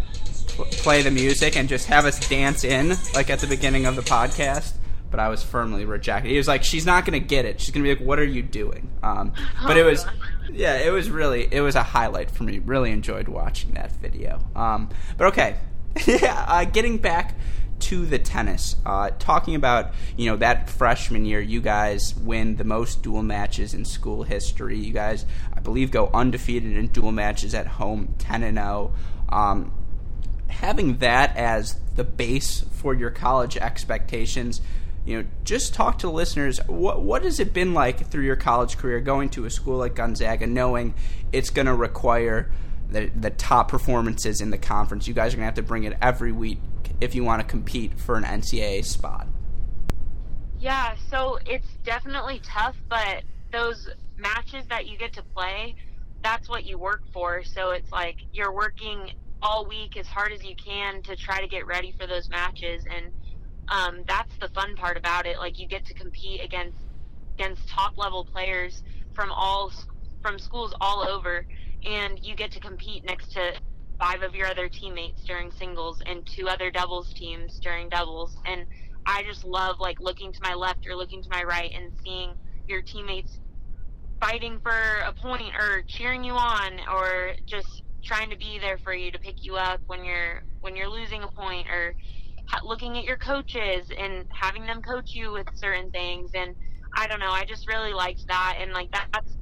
play 0.47 1.03
the 1.03 1.11
music 1.11 1.55
and 1.55 1.69
just 1.69 1.87
have 1.89 2.07
us 2.07 2.27
dance 2.31 2.65
in 2.65 2.95
like 3.13 3.29
at 3.29 3.41
the 3.41 3.47
beginning 3.47 3.85
of 3.85 3.95
the 3.95 4.03
podcast 4.03 4.73
but 5.15 5.21
I 5.21 5.29
was 5.29 5.45
firmly 5.45 5.85
rejected. 5.85 6.33
He 6.33 6.37
was 6.37 6.49
like, 6.49 6.65
"She's 6.65 6.85
not 6.85 7.07
to 7.13 7.25
get 7.25 7.45
it. 7.45 7.61
She's 7.61 7.71
to 7.85 7.89
be 7.89 7.95
like, 7.95 8.05
what 8.05 8.19
are 8.19 8.25
you 8.25 8.43
doing?" 8.43 8.91
Um, 9.01 9.33
but 9.65 9.77
it 9.77 9.85
was, 9.85 10.05
yeah, 10.51 10.79
it 10.79 10.91
was 10.91 11.09
really, 11.09 11.47
it 11.53 11.61
was 11.61 11.77
a 11.77 11.85
highlight 11.85 12.33
for 12.33 12.43
me. 12.43 12.59
Really 12.59 12.91
enjoyed 12.91 13.29
watching 13.29 13.75
that 13.75 13.93
video. 13.93 14.41
Um, 14.57 14.91
but 15.17 15.29
okay, 15.29 15.59
yeah, 16.05 16.45
uh, 16.49 16.65
getting 16.65 16.99
back 16.99 17.37
to 17.79 18.05
the 18.05 18.19
tennis, 18.19 18.75
uh, 18.85 19.11
talking 19.21 19.55
about 19.55 19.95
you 20.17 20.29
know 20.29 20.37
that 20.39 20.69
freshman 20.69 21.25
year, 21.25 21.41
you 21.41 21.61
guys 21.61 22.17
win 22.17 22.57
the 22.57 22.65
most 22.65 23.05
dual 23.05 23.23
matches 23.23 23.73
in 23.73 23.85
school 23.85 24.25
history. 24.25 24.81
You 24.81 24.93
guys, 24.93 25.27
I 25.57 25.61
believe, 25.61 25.93
go 25.93 26.11
undefeated 26.13 26.77
in 26.77 26.89
dual 26.89 27.13
matches 27.13 27.55
at 27.55 27.69
home, 27.69 28.17
ten 28.19 28.43
and 28.43 28.59
zero. 28.59 28.93
Oh. 29.31 29.37
Um, 29.37 29.73
having 30.49 30.97
that 30.99 31.37
as 31.37 31.79
the 31.95 32.03
base 32.03 32.65
for 32.73 32.95
your 32.95 33.11
college 33.11 33.57
expectations 33.57 34.61
you 35.05 35.23
know, 35.23 35.29
just 35.45 35.75
talk 35.75 35.99
to 35.99 36.11
listeners. 36.11 36.61
What 36.67 37.03
what 37.03 37.25
has 37.25 37.41
it 37.41 37.53
been 37.53 37.75
like 37.75 38.07
through 38.09 38.25
your 38.25 38.37
college 38.37 38.79
career 38.79 39.01
going 39.01 39.29
to 39.31 39.45
a 39.45 39.51
school 39.51 39.79
like 39.79 39.95
Gonzaga, 39.95 40.47
knowing 40.47 40.95
it's 41.33 41.51
going 41.51 41.67
to 41.67 41.75
require 41.75 42.51
the 42.91 43.11
the 43.15 43.31
top 43.31 43.69
performances 43.69 44.41
in 44.41 44.51
the 44.51 44.59
conference? 44.59 45.07
You 45.07 45.15
guys 45.15 45.35
are 45.35 45.37
going 45.37 45.43
to 45.43 45.47
have 45.47 45.55
to 45.55 45.63
bring 45.63 45.85
it 45.85 45.97
every 46.01 46.33
week 46.33 46.59
if 47.01 47.15
you 47.15 47.25
want 47.25 47.43
to 47.43 47.47
compete 47.47 47.99
for 47.99 48.17
an 48.17 48.25
NCAA 48.25 48.85
spot. 48.85 49.27
Yeah, 50.59 50.95
so 51.11 51.39
it's 51.45 51.69
definitely 51.85 52.41
tough, 52.43 52.77
but 52.89 53.23
those 53.53 53.89
matches 54.17 54.65
that 54.71 54.87
you 54.87 54.97
get 54.97 55.13
to 55.15 55.23
play, 55.23 55.75
that's 56.23 56.49
what 56.49 56.65
you 56.65 56.79
work 56.79 57.03
for. 57.13 57.45
So 57.45 57.73
it's 57.73 57.93
like 57.93 58.17
you're 58.33 58.53
working 58.53 59.13
all 59.43 59.67
week 59.67 59.99
as 59.99 60.07
hard 60.07 60.33
as 60.33 60.43
you 60.43 60.57
can 60.57 61.03
to 61.03 61.15
try 61.17 61.41
to 61.41 61.47
get 61.47 61.67
ready 61.67 61.93
for 61.99 62.07
those 62.07 62.31
matches 62.31 62.85
and 62.91 63.13
um, 63.69 64.05
that's 64.07 64.33
the 64.41 64.49
fun 64.49 64.75
part 64.77 64.97
about 64.97 65.27
it. 65.27 65.39
Like 65.39 65.59
you 65.59 65.67
get 65.69 65.85
to 65.87 65.95
compete 65.95 66.41
against 66.45 66.79
against 67.39 67.69
top 67.69 67.93
level 67.97 68.25
players 68.25 68.83
from 69.15 69.31
all 69.33 69.73
from 70.23 70.39
schools 70.39 70.75
all 70.81 71.07
over, 71.07 71.47
and 71.85 72.19
you 72.23 72.35
get 72.35 72.51
to 72.53 72.61
compete 72.61 73.05
next 73.05 73.33
to 73.33 73.53
five 73.99 74.23
of 74.23 74.35
your 74.35 74.47
other 74.47 74.69
teammates 74.69 75.25
during 75.25 75.51
singles 75.51 76.03
and 76.07 76.27
two 76.27 76.49
other 76.49 76.71
doubles 76.71 77.13
teams 77.15 77.59
during 77.63 77.89
doubles. 77.89 78.37
And 78.47 78.67
I 79.07 79.23
just 79.23 79.45
love 79.45 79.77
like 79.81 80.01
looking 80.01 80.33
to 80.33 80.39
my 80.43 80.55
left 80.55 80.87
or 80.89 80.97
looking 80.97 81.23
to 81.23 81.29
my 81.31 81.43
right 81.45 81.71
and 81.75 81.93
seeing 82.05 82.35
your 82.67 82.83
teammates 82.83 83.39
fighting 84.21 84.59
for 84.63 84.73
a 85.07 85.13
point 85.13 85.55
or 85.59 85.83
cheering 85.87 86.25
you 86.25 86.33
on 86.33 86.81
or 86.93 87.33
just 87.47 87.83
trying 88.03 88.31
to 88.31 88.37
be 88.37 88.59
there 88.59 88.79
for 88.79 88.95
you 88.95 89.11
to 89.11 89.19
pick 89.19 89.45
you 89.45 89.57
up 89.57 89.81
when 89.87 90.05
you're 90.05 90.43
when 90.61 90.77
you're 90.77 90.89
losing 90.89 91.23
a 91.23 91.29
point 91.29 91.67
or 91.69 91.95
looking 92.65 92.97
at 92.99 93.05
your 93.05 93.17
coaches 93.17 93.89
and 93.99 94.27
having 94.31 94.67
them 94.67 94.83
coach 94.83 95.15
you 95.15 95.33
with 95.33 95.47
certain 95.55 95.91
things. 95.91 96.31
And 96.35 96.55
I 96.97 97.07
don't 97.07 97.21
know 97.21 97.31
I 97.31 97.45
just 97.45 97.69
really 97.69 97.93
liked 97.93 98.27
that. 98.29 98.59
And 98.61 98.73
like 98.73 98.91
that, 98.93 99.09
that's 99.13 99.37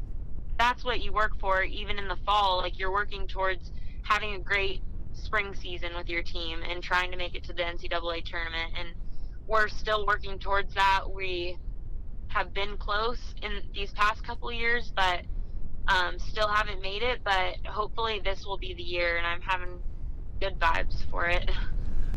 that's 0.59 0.85
what 0.85 1.01
you 1.01 1.13
work 1.13 1.33
for 1.41 1.63
even 1.63 1.99
in 1.99 2.09
the 2.09 2.17
fall. 2.25 2.59
Like 2.59 2.79
you're 2.79 2.93
working 2.93 3.27
towards 3.27 3.73
having 4.03 4.35
a 4.35 4.39
great 4.39 4.83
spring 5.13 5.55
season 5.55 5.91
with 5.97 6.09
your 6.09 6.23
team 6.23 6.61
and 6.69 6.83
trying 6.83 7.11
to 7.11 7.17
make 7.17 7.35
it 7.35 7.45
to 7.45 7.53
the 7.53 7.63
NCAA 7.63 8.25
tournament. 8.25 8.73
And 8.79 8.89
we're 9.47 9.69
still 9.69 10.07
working 10.07 10.39
towards 10.39 10.75
that. 10.75 11.03
We 11.13 11.59
have 12.29 12.55
been 12.55 12.77
close 12.79 13.35
in 13.43 13.61
these 13.75 13.93
past 13.93 14.25
couple 14.25 14.51
years 14.53 14.93
but 14.97 15.23
um, 15.89 16.19
still 16.19 16.49
haven't 16.49 16.81
made 16.81 17.03
it. 17.03 17.21
But 17.25 17.57
hopefully 17.67 18.21
this 18.25 18.45
will 18.47 18.59
be 18.59 18.75
the 18.75 18.83
year 18.83 19.19
and 19.19 19.27
I'm 19.27 19.41
having 19.41 19.81
good 20.41 20.59
vibes 20.59 21.09
for 21.11 21.27
it. 21.27 21.51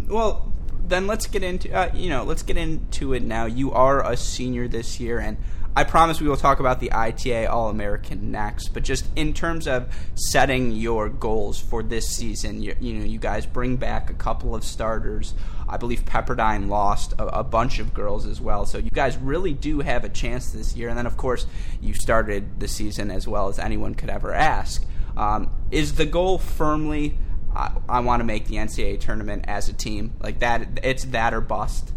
Well 0.08 0.55
then 0.88 1.08
let's 1.08 1.28
get 1.28 1.43
into 1.43 1.74
uh, 1.74 1.91
you 1.93 2.10
know 2.10 2.24
let's 2.24 2.43
get 2.43 2.58
into 2.58 3.13
it 3.13 3.24
now. 3.24 3.45
You 3.45 3.71
are 3.71 4.06
a 4.06 4.15
senior 4.15 4.67
this 4.67 5.00
year, 5.00 5.19
and 5.19 5.38
I 5.76 5.84
promise 5.84 6.21
we 6.21 6.30
will 6.30 6.38
talk 6.38 6.60
about 6.60 6.80
the 6.80 6.91
ITA 6.91 7.48
All 7.48 7.69
American 7.69 8.32
next. 8.32 8.69
But 8.69 8.84
just 8.84 9.08
in 9.15 9.34
terms 9.34 9.67
of 9.67 9.93
setting 10.15 10.71
your 10.71 11.10
goals 11.10 11.60
for 11.60 11.84
this 11.84 12.08
season, 12.08 12.62
you, 12.62 12.76
you, 12.80 12.93
know 12.93 13.06
you 13.06 13.19
guys 13.19 13.45
bring 13.45 13.76
back 13.76 14.10
a 14.10 14.13
couple 14.13 14.56
of 14.56 14.63
starters. 14.63 15.34
I 15.67 15.78
believe 15.78 16.06
Pepperdine 16.06 16.69
lost 16.69 17.13
a, 17.13 17.39
a, 17.39 17.43
bunch 17.43 17.80
of 17.80 17.93
girls 17.93 18.28
as 18.28 18.39
well, 18.39 18.67
so 18.67 18.78
you 18.78 18.91
guys 18.91 19.17
really 19.17 19.54
do 19.54 19.80
have 19.80 20.04
a 20.04 20.10
chance 20.10 20.52
this 20.52 20.76
year. 20.76 20.89
And 20.89 20.98
then 20.98 21.08
of 21.08 21.17
course 21.17 21.48
you 21.82 21.93
started 21.95 22.60
the 22.60 22.67
season 22.67 23.10
as 23.10 23.28
well 23.28 23.50
as 23.50 23.58
anyone 23.58 23.95
could 23.95 24.10
ever 24.10 24.34
ask. 24.34 24.86
Um, 25.17 25.50
is 25.71 25.95
the 25.95 26.06
goal 26.06 26.38
firmly 26.38 27.17
I, 27.56 27.72
I 27.88 28.00
want 28.02 28.20
to 28.20 28.26
make 28.26 28.48
the 28.48 28.56
NCAA 28.56 29.00
tournament 29.00 29.46
as 29.48 29.70
a 29.70 29.74
team. 29.74 30.13
Like 30.20 30.39
that, 30.39 30.80
it's 30.84 31.06
that 31.06 31.34
or 31.34 31.41
bust. 31.41 31.94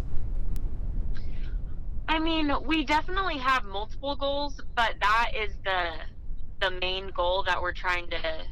I 2.07 2.17
mean, 2.17 2.51
we 2.65 2.85
definitely 2.85 3.37
have 3.37 3.65
multiple 3.65 4.15
goals, 4.15 4.59
but 4.75 4.95
that 5.01 5.31
is 5.35 5.53
the 5.63 5.91
the 6.59 6.71
main 6.81 7.09
goal 7.15 7.43
that 7.43 7.61
we're 7.61 7.73
trying 7.73 8.09
to 8.09 8.43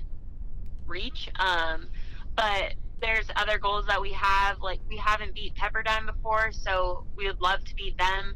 reach. 0.86 1.30
Um, 1.38 1.88
but 2.36 2.76
there's 3.02 3.26
other 3.36 3.58
goals 3.58 3.86
that 3.88 4.02
we 4.02 4.14
have. 4.14 4.60
Like 4.62 4.80
we 4.88 4.98
haven't 4.98 5.34
beat 5.34 5.56
Pepperdine 5.56 6.06
before, 6.06 6.52
so 6.52 7.06
we 7.16 7.26
would 7.28 7.42
love 7.42 7.64
to 7.66 7.76
beat 7.76 7.98
them. 7.98 8.36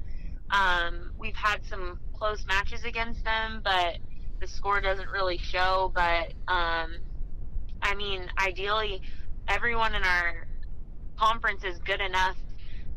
Um, 0.50 1.12
we've 1.18 1.36
had 1.36 1.66
some 1.66 2.00
close 2.14 2.46
matches 2.46 2.84
against 2.84 3.24
them, 3.24 3.62
but 3.64 3.98
the 4.40 4.48
score 4.48 4.82
doesn't 4.82 5.10
really 5.10 5.38
show, 5.38 5.92
but 5.94 6.34
um, 6.48 6.96
I 7.82 7.96
mean, 7.96 8.30
ideally, 8.38 9.02
everyone 9.48 9.96
in 9.96 10.04
our 10.04 10.48
conference 11.18 11.64
is 11.64 11.80
good 11.80 12.02
enough 12.02 12.36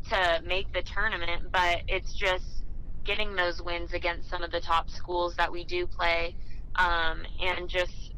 to 0.09 0.41
make 0.45 0.71
the 0.73 0.81
tournament, 0.81 1.51
but 1.51 1.81
it's 1.87 2.13
just 2.13 2.63
getting 3.03 3.35
those 3.35 3.61
wins 3.61 3.93
against 3.93 4.29
some 4.29 4.43
of 4.43 4.51
the 4.51 4.59
top 4.59 4.89
schools 4.89 5.35
that 5.37 5.51
we 5.51 5.63
do 5.65 5.87
play, 5.87 6.35
um, 6.75 7.23
and 7.41 7.69
just 7.69 8.13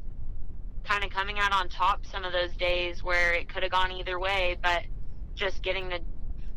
kind 0.84 1.04
of 1.04 1.10
coming 1.10 1.38
out 1.40 1.54
on 1.54 1.68
top 1.70 2.06
some 2.06 2.24
of 2.24 2.32
those 2.32 2.56
days 2.58 3.04
where 3.04 3.34
it 3.34 3.50
could 3.50 3.64
have 3.64 3.72
gone 3.72 3.92
either 3.92 4.20
way, 4.20 4.58
but 4.62 4.84
just 5.36 5.62
getting 5.64 5.90
the 5.90 6.00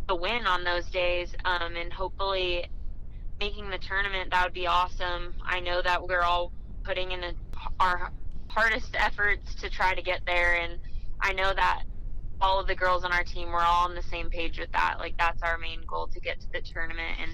the 0.08 0.16
win 0.16 0.44
on 0.46 0.64
those 0.64 0.90
days, 0.90 1.32
um, 1.44 1.76
and 1.76 1.92
hopefully 1.92 2.66
making 3.38 3.70
the 3.70 3.78
tournament. 3.78 4.30
That 4.32 4.44
would 4.44 4.52
be 4.52 4.66
awesome. 4.66 5.34
I 5.44 5.60
know 5.60 5.80
that 5.82 6.02
we're 6.06 6.22
all 6.22 6.52
putting 6.82 7.12
in 7.12 7.22
a, 7.22 7.32
our 7.78 8.10
hardest 8.50 8.96
efforts 8.98 9.54
to 9.56 9.70
try 9.70 9.94
to 9.94 10.02
get 10.02 10.20
there, 10.26 10.56
and 10.56 10.78
I 11.20 11.32
know 11.32 11.52
that 11.54 11.84
all 12.40 12.58
of 12.58 12.66
the 12.66 12.74
girls 12.74 13.04
on 13.04 13.12
our 13.12 13.22
team 13.22 13.50
we're 13.50 13.60
all 13.60 13.84
on 13.84 13.94
the 13.94 14.02
same 14.02 14.30
page 14.30 14.58
with 14.58 14.72
that. 14.72 14.96
Like 14.98 15.16
that's 15.18 15.42
our 15.42 15.58
main 15.58 15.82
goal 15.86 16.08
to 16.08 16.20
get 16.20 16.40
to 16.40 16.52
the 16.52 16.60
tournament, 16.60 17.18
and 17.20 17.32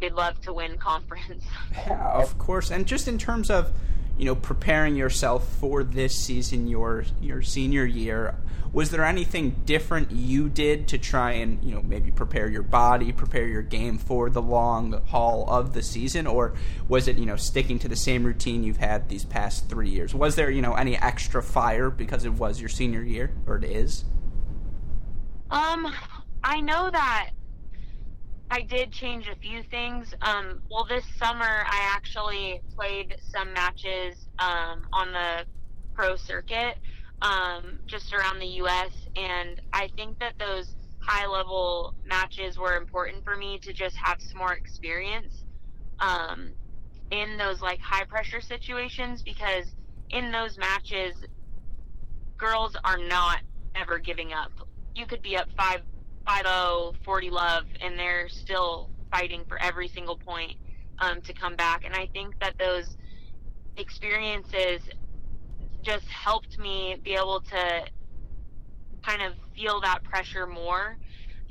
we'd 0.00 0.12
love 0.12 0.40
to 0.42 0.52
win 0.52 0.76
conference. 0.90 1.44
Yeah, 1.72 2.12
of 2.12 2.38
course, 2.38 2.70
and 2.70 2.86
just 2.86 3.08
in 3.08 3.18
terms 3.18 3.50
of 3.50 3.72
you 4.18 4.24
know 4.24 4.34
preparing 4.34 4.96
yourself 4.96 5.48
for 5.56 5.82
this 5.82 6.16
season, 6.16 6.66
your 6.66 7.04
your 7.20 7.42
senior 7.42 7.84
year. 7.84 8.36
Was 8.72 8.90
there 8.90 9.04
anything 9.04 9.62
different 9.64 10.10
you 10.10 10.48
did 10.48 10.88
to 10.88 10.98
try 10.98 11.32
and 11.32 11.62
you 11.62 11.74
know 11.74 11.82
maybe 11.82 12.10
prepare 12.10 12.48
your 12.48 12.62
body, 12.62 13.12
prepare 13.12 13.46
your 13.46 13.62
game 13.62 13.98
for 13.98 14.30
the 14.30 14.42
long 14.42 15.00
haul 15.06 15.48
of 15.48 15.74
the 15.74 15.82
season, 15.82 16.26
or 16.26 16.54
was 16.88 17.06
it 17.06 17.16
you 17.16 17.26
know 17.26 17.36
sticking 17.36 17.78
to 17.80 17.88
the 17.88 17.96
same 17.96 18.24
routine 18.24 18.64
you've 18.64 18.78
had 18.78 19.08
these 19.08 19.24
past 19.24 19.68
three 19.68 19.90
years? 19.90 20.14
Was 20.14 20.34
there 20.36 20.50
you 20.50 20.62
know 20.62 20.74
any 20.74 20.96
extra 20.96 21.42
fire 21.42 21.90
because 21.90 22.24
it 22.24 22.32
was 22.32 22.60
your 22.60 22.68
senior 22.68 23.02
year, 23.02 23.32
or 23.46 23.56
it 23.56 23.64
is? 23.64 24.04
Um, 25.50 25.92
I 26.42 26.60
know 26.60 26.90
that 26.90 27.30
I 28.54 28.60
did 28.60 28.92
change 28.92 29.26
a 29.26 29.34
few 29.34 29.64
things. 29.64 30.14
Um, 30.22 30.60
well, 30.70 30.86
this 30.88 31.04
summer 31.18 31.42
I 31.44 31.90
actually 31.92 32.60
played 32.78 33.16
some 33.18 33.52
matches 33.52 34.28
um, 34.38 34.82
on 34.92 35.10
the 35.10 35.44
pro 35.92 36.14
circuit 36.14 36.76
um, 37.20 37.80
just 37.88 38.14
around 38.14 38.38
the 38.38 38.46
U.S., 38.46 38.92
and 39.16 39.60
I 39.72 39.88
think 39.96 40.20
that 40.20 40.34
those 40.38 40.72
high 41.00 41.26
level 41.26 41.94
matches 42.06 42.56
were 42.56 42.76
important 42.76 43.24
for 43.24 43.36
me 43.36 43.58
to 43.64 43.72
just 43.72 43.96
have 44.00 44.18
some 44.20 44.38
more 44.38 44.52
experience 44.52 45.42
um, 45.98 46.52
in 47.10 47.36
those 47.36 47.60
like 47.60 47.80
high 47.80 48.04
pressure 48.04 48.40
situations 48.40 49.20
because 49.24 49.66
in 50.10 50.30
those 50.30 50.56
matches, 50.58 51.16
girls 52.38 52.76
are 52.84 52.98
not 52.98 53.38
ever 53.74 53.98
giving 53.98 54.32
up. 54.32 54.52
You 54.94 55.06
could 55.06 55.22
be 55.22 55.36
up 55.36 55.48
5 56.26 56.94
40 57.04 57.30
love, 57.30 57.64
and 57.82 57.98
they're 57.98 58.28
still 58.28 58.90
fighting 59.10 59.44
for 59.48 59.62
every 59.62 59.88
single 59.88 60.18
point 60.26 60.52
um, 61.00 61.20
to 61.22 61.32
come 61.32 61.56
back. 61.56 61.84
And 61.84 61.94
I 61.94 62.08
think 62.12 62.34
that 62.40 62.54
those 62.58 62.96
experiences 63.76 64.80
just 65.84 66.06
helped 66.08 66.58
me 66.58 66.96
be 67.04 67.12
able 67.12 67.42
to 67.50 67.80
kind 69.04 69.22
of 69.22 69.32
feel 69.54 69.80
that 69.82 70.02
pressure 70.04 70.46
more. 70.46 70.96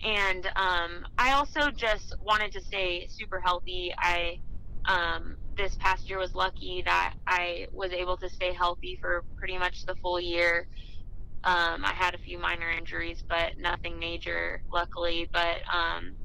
And 0.04 0.46
um, 0.56 1.06
I 1.18 1.32
also 1.34 1.72
just 1.72 2.16
wanted 2.22 2.52
to 2.54 2.62
stay 2.62 3.08
super 3.10 3.40
healthy. 3.40 3.94
I 3.98 4.38
um, 4.86 5.38
this 5.58 5.76
past 5.80 6.10
year 6.10 6.20
was 6.20 6.36
lucky 6.36 6.84
that 6.86 7.14
I 7.26 7.68
was 7.72 7.92
able 7.94 8.18
to 8.18 8.30
stay 8.30 8.54
healthy 8.54 8.98
for 9.00 9.24
pretty 9.38 9.58
much 9.58 9.86
the 9.86 9.96
full 10.02 10.20
year. 10.20 10.68
Um, 11.46 11.84
I 11.84 11.94
had 11.94 12.16
a 12.16 12.20
few 12.20 12.40
minor 12.40 12.70
injuries, 12.70 13.24
but 13.30 13.52
nothing 13.58 14.00
major, 14.00 14.62
luckily. 14.74 15.30
But 15.34 15.58
um, 15.74 16.16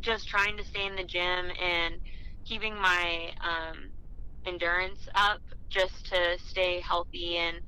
just 0.00 0.28
trying 0.28 0.56
to 0.56 0.64
stay 0.64 0.86
in 0.86 0.96
the 0.96 1.04
gym 1.04 1.50
and 1.62 1.94
keeping 2.46 2.74
my 2.74 3.30
um, 3.44 3.90
endurance 4.46 5.00
up 5.14 5.40
just 5.70 6.06
to 6.10 6.38
stay 6.38 6.80
healthy 6.80 7.36
and 7.36 7.58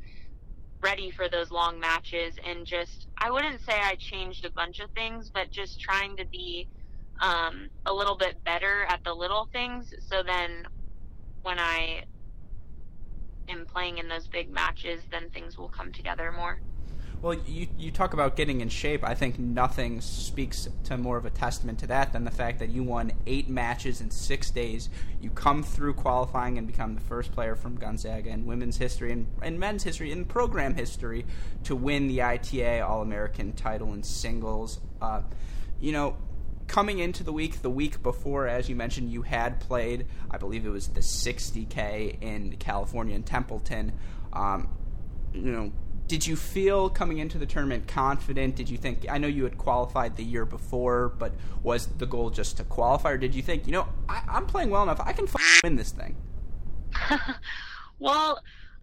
ready 0.83 1.11
for 1.11 1.29
those 1.29 1.51
long 1.51 1.79
matches. 1.79 2.35
And 2.49 2.66
just, 2.66 3.09
I 3.21 3.31
wouldn't 3.31 3.61
say 3.62 3.75
I 3.75 3.97
changed 3.99 4.45
a 4.47 4.53
bunch 4.57 4.81
of 4.81 4.90
things, 4.93 5.31
but 5.33 5.51
just 5.53 5.81
trying 5.81 6.16
to 6.16 6.25
be 6.33 6.66
um, 7.21 7.69
a 7.87 7.93
little 7.93 8.16
bit 8.16 8.37
better 8.45 8.85
at 8.88 9.01
the 9.05 9.12
little 9.12 9.49
things. 9.53 9.93
So 10.01 10.23
then 10.27 10.64
when 11.43 11.59
I 11.59 12.05
am 13.49 13.66
playing 13.66 13.99
in 13.99 14.09
those 14.09 14.29
big 14.29 14.51
matches, 14.51 15.03
then 15.12 15.29
things 15.31 15.59
will 15.59 15.69
come 15.69 15.93
together 15.93 16.33
more. 16.33 16.61
Well, 17.22 17.35
you 17.46 17.68
you 17.76 17.90
talk 17.90 18.14
about 18.14 18.35
getting 18.35 18.62
in 18.62 18.70
shape. 18.70 19.04
I 19.04 19.14
think 19.14 19.38
nothing 19.38 20.00
speaks 20.00 20.66
to 20.85 20.96
more 20.96 21.18
of 21.18 21.26
a 21.26 21.30
testament 21.30 21.78
to 21.80 21.87
that 21.88 22.14
than 22.14 22.24
the 22.24 22.30
fact 22.30 22.61
that 22.61 22.70
you 22.70 22.83
won 22.83 23.12
eight 23.26 23.50
matches 23.50 24.00
in 24.00 24.11
six 24.11 24.50
days. 24.50 24.88
You 25.20 25.28
come 25.28 25.62
through 25.62 25.94
qualifying 25.94 26.56
and 26.56 26.66
become 26.66 26.94
the 26.94 27.02
first 27.02 27.30
player 27.33 27.56
from 27.56 27.76
Gonzaga 27.76 28.30
in 28.30 28.46
women's 28.46 28.78
history 28.78 29.12
and, 29.12 29.26
and 29.42 29.61
men's 29.61 29.83
history 29.83 30.12
and 30.12 30.26
program 30.26 30.74
history 30.74 31.26
to 31.64 31.76
win 31.76 32.09
the 32.09 32.22
ITA 32.22 32.80
All 32.80 33.02
American 33.02 33.52
title 33.52 33.92
in 33.92 34.02
singles. 34.02 34.80
Uh, 35.02 35.20
you 35.78 35.92
know, 35.92 36.16
coming 36.68 37.00
into 37.00 37.22
the 37.22 37.35
week, 37.35 37.61
the 37.61 37.68
week 37.68 38.02
before, 38.02 38.46
as 38.48 38.70
you 38.70 38.76
mentioned, 38.76 39.11
you 39.11 39.20
had 39.20 39.61
played, 39.61 40.06
I 40.30 40.38
believe 40.38 40.64
it 40.64 40.70
was 40.70 40.88
the 40.88 41.00
60K 41.00 42.22
in 42.22 42.56
California 42.56 43.14
in 43.14 43.24
Templeton. 43.24 43.92
Um, 44.33 44.70
you 45.35 45.52
know, 45.52 45.72
did 46.11 46.27
you 46.27 46.35
feel 46.35 46.90
coming 46.90 47.18
into 47.18 47.38
the 47.38 47.46
tournament 47.46 47.87
confident? 47.87 48.57
Did 48.57 48.68
you 48.68 48.77
think 48.77 49.07
I 49.09 49.16
know 49.18 49.29
you 49.29 49.44
had 49.44 49.57
qualified 49.57 50.16
the 50.16 50.25
year 50.25 50.44
before, 50.44 51.11
but 51.20 51.33
was 51.62 51.87
the 51.87 52.05
goal 52.05 52.31
just 52.31 52.57
to 52.57 52.64
qualify, 52.64 53.12
or 53.12 53.16
did 53.16 53.33
you 53.33 53.42
think 53.42 53.64
you 53.64 53.73
know 53.73 53.87
I, 54.09 54.23
am 54.27 54.46
playing 54.46 54.70
well 54.70 54.83
enough, 54.83 55.01
I 55.01 55.12
can 55.12 55.29
win 55.62 55.77
this 55.77 55.92
thing? 55.92 56.16
well, 58.01 58.40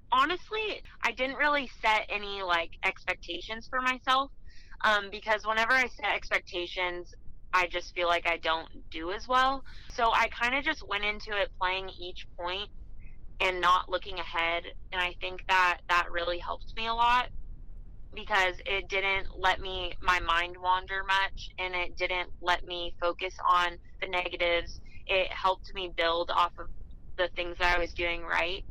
honestly, 0.10 0.82
I 1.02 1.12
didn't 1.12 1.36
really 1.36 1.70
set 1.82 2.06
any 2.08 2.44
like 2.44 2.72
expectations 2.86 3.68
for 3.70 3.82
myself 3.82 4.32
um, 4.86 5.10
because 5.12 5.46
whenever 5.46 5.74
I 5.74 5.88
set 5.88 6.16
expectations, 6.16 7.14
I 7.54 7.68
just 7.68 7.94
feel 7.94 8.08
like 8.08 8.26
I 8.26 8.38
don't 8.38 8.70
do 8.90 9.12
as 9.12 9.28
well. 9.28 9.66
So 9.94 10.12
I 10.14 10.30
kind 10.30 10.56
of 10.56 10.64
just 10.64 10.88
went 10.88 11.04
into 11.04 11.32
it 11.32 11.50
playing 11.60 11.90
each 12.00 12.26
point 12.38 12.70
and 13.42 13.62
not 13.62 13.90
looking 13.90 14.20
ahead. 14.20 14.64
And 14.92 15.02
I 15.02 15.16
think 15.22 15.42
that 15.50 15.80
that 15.90 16.08
really 16.12 16.40
helped 16.40 16.74
me 16.78 16.88
a 16.88 16.94
lot 16.94 17.30
because 18.16 18.56
it 18.66 18.90
didn't 18.90 19.28
let 19.38 19.62
me, 19.62 19.94
my 20.02 20.20
mind 20.20 20.56
wander 20.62 21.04
much 21.06 21.50
and 21.60 21.76
it 21.76 21.98
didn't 21.98 22.30
let 22.42 22.66
me 22.66 22.96
focus 23.02 23.34
on 23.50 23.78
the 24.02 24.08
negatives. 24.08 24.80
It 25.08 25.32
helped 25.32 25.74
me 25.74 25.94
build 25.96 26.32
off 26.36 26.54
of 26.60 26.68
the 27.18 27.30
things 27.36 27.58
that 27.60 27.78
I 27.78 27.80
was 27.80 27.94
doing 27.94 28.24
right. 28.24 28.64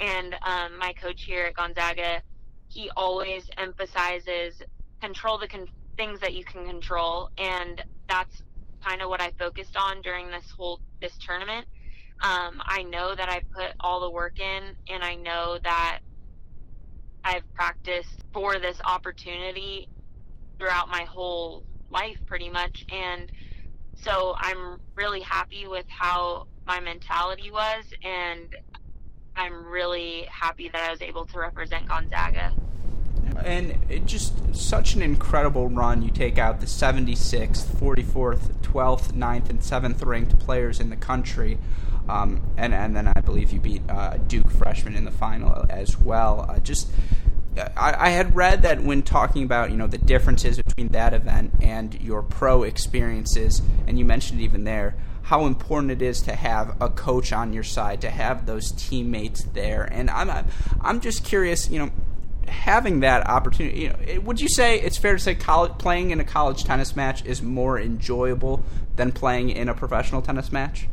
And 0.00 0.34
um, 0.46 0.78
my 0.78 0.92
coach 1.00 1.24
here 1.26 1.46
at 1.46 1.54
Gonzaga, 1.54 2.22
he 2.68 2.90
always 2.96 3.48
emphasizes 3.58 4.60
control 5.02 5.38
the 5.38 5.48
con- 5.48 5.66
things 5.96 6.20
that 6.20 6.34
you 6.34 6.44
can 6.44 6.66
control. 6.66 7.30
And 7.38 7.82
that's 8.08 8.42
kind 8.86 9.02
of 9.02 9.08
what 9.08 9.20
I 9.20 9.32
focused 9.38 9.76
on 9.76 10.02
during 10.02 10.28
this 10.30 10.46
whole 10.56 10.80
this 11.00 11.16
tournament 11.18 11.66
um, 12.20 12.60
I 12.64 12.82
know 12.82 13.14
that 13.14 13.28
I 13.28 13.42
put 13.54 13.74
all 13.80 14.00
the 14.00 14.10
work 14.10 14.40
in, 14.40 14.74
and 14.88 15.04
I 15.04 15.14
know 15.14 15.58
that 15.62 16.00
I've 17.24 17.42
practiced 17.54 18.24
for 18.32 18.58
this 18.58 18.80
opportunity 18.84 19.88
throughout 20.58 20.88
my 20.88 21.04
whole 21.04 21.64
life, 21.90 22.18
pretty 22.26 22.50
much. 22.50 22.84
And 22.90 23.30
so 24.02 24.34
I'm 24.36 24.80
really 24.96 25.20
happy 25.20 25.66
with 25.66 25.86
how 25.88 26.48
my 26.66 26.80
mentality 26.80 27.50
was, 27.50 27.84
and 28.02 28.54
I'm 29.36 29.66
really 29.66 30.26
happy 30.30 30.68
that 30.70 30.88
I 30.88 30.90
was 30.90 31.00
able 31.00 31.26
to 31.26 31.38
represent 31.38 31.86
Gonzaga. 31.88 32.52
And 33.44 33.78
just 34.06 34.54
such 34.54 34.94
an 34.94 35.02
incredible 35.02 35.68
run. 35.68 36.02
You 36.02 36.10
take 36.10 36.38
out 36.38 36.58
the 36.58 36.66
76th, 36.66 37.66
44th, 37.66 38.60
12th, 38.62 39.12
9th, 39.12 39.48
and 39.48 39.60
7th 39.60 40.04
ranked 40.04 40.38
players 40.40 40.80
in 40.80 40.90
the 40.90 40.96
country. 40.96 41.58
Um, 42.08 42.42
and 42.56 42.74
and 42.74 42.96
then 42.96 43.12
I 43.14 43.20
believe 43.20 43.52
you 43.52 43.60
beat 43.60 43.82
uh, 43.88 44.16
Duke 44.16 44.50
freshman 44.50 44.94
in 44.94 45.04
the 45.04 45.10
final 45.10 45.66
as 45.68 45.98
well. 45.98 46.46
Uh, 46.48 46.58
just 46.58 46.90
I, 47.76 48.06
I, 48.06 48.08
had 48.10 48.34
read 48.36 48.62
that 48.62 48.82
when 48.82 49.02
talking 49.02 49.42
about 49.42 49.70
you 49.70 49.76
know 49.76 49.86
the 49.86 49.98
differences 49.98 50.56
between 50.56 50.88
that 50.88 51.12
event 51.12 51.54
and 51.60 52.00
your 52.00 52.22
pro 52.22 52.62
experiences, 52.62 53.60
and 53.86 53.98
you 53.98 54.04
mentioned 54.04 54.40
even 54.40 54.64
there 54.64 54.94
how 55.28 55.44
important 55.44 55.92
it 55.92 56.00
is 56.00 56.22
to 56.22 56.34
have 56.34 56.74
a 56.80 56.88
coach 56.88 57.34
on 57.34 57.52
your 57.52 57.62
side, 57.62 58.00
to 58.00 58.08
have 58.08 58.46
those 58.46 58.72
teammates 58.72 59.44
there. 59.52 59.82
And 59.82 60.08
I'm 60.08 60.46
I'm 60.80 61.00
just 61.00 61.22
curious, 61.22 61.68
you 61.68 61.78
know, 61.78 61.90
having 62.46 63.00
that 63.00 63.26
opportunity. 63.26 63.80
You 63.80 63.88
know, 63.90 64.20
would 64.20 64.40
you 64.40 64.48
say 64.48 64.80
it's 64.80 64.96
fair 64.96 65.12
to 65.12 65.18
say 65.18 65.34
college, 65.34 65.72
playing 65.78 66.12
in 66.12 66.20
a 66.20 66.24
college 66.24 66.64
tennis 66.64 66.96
match 66.96 67.26
is 67.26 67.42
more 67.42 67.78
enjoyable 67.78 68.64
than 68.96 69.12
playing 69.12 69.50
in 69.50 69.68
a 69.68 69.74
professional 69.74 70.22
tennis 70.22 70.50
match? 70.50 70.88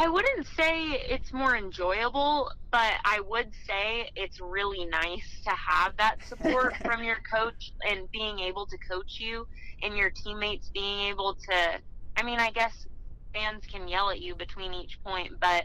I 0.00 0.06
wouldn't 0.06 0.46
say 0.56 0.92
it's 1.10 1.32
more 1.32 1.56
enjoyable, 1.56 2.52
but 2.70 2.94
I 3.04 3.20
would 3.26 3.48
say 3.66 4.08
it's 4.14 4.38
really 4.40 4.86
nice 4.86 5.40
to 5.44 5.50
have 5.50 5.92
that 5.98 6.24
support 6.24 6.76
from 6.84 7.02
your 7.02 7.16
coach 7.34 7.72
and 7.84 8.08
being 8.12 8.38
able 8.38 8.64
to 8.66 8.78
coach 8.88 9.16
you 9.18 9.44
and 9.82 9.96
your 9.96 10.12
teammates 10.24 10.70
being 10.72 11.00
able 11.00 11.36
to. 11.50 11.80
I 12.16 12.22
mean, 12.22 12.38
I 12.38 12.52
guess 12.52 12.86
fans 13.34 13.64
can 13.68 13.88
yell 13.88 14.10
at 14.10 14.20
you 14.20 14.36
between 14.36 14.72
each 14.72 15.00
point, 15.04 15.32
but 15.40 15.64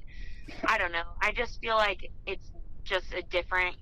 I 0.66 0.80
don't 0.80 0.92
know. 0.92 1.04
I 1.22 1.32
just 1.32 1.60
feel 1.62 1.76
like 1.76 2.00
it's 2.26 2.50
just 2.86 3.14
a 3.14 3.22
different 3.30 3.76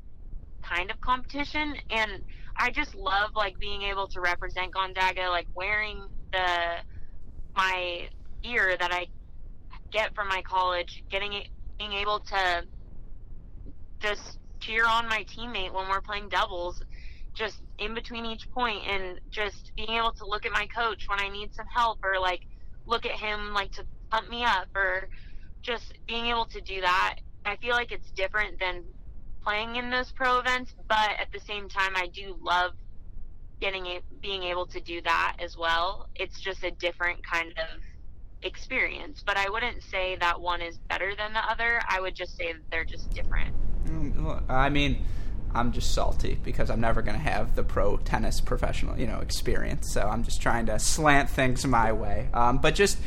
kind 0.70 0.92
of 0.92 1.00
competition 1.00 1.76
and 1.90 2.12
I 2.58 2.72
just 2.72 2.94
love 2.94 3.32
like 3.38 3.58
being 3.58 3.84
able 3.84 4.08
to 4.10 4.20
represent 4.20 4.74
Gonzaga 4.74 5.30
like 5.30 5.48
wearing 5.56 6.06
the 6.34 6.48
my 7.56 8.08
gear 8.44 8.76
that 8.80 8.94
I 8.94 9.08
get 9.92 10.16
from 10.16 10.28
my 10.28 10.42
college, 10.42 11.04
getting 11.10 11.34
it, 11.34 11.48
being 11.78 11.94
able 11.94 12.20
to 12.20 12.64
just 14.02 14.38
cheer 14.60 14.86
on 14.88 15.08
my 15.08 15.26
teammate 15.36 15.74
when 15.74 15.90
we're 15.90 16.02
playing 16.02 16.30
doubles, 16.30 16.82
just 17.34 17.62
in 17.80 17.94
between 17.94 18.26
each 18.26 18.50
point, 18.52 18.80
and 18.88 19.20
just 19.30 19.72
being 19.76 19.90
able 19.90 20.12
to 20.14 20.26
look 20.26 20.46
at 20.46 20.52
my 20.52 20.68
coach 20.76 21.06
when 21.08 21.20
I 21.20 21.30
need 21.30 21.54
some 21.54 21.66
help, 21.74 22.00
or 22.04 22.20
like 22.20 22.42
look 22.86 23.06
at 23.06 23.12
him 23.12 23.54
like 23.54 23.72
to 23.74 23.86
pump 24.10 24.30
me 24.30 24.44
up, 24.44 24.68
or 24.76 25.08
just 25.62 25.94
being 26.08 26.28
able 26.28 26.46
to 26.46 26.62
do 26.62 26.82
that. 26.82 27.16
I 27.46 27.56
feel 27.58 27.72
like 27.72 27.92
it's 27.92 28.12
different 28.12 28.60
than 28.60 28.84
playing 29.44 29.76
in 29.76 29.90
those 29.90 30.12
pro 30.12 30.40
events, 30.40 30.74
but 30.88 31.12
at 31.20 31.32
the 31.34 31.40
same 31.40 31.70
time, 31.70 31.94
I 31.96 32.08
do 32.14 32.38
love 32.42 32.72
getting 33.60 33.86
it, 33.86 34.04
being 34.22 34.44
able 34.44 34.66
to 34.68 34.80
do 34.82 35.02
that 35.04 35.38
as 35.44 35.56
well. 35.58 36.08
It's 36.16 36.40
just 36.40 36.64
a 36.64 36.72
different 36.72 37.20
kind 37.26 37.50
of 37.50 37.82
experience, 38.44 39.24
but 39.26 39.38
I 39.38 39.50
wouldn't 39.50 39.84
say 39.84 40.16
that 40.18 40.40
one 40.40 40.62
is 40.62 40.78
better 40.90 41.14
than 41.16 41.34
the 41.34 41.40
other. 41.40 41.82
I 41.88 42.02
would 42.02 42.16
just 42.16 42.36
say 42.38 42.54
that 42.54 42.62
they're 42.70 42.86
just 42.86 43.10
different. 43.12 43.56
Um, 43.88 44.44
I 44.50 44.70
mean, 44.70 45.06
I'm 45.54 45.72
just 45.72 45.94
salty 45.94 46.40
because 46.44 46.70
I'm 46.70 46.80
never 46.82 47.02
going 47.02 47.18
to 47.18 47.24
have 47.24 47.56
the 47.56 47.64
pro 47.64 47.98
tennis 47.98 48.40
professional, 48.42 48.98
you 49.00 49.08
know, 49.08 49.20
experience. 49.20 49.92
So 49.92 50.02
I'm 50.08 50.24
just 50.24 50.42
trying 50.42 50.68
to 50.68 50.80
slant 50.80 51.30
things 51.30 51.66
my 51.66 51.92
way. 51.92 52.30
Um, 52.34 52.60
but 52.60 52.76
just, 52.76 52.98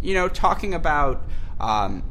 you 0.00 0.14
know, 0.14 0.28
talking 0.28 0.74
about 0.74 1.26
um, 1.60 2.02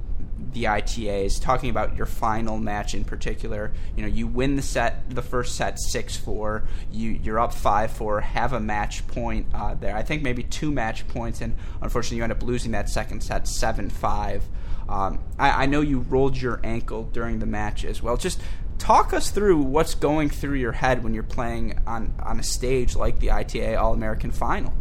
the 0.54 0.66
ITAs, 0.66 1.40
talking 1.40 1.70
about 1.70 1.96
your 1.96 2.06
final 2.06 2.58
match 2.58 2.94
in 2.94 3.06
particular. 3.06 3.72
You 3.96 4.04
know, 4.04 4.08
you 4.08 4.28
win 4.28 4.56
the 4.56 4.62
set, 4.62 5.10
the 5.10 5.22
first 5.22 5.56
set 5.56 5.80
six 5.80 6.18
four. 6.18 6.64
You 6.92 7.12
you're 7.12 7.40
up 7.40 7.54
five 7.54 7.92
four. 7.92 8.22
Have 8.22 8.54
a 8.54 8.60
match 8.60 9.06
point 9.08 9.48
uh, 9.54 9.76
there. 9.76 9.96
I 9.96 10.04
think 10.04 10.24
maybe 10.24 10.44
two 10.44 10.72
match 10.72 11.08
points, 11.08 11.42
and 11.42 11.56
unfortunately 11.82 12.18
you 12.18 12.24
end 12.24 12.32
up 12.32 12.44
losing 12.44 12.72
that 12.72 12.90
second 12.90 13.22
set 13.22 13.48
seven 13.48 13.90
five. 13.90 14.44
Um, 14.90 15.20
I, 15.40 15.64
I 15.64 15.66
know 15.68 15.82
you 15.82 16.00
rolled 16.00 16.40
your 16.40 16.60
ankle 16.64 17.04
during 17.04 17.40
the 17.40 17.46
match 17.46 17.86
as 17.86 18.04
well. 18.04 18.18
Just 18.18 18.42
talk 18.78 19.14
us 19.14 19.30
through 19.30 19.60
what's 19.60 19.94
going 19.96 20.30
through 20.30 20.56
your 20.56 20.72
head 20.72 21.04
when 21.04 21.14
you're 21.14 21.24
playing 21.24 21.80
on 21.86 22.14
on 22.24 22.40
a 22.40 22.44
stage 22.44 22.96
like 22.96 23.20
the 23.20 23.32
ITA 23.32 23.76
All 23.76 23.94
American 23.94 24.32
Final. 24.32 24.74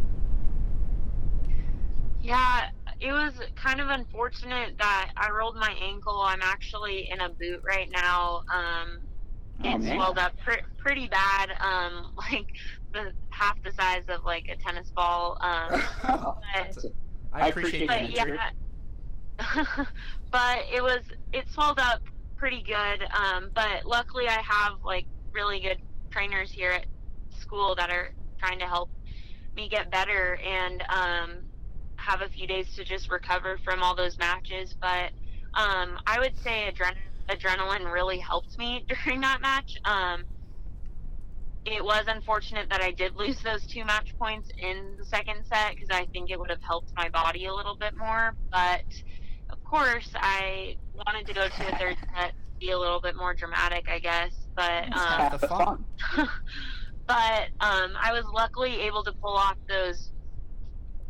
Yeah, 2.23 2.70
it 3.00 3.12
was 3.12 3.32
kind 3.56 3.80
of 3.80 3.88
unfortunate 3.88 4.74
that 4.78 5.10
I 5.16 5.30
rolled 5.30 5.56
my 5.56 5.74
ankle. 5.82 6.20
I'm 6.22 6.42
actually 6.42 7.08
in 7.10 7.20
a 7.20 7.28
boot 7.28 7.60
right 7.66 7.88
now. 7.90 8.42
Um, 8.52 8.98
oh, 9.64 9.76
it 9.76 9.94
swelled 9.94 10.18
up 10.18 10.32
pr- 10.44 10.66
pretty 10.78 11.08
bad, 11.08 11.50
um, 11.60 12.12
like 12.16 12.46
the 12.92 13.12
half 13.30 13.56
the 13.64 13.72
size 13.72 14.04
of 14.08 14.20
like 14.26 14.44
a 14.52 14.56
tennis 14.56 14.92
ball. 14.94 15.38
Um, 15.40 15.82
but, 16.02 16.76
I 17.32 17.48
appreciate 17.48 17.88
but, 17.88 18.10
yeah, 18.10 18.36
but 20.32 20.58
it 20.72 20.82
was 20.82 21.00
it 21.32 21.46
swelled 21.50 21.78
up 21.78 22.00
pretty 22.36 22.62
good. 22.66 23.02
Um, 23.14 23.50
but 23.54 23.86
luckily, 23.86 24.26
I 24.28 24.42
have 24.46 24.74
like 24.84 25.06
really 25.34 25.60
good 25.60 25.78
trainers 26.10 26.52
here 26.52 26.72
at 26.72 26.84
school 27.38 27.74
that 27.76 27.90
are 27.90 28.08
trying 28.38 28.58
to 28.58 28.66
help 28.66 28.90
me 29.56 29.68
get 29.68 29.90
better 29.90 30.38
and 30.46 30.82
um, 30.90 31.42
have 32.00 32.22
a 32.22 32.28
few 32.28 32.46
days 32.46 32.74
to 32.76 32.84
just 32.84 33.10
recover 33.10 33.58
from 33.64 33.82
all 33.82 33.94
those 33.94 34.18
matches. 34.18 34.74
But 34.80 35.10
um, 35.54 35.98
I 36.06 36.18
would 36.18 36.36
say 36.38 36.72
adren- 36.72 36.94
adrenaline 37.28 37.92
really 37.92 38.18
helped 38.18 38.58
me 38.58 38.84
during 39.04 39.20
that 39.20 39.40
match. 39.40 39.76
Um, 39.84 40.24
it 41.66 41.84
was 41.84 42.04
unfortunate 42.08 42.68
that 42.70 42.80
I 42.80 42.90
did 42.90 43.14
lose 43.16 43.40
those 43.42 43.66
two 43.66 43.84
match 43.84 44.14
points 44.18 44.48
in 44.58 44.96
the 44.98 45.04
second 45.04 45.44
set 45.44 45.74
because 45.74 45.88
I 45.90 46.06
think 46.06 46.30
it 46.30 46.38
would 46.38 46.50
have 46.50 46.62
helped 46.62 46.92
my 46.96 47.08
body 47.10 47.46
a 47.46 47.54
little 47.54 47.76
bit 47.76 47.96
more. 47.96 48.34
But 48.50 48.84
of 49.50 49.62
course, 49.64 50.10
I 50.16 50.76
wanted 50.94 51.26
to 51.26 51.34
go 51.34 51.48
to 51.48 51.74
a 51.74 51.78
third 51.78 51.96
set 52.14 52.30
to 52.30 52.58
be 52.58 52.70
a 52.70 52.78
little 52.78 53.00
bit 53.00 53.14
more 53.16 53.34
dramatic, 53.34 53.88
I 53.90 53.98
guess. 53.98 54.32
But 54.56 54.92
um, 54.96 55.38
the 55.38 55.46
fun. 55.46 55.84
but 57.06 57.48
um, 57.60 57.92
I 58.00 58.12
was 58.12 58.24
luckily 58.32 58.80
able 58.82 59.04
to 59.04 59.12
pull 59.12 59.36
off 59.36 59.56
those 59.68 60.10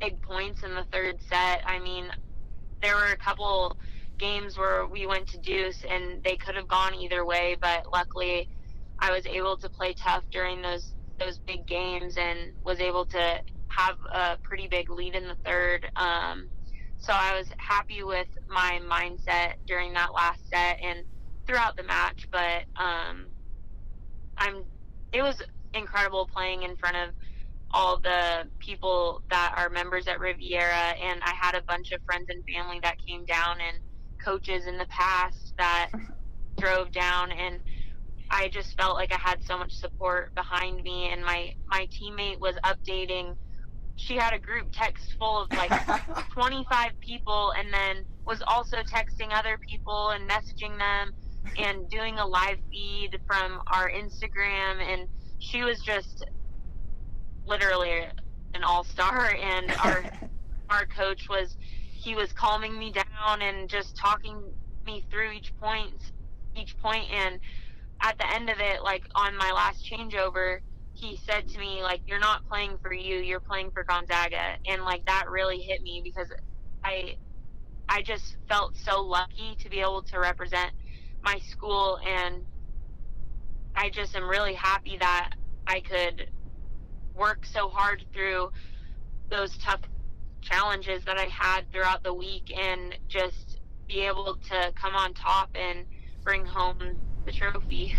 big 0.01 0.21
points 0.23 0.63
in 0.63 0.75
the 0.75 0.85
third 0.93 1.17
set. 1.29 1.61
I 1.67 1.79
mean, 1.79 2.07
there 2.83 2.97
were 2.97 3.13
a 3.13 3.17
couple 3.17 3.77
games 4.19 4.59
where 4.59 4.87
we 4.87 5.07
went 5.07 5.27
to 5.29 5.39
deuce 5.39 5.85
and 5.89 6.23
they 6.25 6.37
could 6.37 6.55
have 6.55 6.69
gone 6.69 6.95
either 6.95 7.25
way, 7.25 7.57
but 7.61 7.85
luckily 7.93 8.49
I 8.99 9.11
was 9.11 9.27
able 9.27 9.57
to 9.59 9.69
play 9.69 9.95
tough 9.95 10.25
during 10.31 10.63
those 10.63 10.95
those 11.19 11.39
big 11.39 11.67
games 11.67 12.17
and 12.17 12.53
was 12.65 12.81
able 12.81 13.05
to 13.05 13.41
have 13.69 13.97
a 14.13 14.39
pretty 14.43 14.69
big 14.69 14.91
lead 14.91 15.15
in 15.15 15.25
the 15.25 15.37
third. 15.45 15.87
Um, 15.97 16.49
so 16.99 17.13
I 17.13 17.37
was 17.37 17.47
happy 17.59 18.03
with 18.03 18.29
my 18.49 18.81
mindset 18.91 19.55
during 19.67 19.93
that 19.95 20.15
last 20.15 20.41
set 20.51 20.79
and 20.83 21.05
throughout 21.47 21.77
the 21.77 21.83
match. 21.83 22.29
But 22.31 22.65
um, 22.77 23.27
I'm 24.39 24.65
it 25.13 25.23
was 25.23 25.43
incredible 25.75 26.29
playing 26.33 26.63
in 26.63 26.77
front 26.77 26.97
of 26.97 27.11
all 27.73 28.01
the 28.01 28.45
people 28.59 29.23
that 29.31 29.55
are 29.57 29.69
members 29.69 30.09
at 30.09 30.21
Riviera, 30.21 30.95
and 31.03 31.21
I 31.23 31.33
had 31.41 31.55
a 31.55 31.63
bunch 31.69 31.93
of 31.93 32.01
friends 32.05 32.27
and 32.29 32.43
family 32.53 32.81
that 32.83 32.97
came 33.07 33.25
down 33.25 33.59
and 33.61 33.79
coaches 34.25 34.67
in 34.67 34.77
the 34.77 34.87
past 34.87 35.55
that 35.59 35.91
drove 36.59 36.93
down, 36.93 37.31
and 37.33 37.61
I 38.31 38.49
just 38.49 38.77
felt 38.77 38.97
like 38.97 39.13
I 39.13 39.19
had 39.23 39.43
so 39.45 39.59
much 39.59 39.73
support 39.73 40.35
behind 40.35 40.83
me, 40.83 41.11
and 41.13 41.25
my 41.25 41.53
my 41.67 41.87
teammate 42.01 42.41
was 42.41 42.55
updating. 42.65 43.35
She 43.97 44.17
had 44.17 44.33
a 44.33 44.39
group 44.39 44.69
text 44.73 45.15
full 45.19 45.43
of 45.43 45.53
like 45.53 45.71
25 46.33 46.93
people, 47.01 47.53
and 47.59 47.73
then 47.73 48.05
was 48.27 48.43
also 48.47 48.79
texting 48.79 49.33
other 49.33 49.59
people 49.69 50.11
and 50.11 50.29
messaging 50.29 50.79
them, 50.79 51.13
and 51.57 51.89
doing 51.89 52.19
a 52.19 52.27
live 52.27 52.59
feed 52.71 53.19
from 53.27 53.61
our 53.73 53.91
Instagram, 53.91 54.81
and 54.81 55.09
she 55.39 55.63
was 55.63 55.81
just 55.81 56.25
literally 57.47 58.03
an 58.55 58.65
all 58.65 58.85
star, 58.85 59.35
and 59.35 59.73
our 59.85 60.05
our 60.71 60.87
coach 60.87 61.29
was 61.29 61.57
he 62.03 62.15
was 62.15 62.33
calming 62.33 62.79
me 62.79 62.93
down 62.93 63.43
and 63.43 63.69
just 63.69 63.97
talking 63.97 64.43
me 64.87 65.05
through 65.11 65.33
each 65.33 65.53
point, 65.61 65.95
each 66.57 66.77
point, 66.79 67.07
and 67.13 67.39
at 68.03 68.17
the 68.19 68.35
end 68.35 68.49
of 68.51 68.61
it, 68.61 68.83
like 68.83 69.03
on 69.15 69.37
my 69.37 69.53
last 69.53 69.85
changeover, 69.91 70.59
he 70.95 71.17
said 71.17 71.49
to 71.49 71.59
me 71.59 71.83
like, 71.83 72.03
"You're 72.07 72.19
not 72.21 72.47
playing 72.49 72.79
for 72.83 72.93
you, 72.93 73.19
you're 73.19 73.41
playing 73.41 73.71
for 73.73 73.85
Gonzaga," 73.85 74.57
and 74.69 74.85
like 74.85 75.05
that 75.07 75.25
really 75.31 75.59
hit 75.61 75.83
me 75.83 76.01
because 76.05 76.29
I 76.85 77.17
I 77.89 78.03
just 78.03 78.37
felt 78.49 78.77
so 78.77 79.03
lucky 79.03 79.57
to 79.61 79.69
be 79.69 79.81
able 79.81 80.03
to 80.11 80.19
represent 80.21 80.73
my 81.23 81.39
school 81.41 81.99
and 82.07 82.45
I 83.75 83.91
just 83.91 84.15
am 84.17 84.29
really 84.29 84.55
happy 84.55 84.97
that 85.01 85.31
I 85.67 85.81
could 85.81 86.27
work 87.15 87.45
so 87.47 87.69
hard 87.69 88.05
through 88.13 88.51
those 89.29 89.57
tough 89.59 89.81
challenges 90.41 91.05
that 91.05 91.19
I 91.19 91.25
had 91.25 91.71
throughout 91.73 92.03
the 92.03 92.15
week 92.15 92.53
and 92.57 92.97
just 93.09 93.61
be 93.87 94.01
able 94.01 94.39
to 94.49 94.73
come 94.75 94.95
on 94.95 95.15
top 95.15 95.51
and 95.55 95.85
bring 96.25 96.47
home 96.47 96.97
the 97.25 97.33
trophy. 97.33 97.95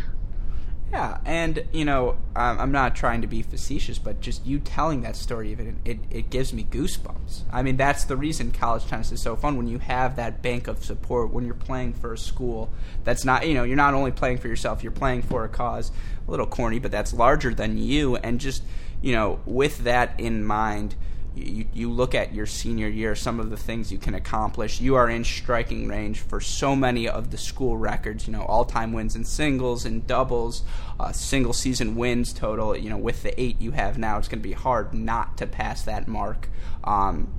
Yeah, 0.91 1.19
and 1.23 1.63
you 1.71 1.85
know, 1.85 2.17
I'm 2.35 2.73
not 2.73 2.97
trying 2.97 3.21
to 3.21 3.27
be 3.27 3.43
facetious, 3.43 3.97
but 3.97 4.19
just 4.19 4.45
you 4.45 4.59
telling 4.59 5.03
that 5.03 5.15
story, 5.15 5.53
it, 5.53 5.75
it 5.85 5.99
it 6.09 6.29
gives 6.29 6.51
me 6.51 6.67
goosebumps. 6.69 7.43
I 7.49 7.63
mean, 7.63 7.77
that's 7.77 8.03
the 8.03 8.17
reason 8.17 8.51
college 8.51 8.85
tennis 8.87 9.09
is 9.13 9.21
so 9.21 9.37
fun 9.37 9.55
when 9.55 9.67
you 9.67 9.79
have 9.79 10.17
that 10.17 10.41
bank 10.41 10.67
of 10.67 10.83
support 10.83 11.31
when 11.31 11.45
you're 11.45 11.53
playing 11.53 11.93
for 11.93 12.11
a 12.11 12.17
school 12.17 12.69
that's 13.05 13.23
not, 13.23 13.47
you 13.47 13.53
know, 13.53 13.63
you're 13.63 13.77
not 13.77 13.93
only 13.93 14.11
playing 14.11 14.39
for 14.39 14.49
yourself, 14.49 14.83
you're 14.83 14.91
playing 14.91 15.21
for 15.21 15.45
a 15.45 15.49
cause. 15.49 15.93
A 16.27 16.31
little 16.31 16.45
corny, 16.45 16.79
but 16.79 16.91
that's 16.91 17.13
larger 17.13 17.53
than 17.53 17.77
you, 17.77 18.17
and 18.17 18.41
just 18.41 18.61
you 19.01 19.13
know, 19.13 19.39
with 19.45 19.79
that 19.79 20.19
in 20.19 20.43
mind, 20.43 20.95
you, 21.35 21.65
you 21.73 21.89
look 21.89 22.13
at 22.13 22.33
your 22.33 22.45
senior 22.45 22.89
year, 22.89 23.15
some 23.15 23.39
of 23.39 23.49
the 23.49 23.57
things 23.57 23.91
you 23.91 23.97
can 23.97 24.13
accomplish. 24.13 24.81
You 24.81 24.95
are 24.95 25.09
in 25.09 25.23
striking 25.23 25.87
range 25.87 26.19
for 26.19 26.41
so 26.41 26.75
many 26.75 27.07
of 27.07 27.31
the 27.31 27.37
school 27.37 27.77
records, 27.77 28.27
you 28.27 28.33
know, 28.33 28.43
all 28.43 28.65
time 28.65 28.91
wins 28.91 29.15
in 29.15 29.23
singles 29.23 29.85
and 29.85 30.05
doubles, 30.05 30.63
uh, 30.99 31.11
single 31.13 31.53
season 31.53 31.95
wins 31.95 32.33
total. 32.33 32.75
You 32.75 32.89
know, 32.89 32.97
with 32.97 33.23
the 33.23 33.39
eight 33.41 33.61
you 33.61 33.71
have 33.71 33.97
now, 33.97 34.17
it's 34.17 34.27
going 34.27 34.39
to 34.39 34.47
be 34.47 34.53
hard 34.53 34.93
not 34.93 35.37
to 35.37 35.47
pass 35.47 35.83
that 35.83 36.07
mark. 36.07 36.49
Um, 36.83 37.33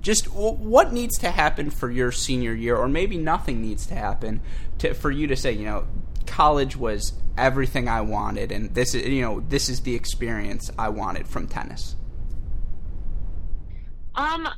just 0.00 0.26
what 0.32 0.92
needs 0.92 1.18
to 1.18 1.30
happen 1.30 1.70
for 1.70 1.90
your 1.90 2.12
senior 2.12 2.54
year, 2.54 2.76
or 2.76 2.88
maybe 2.88 3.16
nothing 3.16 3.60
needs 3.60 3.86
to 3.86 3.94
happen 3.94 4.40
to, 4.78 4.94
for 4.94 5.10
you 5.10 5.26
to 5.26 5.36
say, 5.36 5.52
you 5.52 5.66
know, 5.66 5.86
college 6.28 6.76
was 6.76 7.14
everything 7.36 7.88
I 7.88 8.00
wanted, 8.00 8.52
and 8.52 8.74
this 8.74 8.94
is 8.94 9.06
you 9.06 9.22
know 9.22 9.40
this 9.40 9.68
is 9.68 9.80
the 9.80 9.94
experience 9.94 10.70
I 10.78 10.88
wanted 10.90 11.26
from 11.26 11.48
tennis. 11.48 11.96
Um, 14.14 14.48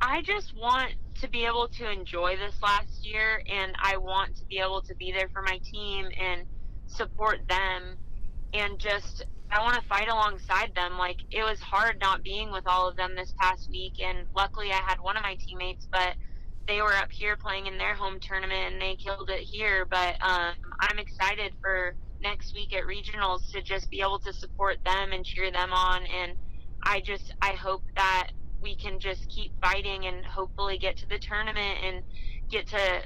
I 0.00 0.22
just 0.22 0.56
want 0.56 0.92
to 1.20 1.28
be 1.28 1.44
able 1.44 1.68
to 1.68 1.90
enjoy 1.90 2.36
this 2.36 2.54
last 2.62 3.04
year, 3.04 3.42
and 3.50 3.74
I 3.82 3.96
want 3.96 4.36
to 4.36 4.44
be 4.44 4.58
able 4.58 4.82
to 4.82 4.94
be 4.94 5.12
there 5.12 5.28
for 5.32 5.42
my 5.42 5.58
team 5.64 6.08
and 6.18 6.42
support 6.86 7.40
them, 7.48 7.96
and 8.54 8.78
just 8.78 9.24
I 9.50 9.60
want 9.60 9.80
to 9.80 9.88
fight 9.88 10.08
alongside 10.08 10.74
them. 10.74 10.98
Like 10.98 11.18
it 11.30 11.42
was 11.42 11.60
hard 11.60 12.00
not 12.00 12.22
being 12.22 12.52
with 12.52 12.66
all 12.66 12.88
of 12.88 12.96
them 12.96 13.14
this 13.14 13.34
past 13.38 13.68
week, 13.70 14.00
and 14.02 14.26
luckily 14.34 14.70
I 14.70 14.80
had 14.86 15.00
one 15.00 15.16
of 15.16 15.22
my 15.22 15.36
teammates, 15.36 15.86
but 15.90 16.14
they 16.68 16.82
were 16.82 16.94
up 16.94 17.10
here 17.10 17.36
playing 17.36 17.66
in 17.66 17.78
their 17.78 17.94
home 17.94 18.18
tournament 18.20 18.74
and 18.74 18.80
they 18.80 18.94
killed 18.94 19.30
it 19.30 19.40
here. 19.40 19.86
But 19.90 20.16
um, 20.20 20.52
I'm 20.80 20.98
excited 20.98 21.52
for 21.62 21.96
next 22.20 22.54
week 22.54 22.74
at 22.74 22.84
regionals 22.84 23.50
to 23.52 23.62
just 23.62 23.90
be 23.90 24.00
able 24.00 24.18
to 24.20 24.32
support 24.32 24.76
them 24.84 25.12
and 25.12 25.24
cheer 25.24 25.50
them 25.50 25.72
on. 25.72 26.02
And 26.02 26.34
I 26.82 27.00
just 27.00 27.34
I 27.40 27.52
hope 27.52 27.82
that 27.96 28.28
we 28.60 28.76
can 28.76 29.00
just 29.00 29.28
keep 29.28 29.52
fighting 29.62 30.04
and 30.04 30.24
hopefully 30.26 30.78
get 30.78 30.98
to 30.98 31.08
the 31.08 31.18
tournament 31.18 31.78
and 31.82 32.02
get 32.50 32.68
to. 32.68 33.02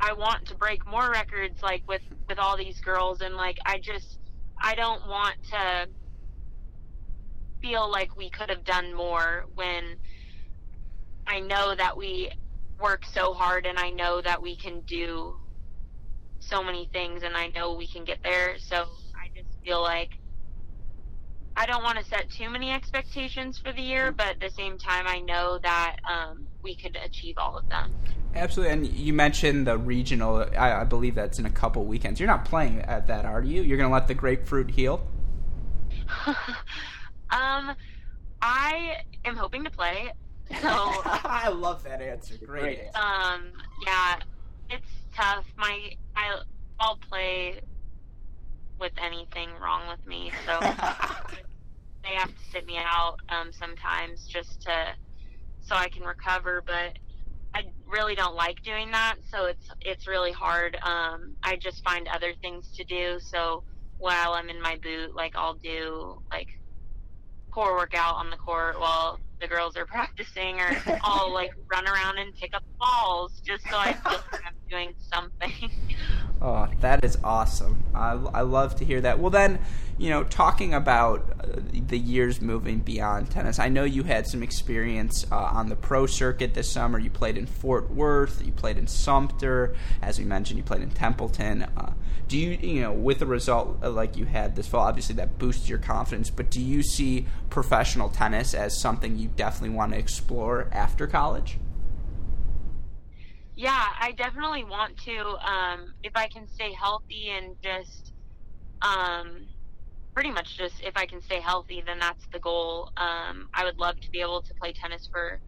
I 0.00 0.12
want 0.14 0.46
to 0.46 0.56
break 0.56 0.86
more 0.86 1.10
records 1.10 1.62
like 1.62 1.82
with 1.86 2.02
with 2.28 2.38
all 2.38 2.56
these 2.56 2.80
girls 2.80 3.20
and 3.20 3.36
like 3.36 3.58
I 3.66 3.78
just 3.78 4.18
I 4.60 4.74
don't 4.74 5.06
want 5.06 5.36
to 5.50 5.88
feel 7.60 7.90
like 7.90 8.16
we 8.16 8.30
could 8.30 8.50
have 8.50 8.64
done 8.64 8.94
more 8.94 9.44
when 9.54 9.96
I 11.26 11.40
know 11.40 11.74
that 11.74 11.96
we 11.96 12.30
work 12.80 13.04
so 13.12 13.32
hard 13.32 13.66
and 13.66 13.78
I 13.78 13.90
know 13.90 14.20
that 14.20 14.42
we 14.42 14.56
can 14.56 14.80
do 14.80 15.36
so 16.40 16.62
many 16.62 16.88
things 16.92 17.22
and 17.22 17.36
I 17.36 17.48
know 17.48 17.74
we 17.74 17.86
can 17.86 18.04
get 18.04 18.18
there. 18.22 18.56
So 18.58 18.76
I 18.76 19.30
just 19.34 19.48
feel 19.64 19.82
like 19.82 20.10
I 21.56 21.66
don't 21.66 21.82
want 21.82 21.98
to 21.98 22.04
set 22.04 22.30
too 22.30 22.50
many 22.50 22.72
expectations 22.72 23.58
for 23.58 23.72
the 23.72 23.80
year, 23.80 24.10
but 24.10 24.26
at 24.26 24.40
the 24.40 24.50
same 24.50 24.76
time, 24.76 25.06
I 25.06 25.20
know 25.20 25.58
that 25.62 25.96
um, 26.10 26.46
we 26.62 26.74
could 26.74 26.96
achieve 26.96 27.36
all 27.38 27.56
of 27.56 27.68
them. 27.68 27.94
Absolutely, 28.34 28.72
and 28.72 28.86
you 28.86 29.12
mentioned 29.12 29.66
the 29.66 29.78
regional. 29.78 30.44
I, 30.58 30.80
I 30.80 30.84
believe 30.84 31.14
that's 31.14 31.38
in 31.38 31.46
a 31.46 31.50
couple 31.50 31.84
weekends. 31.84 32.18
You're 32.18 32.26
not 32.26 32.44
playing 32.44 32.80
at 32.80 33.06
that, 33.06 33.24
are 33.24 33.40
you? 33.40 33.62
You're 33.62 33.76
going 33.76 33.88
to 33.88 33.94
let 33.94 34.08
the 34.08 34.14
grapefruit 34.14 34.72
heal. 34.72 35.06
um, 37.30 37.76
I 38.42 38.96
am 39.24 39.36
hoping 39.36 39.62
to 39.62 39.70
play. 39.70 40.12
So 40.60 40.68
I 41.24 41.48
love 41.48 41.82
that 41.84 42.00
answer. 42.00 42.34
Great. 42.44 42.78
Answer. 42.78 42.98
Um, 42.98 43.52
yeah, 43.86 44.16
it's 44.70 44.88
tough. 45.16 45.44
My 45.56 45.90
I 46.16 46.40
I'll 46.80 46.98
play 47.08 47.60
with 48.78 48.92
anything 49.02 49.50
wrong 49.62 49.82
with 49.88 50.04
me, 50.06 50.32
so 50.46 50.58
they 50.60 52.14
have 52.14 52.28
to 52.28 52.44
sit 52.52 52.66
me 52.66 52.78
out 52.78 53.16
um, 53.28 53.50
sometimes 53.52 54.26
just 54.26 54.62
to 54.62 54.72
so 55.60 55.74
I 55.74 55.88
can 55.88 56.02
recover. 56.02 56.62
But 56.66 56.96
I 57.54 57.62
really 57.86 58.14
don't 58.14 58.34
like 58.34 58.56
doing 58.64 58.90
that, 58.92 59.16
so 59.32 59.46
it's 59.46 59.66
it's 59.80 60.06
really 60.06 60.32
hard. 60.32 60.76
Um, 60.84 61.36
I 61.42 61.56
just 61.60 61.82
find 61.84 62.08
other 62.08 62.32
things 62.42 62.70
to 62.76 62.84
do. 62.84 63.18
So 63.20 63.62
while 63.98 64.32
I'm 64.32 64.50
in 64.50 64.60
my 64.60 64.76
boot, 64.82 65.14
like 65.16 65.32
I'll 65.36 65.58
do 65.62 66.18
like 66.32 66.48
core 67.52 67.76
workout 67.76 68.16
on 68.16 68.30
the 68.30 68.36
court 68.36 68.80
while 68.80 69.20
the 69.40 69.46
girls 69.46 69.76
are 69.76 69.86
practicing, 69.86 70.60
or 70.60 70.70
I'll 71.02 71.32
like 71.32 71.52
run 71.70 71.86
around 71.86 72.18
and 72.18 72.34
pick 72.34 72.54
up 72.54 72.62
balls 72.78 73.40
just 73.44 73.64
so 73.68 73.76
I 73.76 73.92
feel 73.92 74.20
like 74.32 74.42
I'm 74.46 74.54
doing 74.70 74.94
something. 75.12 75.70
Oh, 76.42 76.68
that 76.80 77.02
is 77.04 77.16
awesome. 77.24 77.82
I, 77.94 78.10
I 78.34 78.42
love 78.42 78.76
to 78.76 78.84
hear 78.84 79.00
that. 79.00 79.18
Well, 79.18 79.30
then, 79.30 79.60
you 79.98 80.10
know, 80.10 80.24
talking 80.24 80.74
about 80.74 81.30
uh, 81.40 81.60
the 81.88 81.98
years 81.98 82.40
moving 82.40 82.80
beyond 82.80 83.30
tennis, 83.30 83.58
I 83.58 83.68
know 83.68 83.84
you 83.84 84.02
had 84.02 84.26
some 84.26 84.42
experience 84.42 85.26
uh, 85.30 85.36
on 85.36 85.68
the 85.68 85.76
pro 85.76 86.06
circuit 86.06 86.54
this 86.54 86.70
summer. 86.70 86.98
You 86.98 87.10
played 87.10 87.36
in 87.36 87.46
Fort 87.46 87.90
Worth, 87.90 88.44
you 88.44 88.52
played 88.52 88.78
in 88.78 88.86
Sumter, 88.86 89.74
as 90.02 90.18
we 90.18 90.24
mentioned, 90.24 90.58
you 90.58 90.64
played 90.64 90.82
in 90.82 90.90
Templeton. 90.90 91.62
Uh, 91.62 91.92
do 92.26 92.38
you, 92.38 92.58
you 92.60 92.80
know, 92.82 92.92
with 92.92 93.22
a 93.22 93.26
result 93.26 93.78
uh, 93.82 93.90
like 93.90 94.16
you 94.16 94.24
had 94.24 94.56
this 94.56 94.66
fall, 94.66 94.86
obviously 94.86 95.14
that 95.16 95.38
boosts 95.38 95.68
your 95.68 95.78
confidence, 95.78 96.30
but 96.30 96.50
do 96.50 96.60
you 96.60 96.82
see 96.82 97.26
professional 97.50 98.08
tennis 98.08 98.54
as 98.54 98.80
something 98.80 99.16
you 99.16 99.28
definitely 99.28 99.76
want 99.76 99.92
to 99.92 99.98
explore 99.98 100.68
after 100.72 101.06
college? 101.06 101.58
yeah, 103.56 103.86
I 104.00 104.12
definitely 104.12 104.64
want 104.64 104.96
to. 105.04 105.18
Um, 105.18 105.94
if 106.02 106.16
I 106.16 106.26
can 106.28 106.48
stay 106.48 106.72
healthy 106.72 107.30
and 107.30 107.54
just, 107.62 108.12
um, 108.82 109.46
pretty 110.14 110.30
much 110.30 110.56
just 110.56 110.80
if 110.80 110.96
I 110.96 111.06
can 111.06 111.20
stay 111.20 111.40
healthy, 111.40 111.82
then 111.84 111.98
that's 111.98 112.26
the 112.32 112.38
goal. 112.40 112.90
Um, 112.96 113.48
I 113.54 113.64
would 113.64 113.78
love 113.78 113.96
to 113.96 114.10
be 114.12 114.20
able 114.20 114.42
to 114.42 114.54
play 114.60 114.72
tennis 114.72 115.08
for 115.12 115.40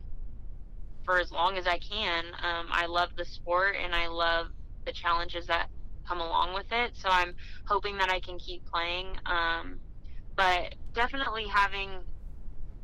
for 1.05 1.21
as 1.21 1.31
long 1.31 1.57
as 1.57 1.67
I 1.67 1.79
can. 1.79 2.25
Um, 2.43 2.67
I 2.71 2.87
love 2.87 3.11
the 3.17 3.25
sport 3.25 3.77
and 3.83 3.95
I 3.95 4.09
love 4.09 4.49
the 4.87 4.93
challenges 4.93 5.47
that 5.47 5.69
come 6.09 6.21
along 6.21 6.55
with 6.55 6.67
it. 6.73 6.93
So 6.95 7.09
I'm 7.11 7.33
hoping 7.69 7.97
that 7.99 8.11
I 8.11 8.21
can 8.21 8.39
keep 8.39 8.63
playing. 8.73 9.07
Um, 9.27 9.81
but 10.37 10.75
definitely 10.95 11.47
having, 11.49 11.91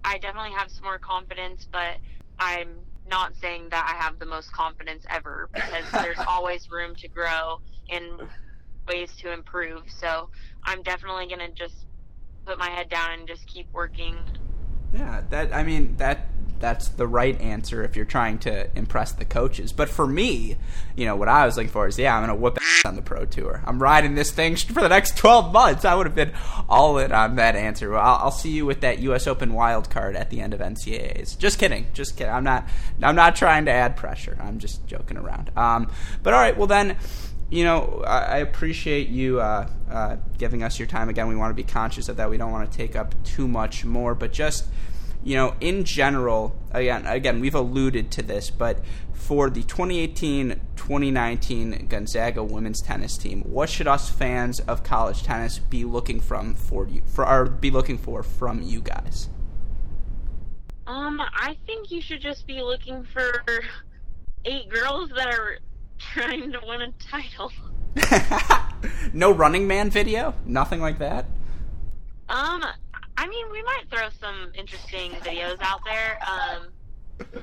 I 0.05 0.19
definitely 0.19 0.53
have 0.57 0.71
some 0.71 0.85
more 0.85 1.01
confidence, 1.01 1.67
but 1.73 1.99
I'm 2.39 2.69
not 3.11 3.35
saying 3.37 3.69
that 3.71 3.85
I 3.89 4.03
have 4.03 4.19
the 4.19 4.27
most 4.27 4.53
confidence 4.53 5.05
ever 5.11 5.49
because 5.53 5.85
there's 5.93 6.19
always 6.29 6.67
room 6.71 6.95
to 6.99 7.09
grow 7.09 7.57
and 7.91 8.23
ways 8.89 9.11
to 9.21 9.33
improve. 9.33 9.83
So 10.01 10.29
I'm 10.65 10.83
definitely 10.83 11.27
going 11.27 11.41
to 11.41 11.51
just 11.51 11.87
put 12.45 12.59
my 12.59 12.71
head 12.71 12.89
down 12.89 13.13
and 13.13 13.29
just 13.29 13.47
keep 13.47 13.67
working. 13.73 14.17
Yeah, 14.95 15.23
that 15.31 15.55
I 15.55 15.63
mean 15.63 15.97
that 15.97 16.29
that's 16.63 16.89
the 16.89 17.07
right 17.07 17.39
answer 17.41 17.83
if 17.83 17.97
you're 17.97 18.05
trying 18.05 18.39
to 18.39 18.71
impress 18.79 19.13
the 19.13 19.25
coaches. 19.25 19.73
But 19.73 19.91
for 19.91 20.07
me, 20.07 20.57
you 20.97 21.05
know, 21.05 21.17
what 21.17 21.29
I 21.29 21.45
was 21.45 21.57
looking 21.57 21.73
for 21.73 21.89
is, 21.89 21.99
yeah, 21.99 22.17
I'm 22.17 22.25
going 22.25 22.35
to 22.35 22.41
whoop 22.41 22.57
ass 22.57 22.83
on 22.87 22.95
the 22.95 23.03
pro 23.03 23.27
tour. 23.27 23.63
I'm 23.67 23.83
riding 23.83 24.15
this 24.15 24.31
thing 24.31 24.55
for 24.75 24.81
the 24.81 24.89
next 24.89 25.17
12 25.19 25.53
months. 25.53 25.85
I 25.85 25.95
would 25.95 26.07
have 26.07 26.15
been 26.15 26.33
all 26.69 26.99
in 26.99 27.11
on 27.11 27.37
that 27.37 27.57
answer. 27.57 27.91
Well, 27.91 28.01
I'll, 28.01 28.27
I'll, 28.27 28.31
see 28.31 28.51
you 28.51 28.65
with 28.65 28.81
that 28.83 29.01
U.S. 29.01 29.27
Open 29.27 29.53
wild 29.53 29.91
card 29.91 30.15
at 30.15 30.31
the 30.31 30.41
end 30.41 30.55
of 30.55 30.61
NCAAs. 30.61 31.37
Just 31.37 31.59
kidding. 31.59 31.89
Just 31.93 32.17
kidding. 32.17 32.33
I'm 32.33 32.45
not. 32.45 32.69
I'm 33.03 33.17
not 33.17 33.35
trying 33.35 33.67
to 33.67 33.73
add 33.73 33.97
pressure. 33.97 34.39
I'm 34.41 34.59
just 34.59 34.87
joking 34.87 35.17
around. 35.17 35.51
Um, 35.57 35.91
but 36.23 36.33
all 36.33 36.41
right. 36.41 36.57
Well 36.57 36.69
then 36.69 36.97
you 37.53 37.63
know, 37.65 38.03
I, 38.07 38.19
I 38.19 38.37
appreciate 38.39 39.09
you 39.09 39.39
uh, 39.39 39.69
uh, 39.91 40.17
giving 40.39 40.63
us 40.63 40.79
your 40.79 40.89
time 40.89 41.11
again. 41.11 41.29
We 41.29 41.37
want 41.37 41.51
to 41.51 41.55
be 41.55 41.63
conscious 41.63 42.09
of 42.09 42.17
that. 42.17 42.31
We 42.31 42.39
don't 42.39 42.51
want 42.51 42.73
to 42.73 42.77
take 42.77 42.97
up 42.97 43.15
too 43.25 43.47
much 43.47 43.85
more, 43.85 44.15
but 44.15 44.33
just 44.33 44.69
you 45.23 45.37
know, 45.37 45.55
in 45.61 45.85
general, 45.85 46.57
again, 46.73 47.07
again, 47.07 47.41
we've 47.41 47.55
alluded 47.55 48.11
to 48.13 48.23
this, 48.23 48.49
but 48.51 48.83
for 49.13 49.51
the 49.51 49.63
2018-2019 49.63 51.89
Gonzaga 51.89 52.43
women's 52.43 52.81
tennis 52.81 53.19
team, 53.19 53.43
what 53.43 53.69
should 53.69 53.87
us 53.87 54.11
fans 54.11 54.59
of 54.61 54.83
college 54.83 55.23
tennis 55.23 55.61
be 55.61 55.85
looking 55.85 56.19
from 56.21 56.55
for 56.55 56.89
you 56.89 57.03
for 57.07 57.29
or 57.29 57.45
be 57.45 57.71
looking 57.71 57.99
for 57.99 58.23
from 58.23 58.63
you 58.63 58.81
guys? 58.81 59.29
Um, 60.87 61.21
I 61.21 61.59
think 61.67 61.91
you 61.91 62.01
should 62.01 62.23
just 62.23 62.47
be 62.47 62.63
looking 62.63 63.05
for 63.05 63.45
eight 64.45 64.69
girls 64.71 65.11
that 65.11 65.29
are 65.29 65.59
trying 66.13 66.53
to 66.53 66.61
win 66.67 66.83
a 66.83 66.93
title. 66.99 67.53
no 69.13 69.33
Running 69.33 69.67
Man 69.67 69.91
video, 69.91 70.35
nothing 70.45 70.81
like 70.81 70.99
that. 70.99 71.27
Um, 72.29 72.65
I 73.17 73.27
mean, 73.29 73.51
we 73.51 73.63
might 73.63 73.85
throw 73.91 74.09
some 74.21 74.53
interesting 74.55 75.13
videos 75.13 75.59
out 75.61 75.81
there. 75.85 76.19
Um, 76.27 77.43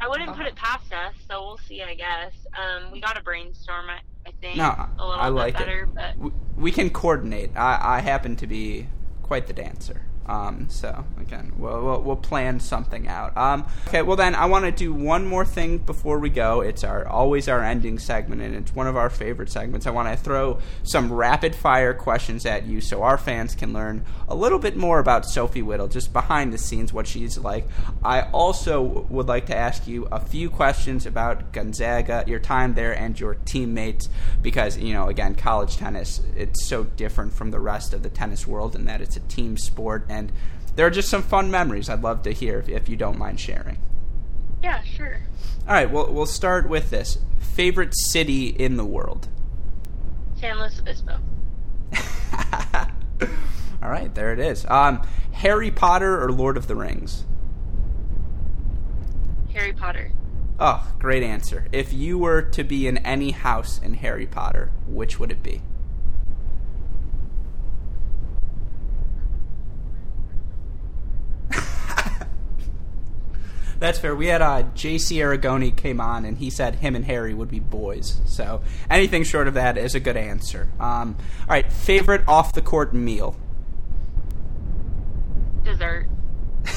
I 0.00 0.08
wouldn't 0.08 0.34
put 0.36 0.46
it 0.46 0.56
past 0.56 0.92
us, 0.92 1.14
so 1.28 1.42
we'll 1.42 1.58
see. 1.58 1.82
I 1.82 1.94
guess 1.94 2.32
um, 2.58 2.90
we 2.90 3.00
got 3.00 3.16
to 3.16 3.22
brainstorm. 3.22 3.88
I, 3.88 4.00
I 4.26 4.32
think 4.40 4.56
no, 4.56 4.64
a 4.98 5.06
little 5.06 5.20
I 5.20 5.28
bit 5.28 5.34
like 5.34 5.58
better, 5.58 5.84
it. 5.84 5.94
But... 5.94 6.18
We, 6.18 6.30
we 6.56 6.72
can 6.72 6.90
coordinate. 6.90 7.56
I, 7.56 7.98
I 7.98 8.00
happen 8.00 8.34
to 8.36 8.46
be 8.46 8.88
quite 9.22 9.46
the 9.46 9.52
dancer. 9.52 10.02
Um, 10.26 10.68
so 10.68 11.04
again, 11.20 11.52
we'll, 11.56 11.82
we'll, 11.82 12.02
we'll 12.02 12.16
plan 12.16 12.60
something 12.60 13.08
out. 13.08 13.36
Um, 13.36 13.66
okay, 13.88 14.02
well 14.02 14.16
then 14.16 14.34
I 14.34 14.46
want 14.46 14.64
to 14.64 14.72
do 14.72 14.92
one 14.92 15.26
more 15.26 15.44
thing 15.44 15.78
before 15.78 16.18
we 16.18 16.30
go. 16.30 16.60
It's 16.60 16.84
our 16.84 17.06
always 17.06 17.48
our 17.48 17.62
ending 17.62 17.98
segment, 17.98 18.42
and 18.42 18.54
it's 18.54 18.74
one 18.74 18.86
of 18.86 18.96
our 18.96 19.10
favorite 19.10 19.50
segments. 19.50 19.86
I 19.86 19.90
want 19.90 20.08
to 20.08 20.16
throw 20.16 20.58
some 20.82 21.12
rapid 21.12 21.54
fire 21.54 21.94
questions 21.94 22.46
at 22.46 22.66
you 22.66 22.80
so 22.80 23.02
our 23.02 23.18
fans 23.18 23.54
can 23.54 23.72
learn 23.72 24.04
a 24.28 24.34
little 24.34 24.58
bit 24.58 24.76
more 24.76 24.98
about 24.98 25.26
Sophie 25.26 25.62
Whittle, 25.62 25.88
just 25.88 26.12
behind 26.12 26.52
the 26.52 26.58
scenes, 26.58 26.92
what 26.92 27.06
she's 27.06 27.38
like. 27.38 27.66
I 28.04 28.22
also 28.32 28.80
would 28.82 29.26
like 29.26 29.46
to 29.46 29.56
ask 29.56 29.86
you 29.86 30.08
a 30.12 30.20
few 30.20 30.50
questions 30.50 31.06
about 31.06 31.52
Gonzaga, 31.52 32.24
your 32.26 32.38
time 32.38 32.74
there, 32.74 32.92
and 32.96 33.18
your 33.18 33.34
teammates, 33.34 34.08
because 34.40 34.78
you 34.78 34.92
know, 34.92 35.08
again, 35.08 35.34
college 35.34 35.76
tennis 35.76 36.20
it's 36.36 36.66
so 36.66 36.84
different 36.84 37.32
from 37.32 37.50
the 37.50 37.60
rest 37.60 37.92
of 37.92 38.02
the 38.02 38.08
tennis 38.08 38.46
world 38.46 38.74
in 38.74 38.84
that 38.86 39.00
it's 39.00 39.16
a 39.16 39.20
team 39.20 39.56
sport 39.56 40.04
and 40.12 40.32
there 40.76 40.86
are 40.86 40.90
just 40.90 41.08
some 41.08 41.22
fun 41.22 41.50
memories 41.50 41.88
I'd 41.88 42.02
love 42.02 42.22
to 42.22 42.32
hear 42.32 42.58
if, 42.58 42.68
if 42.68 42.88
you 42.88 42.96
don't 42.96 43.18
mind 43.18 43.40
sharing. 43.40 43.78
Yeah, 44.62 44.82
sure. 44.82 45.20
All 45.66 45.74
right, 45.74 45.90
well, 45.90 46.12
we'll 46.12 46.26
start 46.26 46.68
with 46.68 46.90
this. 46.90 47.18
Favorite 47.40 47.94
city 47.94 48.48
in 48.48 48.76
the 48.76 48.84
world? 48.84 49.28
San 50.38 50.58
Luis 50.58 50.78
Obispo. 50.78 51.18
All 53.82 53.90
right, 53.90 54.14
there 54.14 54.32
it 54.32 54.38
is. 54.38 54.64
Um, 54.66 55.06
Harry 55.32 55.70
Potter 55.70 56.22
or 56.22 56.30
Lord 56.30 56.56
of 56.56 56.68
the 56.68 56.76
Rings? 56.76 57.24
Harry 59.52 59.72
Potter. 59.72 60.12
Oh, 60.58 60.92
great 60.98 61.22
answer. 61.22 61.66
If 61.72 61.92
you 61.92 62.18
were 62.18 62.42
to 62.42 62.64
be 62.64 62.86
in 62.86 62.98
any 62.98 63.32
house 63.32 63.80
in 63.82 63.94
Harry 63.94 64.26
Potter, 64.26 64.70
which 64.86 65.18
would 65.18 65.30
it 65.30 65.42
be? 65.42 65.62
That's 73.82 73.98
fair. 73.98 74.14
We 74.14 74.28
had 74.28 74.42
uh, 74.42 74.62
J.C. 74.76 75.16
Aragone 75.16 75.76
came 75.76 76.00
on, 76.00 76.24
and 76.24 76.38
he 76.38 76.50
said 76.50 76.76
him 76.76 76.94
and 76.94 77.04
Harry 77.04 77.34
would 77.34 77.48
be 77.48 77.58
boys. 77.58 78.20
So 78.26 78.62
anything 78.88 79.24
short 79.24 79.48
of 79.48 79.54
that 79.54 79.76
is 79.76 79.96
a 79.96 80.00
good 80.00 80.16
answer. 80.16 80.68
Um, 80.78 81.16
all 81.40 81.48
right, 81.48 81.72
favorite 81.72 82.22
off 82.28 82.52
the 82.52 82.62
court 82.62 82.94
meal. 82.94 83.34
Dessert. 85.64 86.06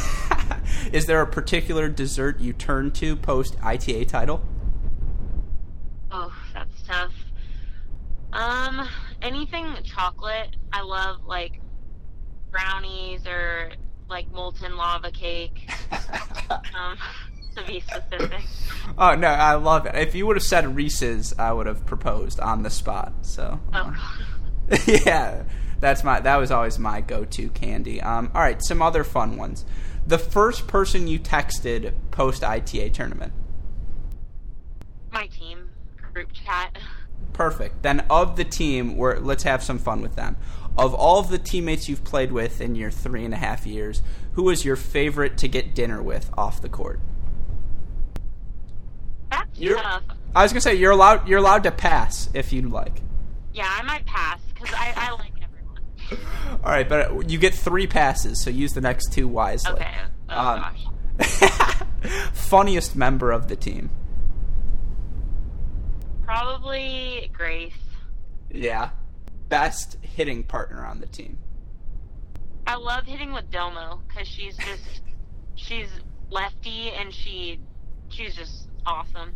is 0.91 1.05
there 1.05 1.21
a 1.21 1.27
particular 1.27 1.89
dessert 1.89 2.39
you 2.39 2.53
turn 2.53 2.89
to 2.93 3.15
post 3.15 3.55
ITA 3.61 4.05
title? 4.05 4.43
Oh, 6.09 6.35
that's 6.55 6.81
tough. 6.87 7.13
Um, 8.33 8.89
anything 9.21 9.75
chocolate. 9.83 10.55
I 10.73 10.81
love 10.81 11.23
like 11.27 11.61
brownies 12.49 13.27
or 13.27 13.73
like 14.09 14.31
molten 14.31 14.75
lava 14.75 15.11
cake. 15.11 15.69
Um, 15.91 16.97
to 17.55 17.63
be 17.65 17.79
specific. 17.81 18.41
Oh 18.97 19.15
no, 19.15 19.27
I 19.27 19.55
love 19.55 19.85
it. 19.85 19.95
If 19.95 20.15
you 20.15 20.25
would 20.27 20.35
have 20.35 20.43
said 20.43 20.75
Reese's, 20.75 21.33
I 21.37 21.51
would 21.51 21.67
have 21.67 21.85
proposed 21.85 22.39
on 22.39 22.63
the 22.63 22.69
spot. 22.69 23.13
So. 23.21 23.59
Oh. 23.73 24.21
yeah, 24.87 25.43
that's 25.79 26.03
my. 26.03 26.19
That 26.19 26.37
was 26.37 26.51
always 26.51 26.79
my 26.79 27.01
go-to 27.01 27.49
candy. 27.49 28.01
Um, 28.01 28.31
all 28.33 28.41
right, 28.41 28.63
some 28.63 28.81
other 28.81 29.03
fun 29.03 29.37
ones. 29.37 29.65
The 30.07 30.17
first 30.17 30.67
person 30.67 31.07
you 31.07 31.19
texted 31.19 31.93
post 32.11 32.43
ITA 32.43 32.89
tournament. 32.91 33.33
My 35.11 35.27
team 35.27 35.69
group 36.13 36.29
chat. 36.31 36.77
Perfect. 37.33 37.83
Then 37.83 38.01
of 38.09 38.37
the 38.37 38.45
team, 38.45 38.97
we 38.97 39.15
let's 39.15 39.43
have 39.43 39.61
some 39.61 39.77
fun 39.77 40.01
with 40.01 40.15
them. 40.15 40.37
Of 40.77 40.93
all 40.93 41.19
of 41.19 41.29
the 41.29 41.37
teammates 41.37 41.87
you've 41.87 42.03
played 42.03 42.31
with 42.31 42.59
in 42.61 42.75
your 42.75 42.91
three 42.91 43.23
and 43.23 43.33
a 43.33 43.37
half 43.37 43.65
years, 43.65 44.01
who 44.35 44.43
was 44.43 44.63
your 44.63 44.75
favorite 44.77 45.37
to 45.39 45.47
get 45.47 45.73
dinner 45.75 46.01
with 46.01 46.29
off 46.37 46.61
the 46.61 46.69
court? 46.69 46.99
That's 49.31 49.57
You're- 49.59 49.81
tough. 49.81 50.03
I 50.35 50.43
was 50.43 50.51
gonna 50.51 50.61
say 50.61 50.75
you're 50.75 50.91
allowed. 50.91 51.27
You're 51.29 51.39
allowed 51.39 51.63
to 51.63 51.71
pass 51.71 52.29
if 52.33 52.51
you'd 52.51 52.69
like. 52.69 53.01
Yeah, 53.53 53.69
I 53.71 53.81
might 53.83 54.05
pass 54.05 54.39
because 54.53 54.73
I, 54.73 54.93
I 54.95 55.11
like 55.11 55.31
everyone. 55.41 56.59
All 56.63 56.69
right, 56.71 56.87
but 56.87 57.29
you 57.29 57.37
get 57.39 57.53
three 57.55 57.87
passes, 57.87 58.43
so 58.43 58.49
use 58.49 58.73
the 58.73 58.81
next 58.81 59.13
two 59.13 59.27
wisely. 59.29 59.71
Okay. 59.71 59.93
Oh 60.29 60.37
Um, 60.37 60.59
gosh. 61.19 61.81
Funniest 62.33 62.97
member 62.97 63.31
of 63.31 63.47
the 63.47 63.55
team. 63.55 63.89
Probably 66.25 67.29
Grace. 67.33 67.71
Yeah. 68.51 68.89
Best 69.49 69.97
hitting 70.01 70.43
partner 70.43 70.85
on 70.85 70.99
the 70.99 71.07
team. 71.07 71.37
I 72.67 72.75
love 72.75 73.05
hitting 73.05 73.31
with 73.31 73.49
Delmo 73.51 74.01
because 74.07 74.27
she's 74.27 74.57
just 74.57 75.01
she's 75.55 75.87
lefty 76.29 76.91
and 76.91 77.13
she 77.13 77.59
she's 78.09 78.35
just 78.35 78.69
awesome. 78.85 79.33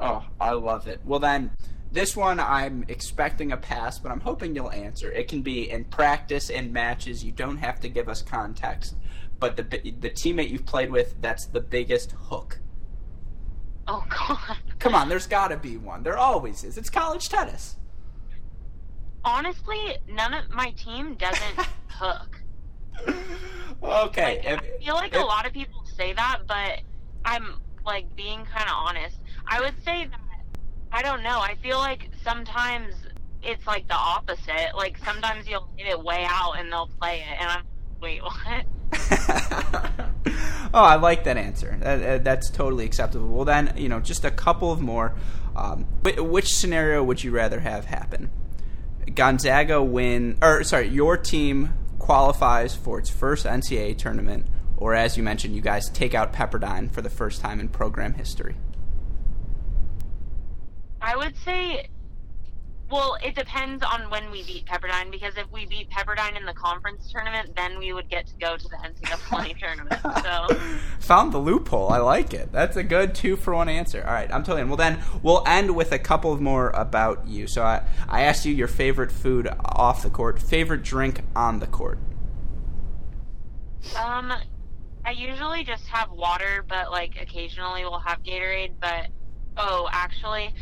Oh, 0.00 0.24
I 0.40 0.52
love 0.52 0.86
it. 0.86 1.00
Well, 1.04 1.20
then, 1.20 1.50
this 1.92 2.16
one 2.16 2.40
I'm 2.40 2.84
expecting 2.88 3.52
a 3.52 3.56
pass, 3.56 3.98
but 3.98 4.10
I'm 4.10 4.20
hoping 4.20 4.54
you'll 4.54 4.72
answer. 4.72 5.12
It 5.12 5.28
can 5.28 5.42
be 5.42 5.70
in 5.70 5.84
practice 5.84 6.50
and 6.50 6.72
matches. 6.72 7.24
You 7.24 7.32
don't 7.32 7.58
have 7.58 7.80
to 7.80 7.88
give 7.88 8.08
us 8.08 8.22
context. 8.22 8.96
But 9.38 9.56
the 9.56 9.62
the 9.62 10.10
teammate 10.10 10.50
you've 10.50 10.66
played 10.66 10.90
with, 10.90 11.20
that's 11.20 11.46
the 11.46 11.60
biggest 11.60 12.12
hook. 12.12 12.60
Oh 13.86 14.04
god. 14.28 14.56
Come 14.78 14.94
on, 14.94 15.08
there's 15.08 15.26
got 15.26 15.48
to 15.48 15.56
be 15.56 15.76
one. 15.76 16.02
There 16.02 16.18
always 16.18 16.64
is. 16.64 16.78
It's 16.78 16.90
college 16.90 17.28
tennis. 17.28 17.76
Honestly, 19.24 19.98
none 20.08 20.34
of 20.34 20.50
my 20.50 20.70
team 20.70 21.14
doesn't 21.14 21.66
hook. 21.88 22.31
Okay. 23.82 24.36
Like, 24.36 24.44
if- 24.46 24.60
I 24.60 24.84
feel 24.84 24.94
like 24.94 25.12
if- 25.14 25.20
a 25.20 25.24
lot 25.24 25.44
of 25.46 25.52
people 25.52 25.84
say 25.96 26.12
that, 26.12 26.40
but 26.46 26.80
I'm 27.24 27.56
like 27.84 28.14
being 28.14 28.44
kind 28.44 28.68
of 28.68 28.74
honest. 28.76 29.16
I 29.46 29.60
would 29.60 29.74
say 29.84 30.06
that 30.06 30.20
I 30.92 31.02
don't 31.02 31.22
know. 31.22 31.40
I 31.40 31.56
feel 31.62 31.78
like 31.78 32.08
sometimes 32.22 32.94
it's 33.42 33.66
like 33.66 33.88
the 33.88 33.94
opposite. 33.96 34.70
Like 34.76 34.98
sometimes 35.04 35.48
you'll 35.48 35.68
hit 35.76 35.88
it 35.88 36.00
way 36.02 36.24
out 36.28 36.52
and 36.58 36.70
they'll 36.70 36.90
play 37.00 37.20
it, 37.28 37.40
and 37.40 37.48
I'm 37.50 37.62
wait 38.00 38.22
what? 38.22 38.64
oh, 40.74 40.84
I 40.84 40.94
like 40.96 41.24
that 41.24 41.36
answer. 41.36 41.76
That, 41.80 41.96
that- 41.96 42.24
that's 42.24 42.50
totally 42.50 42.84
acceptable. 42.84 43.28
Well, 43.28 43.44
then, 43.44 43.74
you 43.76 43.88
know, 43.88 44.00
just 44.00 44.24
a 44.24 44.30
couple 44.30 44.70
of 44.70 44.80
more. 44.80 45.14
Um, 45.56 45.84
which 46.04 46.54
scenario 46.54 47.02
would 47.02 47.22
you 47.24 47.30
rather 47.30 47.60
have 47.60 47.86
happen? 47.86 48.30
Gonzaga 49.14 49.82
win, 49.82 50.38
or 50.40 50.62
sorry, 50.64 50.88
your 50.88 51.16
team 51.18 51.74
qualifies 52.02 52.74
for 52.74 52.98
its 52.98 53.08
first 53.08 53.46
NCAA 53.46 53.96
tournament, 53.96 54.46
or 54.76 54.92
as 54.92 55.16
you 55.16 55.22
mentioned, 55.22 55.54
you 55.54 55.62
guys 55.62 55.88
take 55.88 56.14
out 56.14 56.32
Pepperdine 56.32 56.90
for 56.90 57.00
the 57.00 57.08
first 57.08 57.40
time 57.40 57.60
in 57.60 57.68
program 57.68 58.14
history. 58.14 58.56
I 61.00 61.16
would 61.16 61.36
say. 61.44 61.88
Well, 62.92 63.16
it 63.24 63.34
depends 63.34 63.82
on 63.82 64.10
when 64.10 64.30
we 64.30 64.42
beat 64.42 64.66
Pepperdine 64.66 65.10
because 65.10 65.38
if 65.38 65.50
we 65.50 65.64
beat 65.64 65.88
Pepperdine 65.88 66.36
in 66.36 66.44
the 66.44 66.52
conference 66.52 67.10
tournament, 67.10 67.56
then 67.56 67.78
we 67.78 67.94
would 67.94 68.10
get 68.10 68.26
to 68.26 68.34
go 68.34 68.58
to 68.58 68.68
the 68.68 68.76
NCAA 68.76 69.58
tournament. 69.58 69.98
So 70.22 70.54
Found 71.06 71.32
the 71.32 71.38
loophole. 71.38 71.88
I 71.90 71.98
like 71.98 72.34
it. 72.34 72.52
That's 72.52 72.76
a 72.76 72.82
good 72.82 73.14
two 73.14 73.36
for 73.36 73.54
one 73.54 73.70
answer. 73.70 74.04
All 74.06 74.12
right, 74.12 74.30
I'm 74.30 74.42
totally 74.42 74.60
in. 74.60 74.68
Well, 74.68 74.76
then 74.76 75.02
we'll 75.22 75.42
end 75.46 75.74
with 75.74 75.90
a 75.90 75.98
couple 75.98 76.38
more 76.38 76.68
about 76.74 77.26
you. 77.26 77.46
So 77.46 77.62
I, 77.62 77.82
I 78.10 78.24
asked 78.24 78.44
you 78.44 78.52
your 78.52 78.68
favorite 78.68 79.10
food 79.10 79.48
off 79.64 80.02
the 80.02 80.10
court, 80.10 80.38
favorite 80.38 80.82
drink 80.82 81.22
on 81.34 81.60
the 81.60 81.66
court. 81.66 81.98
Um, 83.98 84.34
I 85.02 85.12
usually 85.12 85.64
just 85.64 85.86
have 85.86 86.10
water, 86.10 86.62
but 86.68 86.90
like 86.90 87.18
occasionally 87.18 87.84
we'll 87.84 88.00
have 88.00 88.22
Gatorade. 88.22 88.72
But 88.78 89.06
oh, 89.56 89.88
actually, 89.90 90.54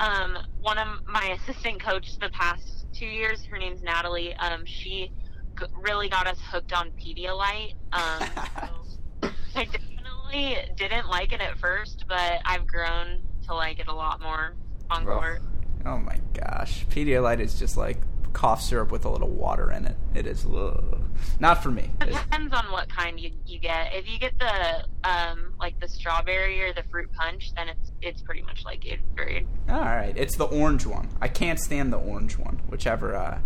um, 0.00 0.38
one 0.60 0.78
of 0.78 1.06
my 1.06 1.38
assistant 1.40 1.80
coaches 1.80 2.16
the 2.20 2.30
past 2.30 2.86
two 2.92 3.06
years, 3.06 3.44
her 3.44 3.58
name's 3.58 3.82
Natalie. 3.82 4.34
Um, 4.34 4.64
she 4.64 5.12
g- 5.58 5.66
really 5.82 6.08
got 6.08 6.26
us 6.26 6.38
hooked 6.50 6.72
on 6.72 6.90
Pedialyte. 6.92 7.74
Um, 7.92 8.22
so 9.22 9.30
I 9.60 9.64
definitely 9.64 10.56
didn't 10.76 11.08
like 11.08 11.32
it 11.32 11.40
at 11.40 11.58
first, 11.58 12.06
but 12.08 12.40
I've 12.44 12.66
grown 12.66 13.20
to 13.46 13.54
like 13.54 13.78
it 13.78 13.88
a 13.88 13.94
lot 13.94 14.20
more 14.20 14.54
on 14.90 15.04
court. 15.04 15.42
Oh 15.84 15.98
my 15.98 16.18
gosh, 16.34 16.86
Pedialyte 16.86 17.40
is 17.40 17.58
just 17.58 17.76
like 17.76 17.98
cough 18.32 18.62
syrup 18.62 18.90
with 18.90 19.04
a 19.04 19.08
little 19.08 19.28
water 19.28 19.70
in 19.70 19.86
it. 19.86 19.96
It 20.14 20.26
is 20.26 20.46
ugh. 20.46 21.02
not 21.38 21.62
for 21.62 21.70
me. 21.70 21.90
It 22.00 22.06
depends 22.06 22.52
on 22.52 22.70
what 22.72 22.88
kind 22.88 23.18
you, 23.18 23.30
you 23.46 23.58
get. 23.58 23.92
If 23.92 24.08
you 24.08 24.18
get 24.18 24.38
the 24.38 24.84
um 25.08 25.54
like 25.58 25.78
the 25.80 25.88
strawberry 25.88 26.62
or 26.62 26.72
the 26.72 26.84
fruit 26.90 27.12
punch, 27.12 27.52
then 27.54 27.68
it's 27.68 27.92
it's 28.02 28.22
pretty 28.22 28.42
much 28.42 28.64
like 28.64 28.80
Gatorade. 28.80 29.46
all 29.68 29.80
right, 29.80 30.14
it's 30.16 30.36
the 30.36 30.46
orange 30.46 30.86
one. 30.86 31.08
I 31.20 31.28
can't 31.28 31.58
stand 31.58 31.92
the 31.92 31.98
orange 31.98 32.38
one. 32.38 32.60
Whichever, 32.68 33.14
uh, 33.14 33.38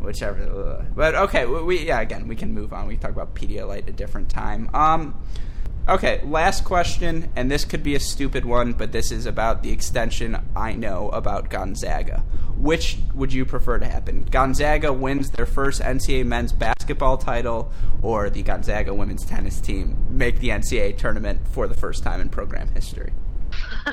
whichever. 0.00 0.42
Ugh. 0.42 0.86
But 0.94 1.14
okay, 1.14 1.46
we, 1.46 1.62
we 1.62 1.86
yeah. 1.86 2.00
Again, 2.00 2.28
we 2.28 2.36
can 2.36 2.52
move 2.52 2.72
on. 2.72 2.86
We 2.86 2.94
can 2.94 3.02
talk 3.02 3.12
about 3.12 3.34
Pedialyte 3.34 3.88
a 3.88 3.92
different 3.92 4.28
time. 4.30 4.70
Um. 4.74 5.20
Okay, 5.86 6.22
last 6.24 6.64
question, 6.64 7.30
and 7.36 7.50
this 7.50 7.66
could 7.66 7.82
be 7.82 7.94
a 7.94 8.00
stupid 8.00 8.46
one, 8.46 8.72
but 8.72 8.92
this 8.92 9.12
is 9.12 9.26
about 9.26 9.62
the 9.62 9.70
extension 9.70 10.38
I 10.56 10.72
know 10.72 11.10
about 11.10 11.50
Gonzaga. 11.50 12.24
Which 12.56 12.96
would 13.12 13.34
you 13.34 13.44
prefer 13.44 13.78
to 13.78 13.84
happen? 13.84 14.22
Gonzaga 14.22 14.94
wins 14.94 15.28
their 15.28 15.44
first 15.44 15.82
NCAA 15.82 16.24
men's 16.24 16.54
basketball 16.54 17.18
title, 17.18 17.70
or 18.00 18.30
the 18.30 18.42
Gonzaga 18.42 18.94
women's 18.94 19.26
tennis 19.26 19.60
team 19.60 19.98
make 20.08 20.40
the 20.40 20.48
NCAA 20.48 20.96
tournament 20.96 21.46
for 21.48 21.68
the 21.68 21.74
first 21.74 22.02
time 22.02 22.22
in 22.22 22.30
program 22.30 22.68
history? 22.68 23.12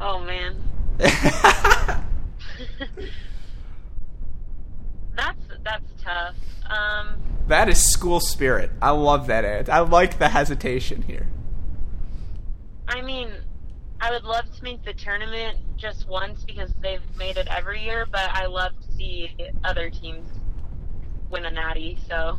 oh 0.00 0.24
man, 0.24 0.56
that's 5.16 5.40
that's 5.64 6.02
tough. 6.02 6.34
Um, 6.68 7.20
that 7.48 7.68
is 7.68 7.82
school 7.90 8.20
spirit. 8.20 8.70
I 8.80 8.90
love 8.90 9.26
that. 9.26 9.44
Ed. 9.44 9.68
I 9.68 9.80
like 9.80 10.18
the 10.18 10.28
hesitation 10.28 11.02
here. 11.02 11.26
I 12.86 13.02
mean, 13.02 13.32
I 14.00 14.10
would 14.10 14.24
love 14.24 14.44
to 14.56 14.64
make 14.64 14.84
the 14.84 14.94
tournament 14.94 15.58
just 15.76 16.08
once 16.08 16.44
because 16.44 16.72
they've 16.82 17.02
made 17.16 17.36
it 17.36 17.48
every 17.48 17.82
year, 17.82 18.06
but 18.10 18.30
I 18.30 18.46
love 18.46 18.72
to 18.80 18.92
see 18.92 19.30
other 19.64 19.90
teams 19.90 20.28
win 21.30 21.44
a 21.44 21.50
natty. 21.50 21.98
So 22.08 22.38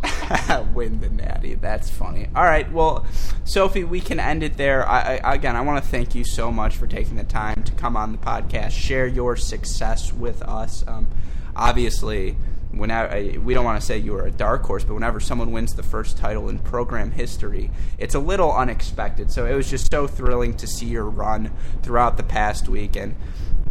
win 0.73 0.99
the 0.99 1.09
natty. 1.09 1.55
That's 1.55 1.89
funny. 1.89 2.27
All 2.35 2.43
right, 2.43 2.71
well, 2.71 3.05
Sophie, 3.45 3.83
we 3.83 4.01
can 4.01 4.19
end 4.19 4.43
it 4.43 4.57
there. 4.57 4.87
I, 4.87 5.19
I, 5.23 5.35
again, 5.35 5.55
I 5.55 5.61
want 5.61 5.83
to 5.83 5.89
thank 5.89 6.13
you 6.13 6.23
so 6.23 6.51
much 6.51 6.75
for 6.77 6.87
taking 6.87 7.15
the 7.15 7.23
time 7.23 7.63
to 7.63 7.71
come 7.73 7.95
on 7.95 8.11
the 8.11 8.17
podcast, 8.17 8.71
share 8.71 9.07
your 9.07 9.35
success 9.35 10.13
with 10.13 10.41
us. 10.41 10.83
Um, 10.87 11.07
obviously, 11.55 12.37
whenever 12.73 13.39
we 13.39 13.53
don't 13.53 13.65
want 13.65 13.79
to 13.79 13.85
say 13.85 13.97
you 13.97 14.13
were 14.13 14.25
a 14.25 14.31
dark 14.31 14.63
horse, 14.63 14.83
but 14.83 14.93
whenever 14.93 15.19
someone 15.19 15.51
wins 15.51 15.73
the 15.73 15.83
first 15.83 16.17
title 16.17 16.49
in 16.49 16.59
program 16.59 17.11
history, 17.11 17.71
it's 17.97 18.15
a 18.15 18.19
little 18.19 18.51
unexpected. 18.51 19.31
So 19.31 19.45
it 19.45 19.55
was 19.55 19.69
just 19.69 19.91
so 19.91 20.07
thrilling 20.07 20.55
to 20.57 20.67
see 20.67 20.87
your 20.87 21.05
run 21.05 21.51
throughout 21.83 22.17
the 22.17 22.23
past 22.23 22.69
week 22.69 22.95
and. 22.95 23.15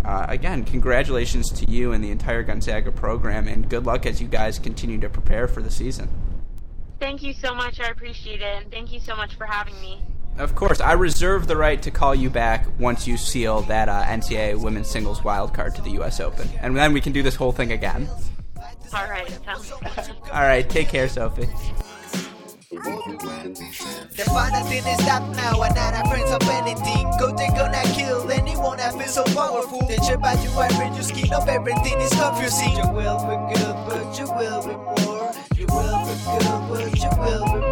Uh, 0.02 0.24
again, 0.30 0.64
congratulations 0.64 1.50
to 1.50 1.70
you 1.70 1.92
and 1.92 2.02
the 2.02 2.10
entire 2.10 2.42
Gonzaga 2.42 2.90
program, 2.90 3.46
and 3.46 3.68
good 3.68 3.84
luck 3.84 4.06
as 4.06 4.18
you 4.18 4.28
guys 4.28 4.58
continue 4.58 4.98
to 4.98 5.10
prepare 5.10 5.46
for 5.46 5.60
the 5.60 5.70
season. 5.70 6.08
Thank 6.98 7.22
you 7.22 7.34
so 7.34 7.54
much. 7.54 7.80
I 7.80 7.88
appreciate 7.88 8.40
it, 8.40 8.62
and 8.62 8.70
thank 8.70 8.92
you 8.92 9.00
so 9.00 9.14
much 9.14 9.34
for 9.34 9.44
having 9.44 9.78
me. 9.80 10.02
Of 10.38 10.54
course, 10.54 10.80
I 10.80 10.92
reserve 10.92 11.48
the 11.48 11.56
right 11.56 11.82
to 11.82 11.90
call 11.90 12.14
you 12.14 12.30
back 12.30 12.66
once 12.78 13.06
you 13.06 13.16
seal 13.16 13.60
that 13.62 13.88
uh, 13.88 14.04
NCAA 14.04 14.58
women's 14.58 14.88
singles 14.88 15.22
wild 15.22 15.52
card 15.52 15.74
to 15.74 15.82
the 15.82 15.90
U.S. 15.92 16.20
Open, 16.20 16.48
and 16.60 16.76
then 16.76 16.92
we 16.92 17.00
can 17.00 17.12
do 17.12 17.22
this 17.22 17.34
whole 17.34 17.52
thing 17.52 17.72
again. 17.72 18.08
All 18.92 19.08
right. 19.08 19.38
All 20.32 20.42
right. 20.42 20.68
Take 20.68 20.88
care, 20.88 21.08
Sophie. 21.08 21.48
The 22.70 24.24
final 24.26 24.64
thing 24.64 24.84
is 24.86 25.02
stop 25.04 25.22
now 25.34 25.62
and 25.62 25.74
not 25.74 25.94
our 25.94 26.06
friends 26.06 26.30
up 26.30 26.44
anything. 26.46 27.10
Go 27.18 27.34
they 27.36 27.48
gonna 27.48 27.82
kill 27.94 28.30
anyone 28.30 28.78
that 28.78 28.94
feels 28.94 29.14
so 29.14 29.24
powerful. 29.24 29.86
They 29.86 29.96
trip 29.96 30.24
at 30.24 30.42
you 30.42 30.50
and 30.58 30.72
read 30.78 30.94
your 30.94 31.02
skin 31.02 31.32
up, 31.32 31.48
everything 31.48 32.00
is 32.00 32.10
confusing. 32.10 32.76
You 32.76 32.88
will 32.92 33.18
be 33.26 33.54
good, 33.54 33.76
but 33.86 34.18
you 34.18 34.26
will 34.26 34.62
be 34.62 34.74
more. 34.74 35.32
You 35.56 35.66
will 35.66 35.98
be 36.06 36.14
good, 36.26 36.60
but 36.68 36.98
you 36.98 37.10
will 37.18 37.44
be 37.44 37.60
more. 37.60 37.69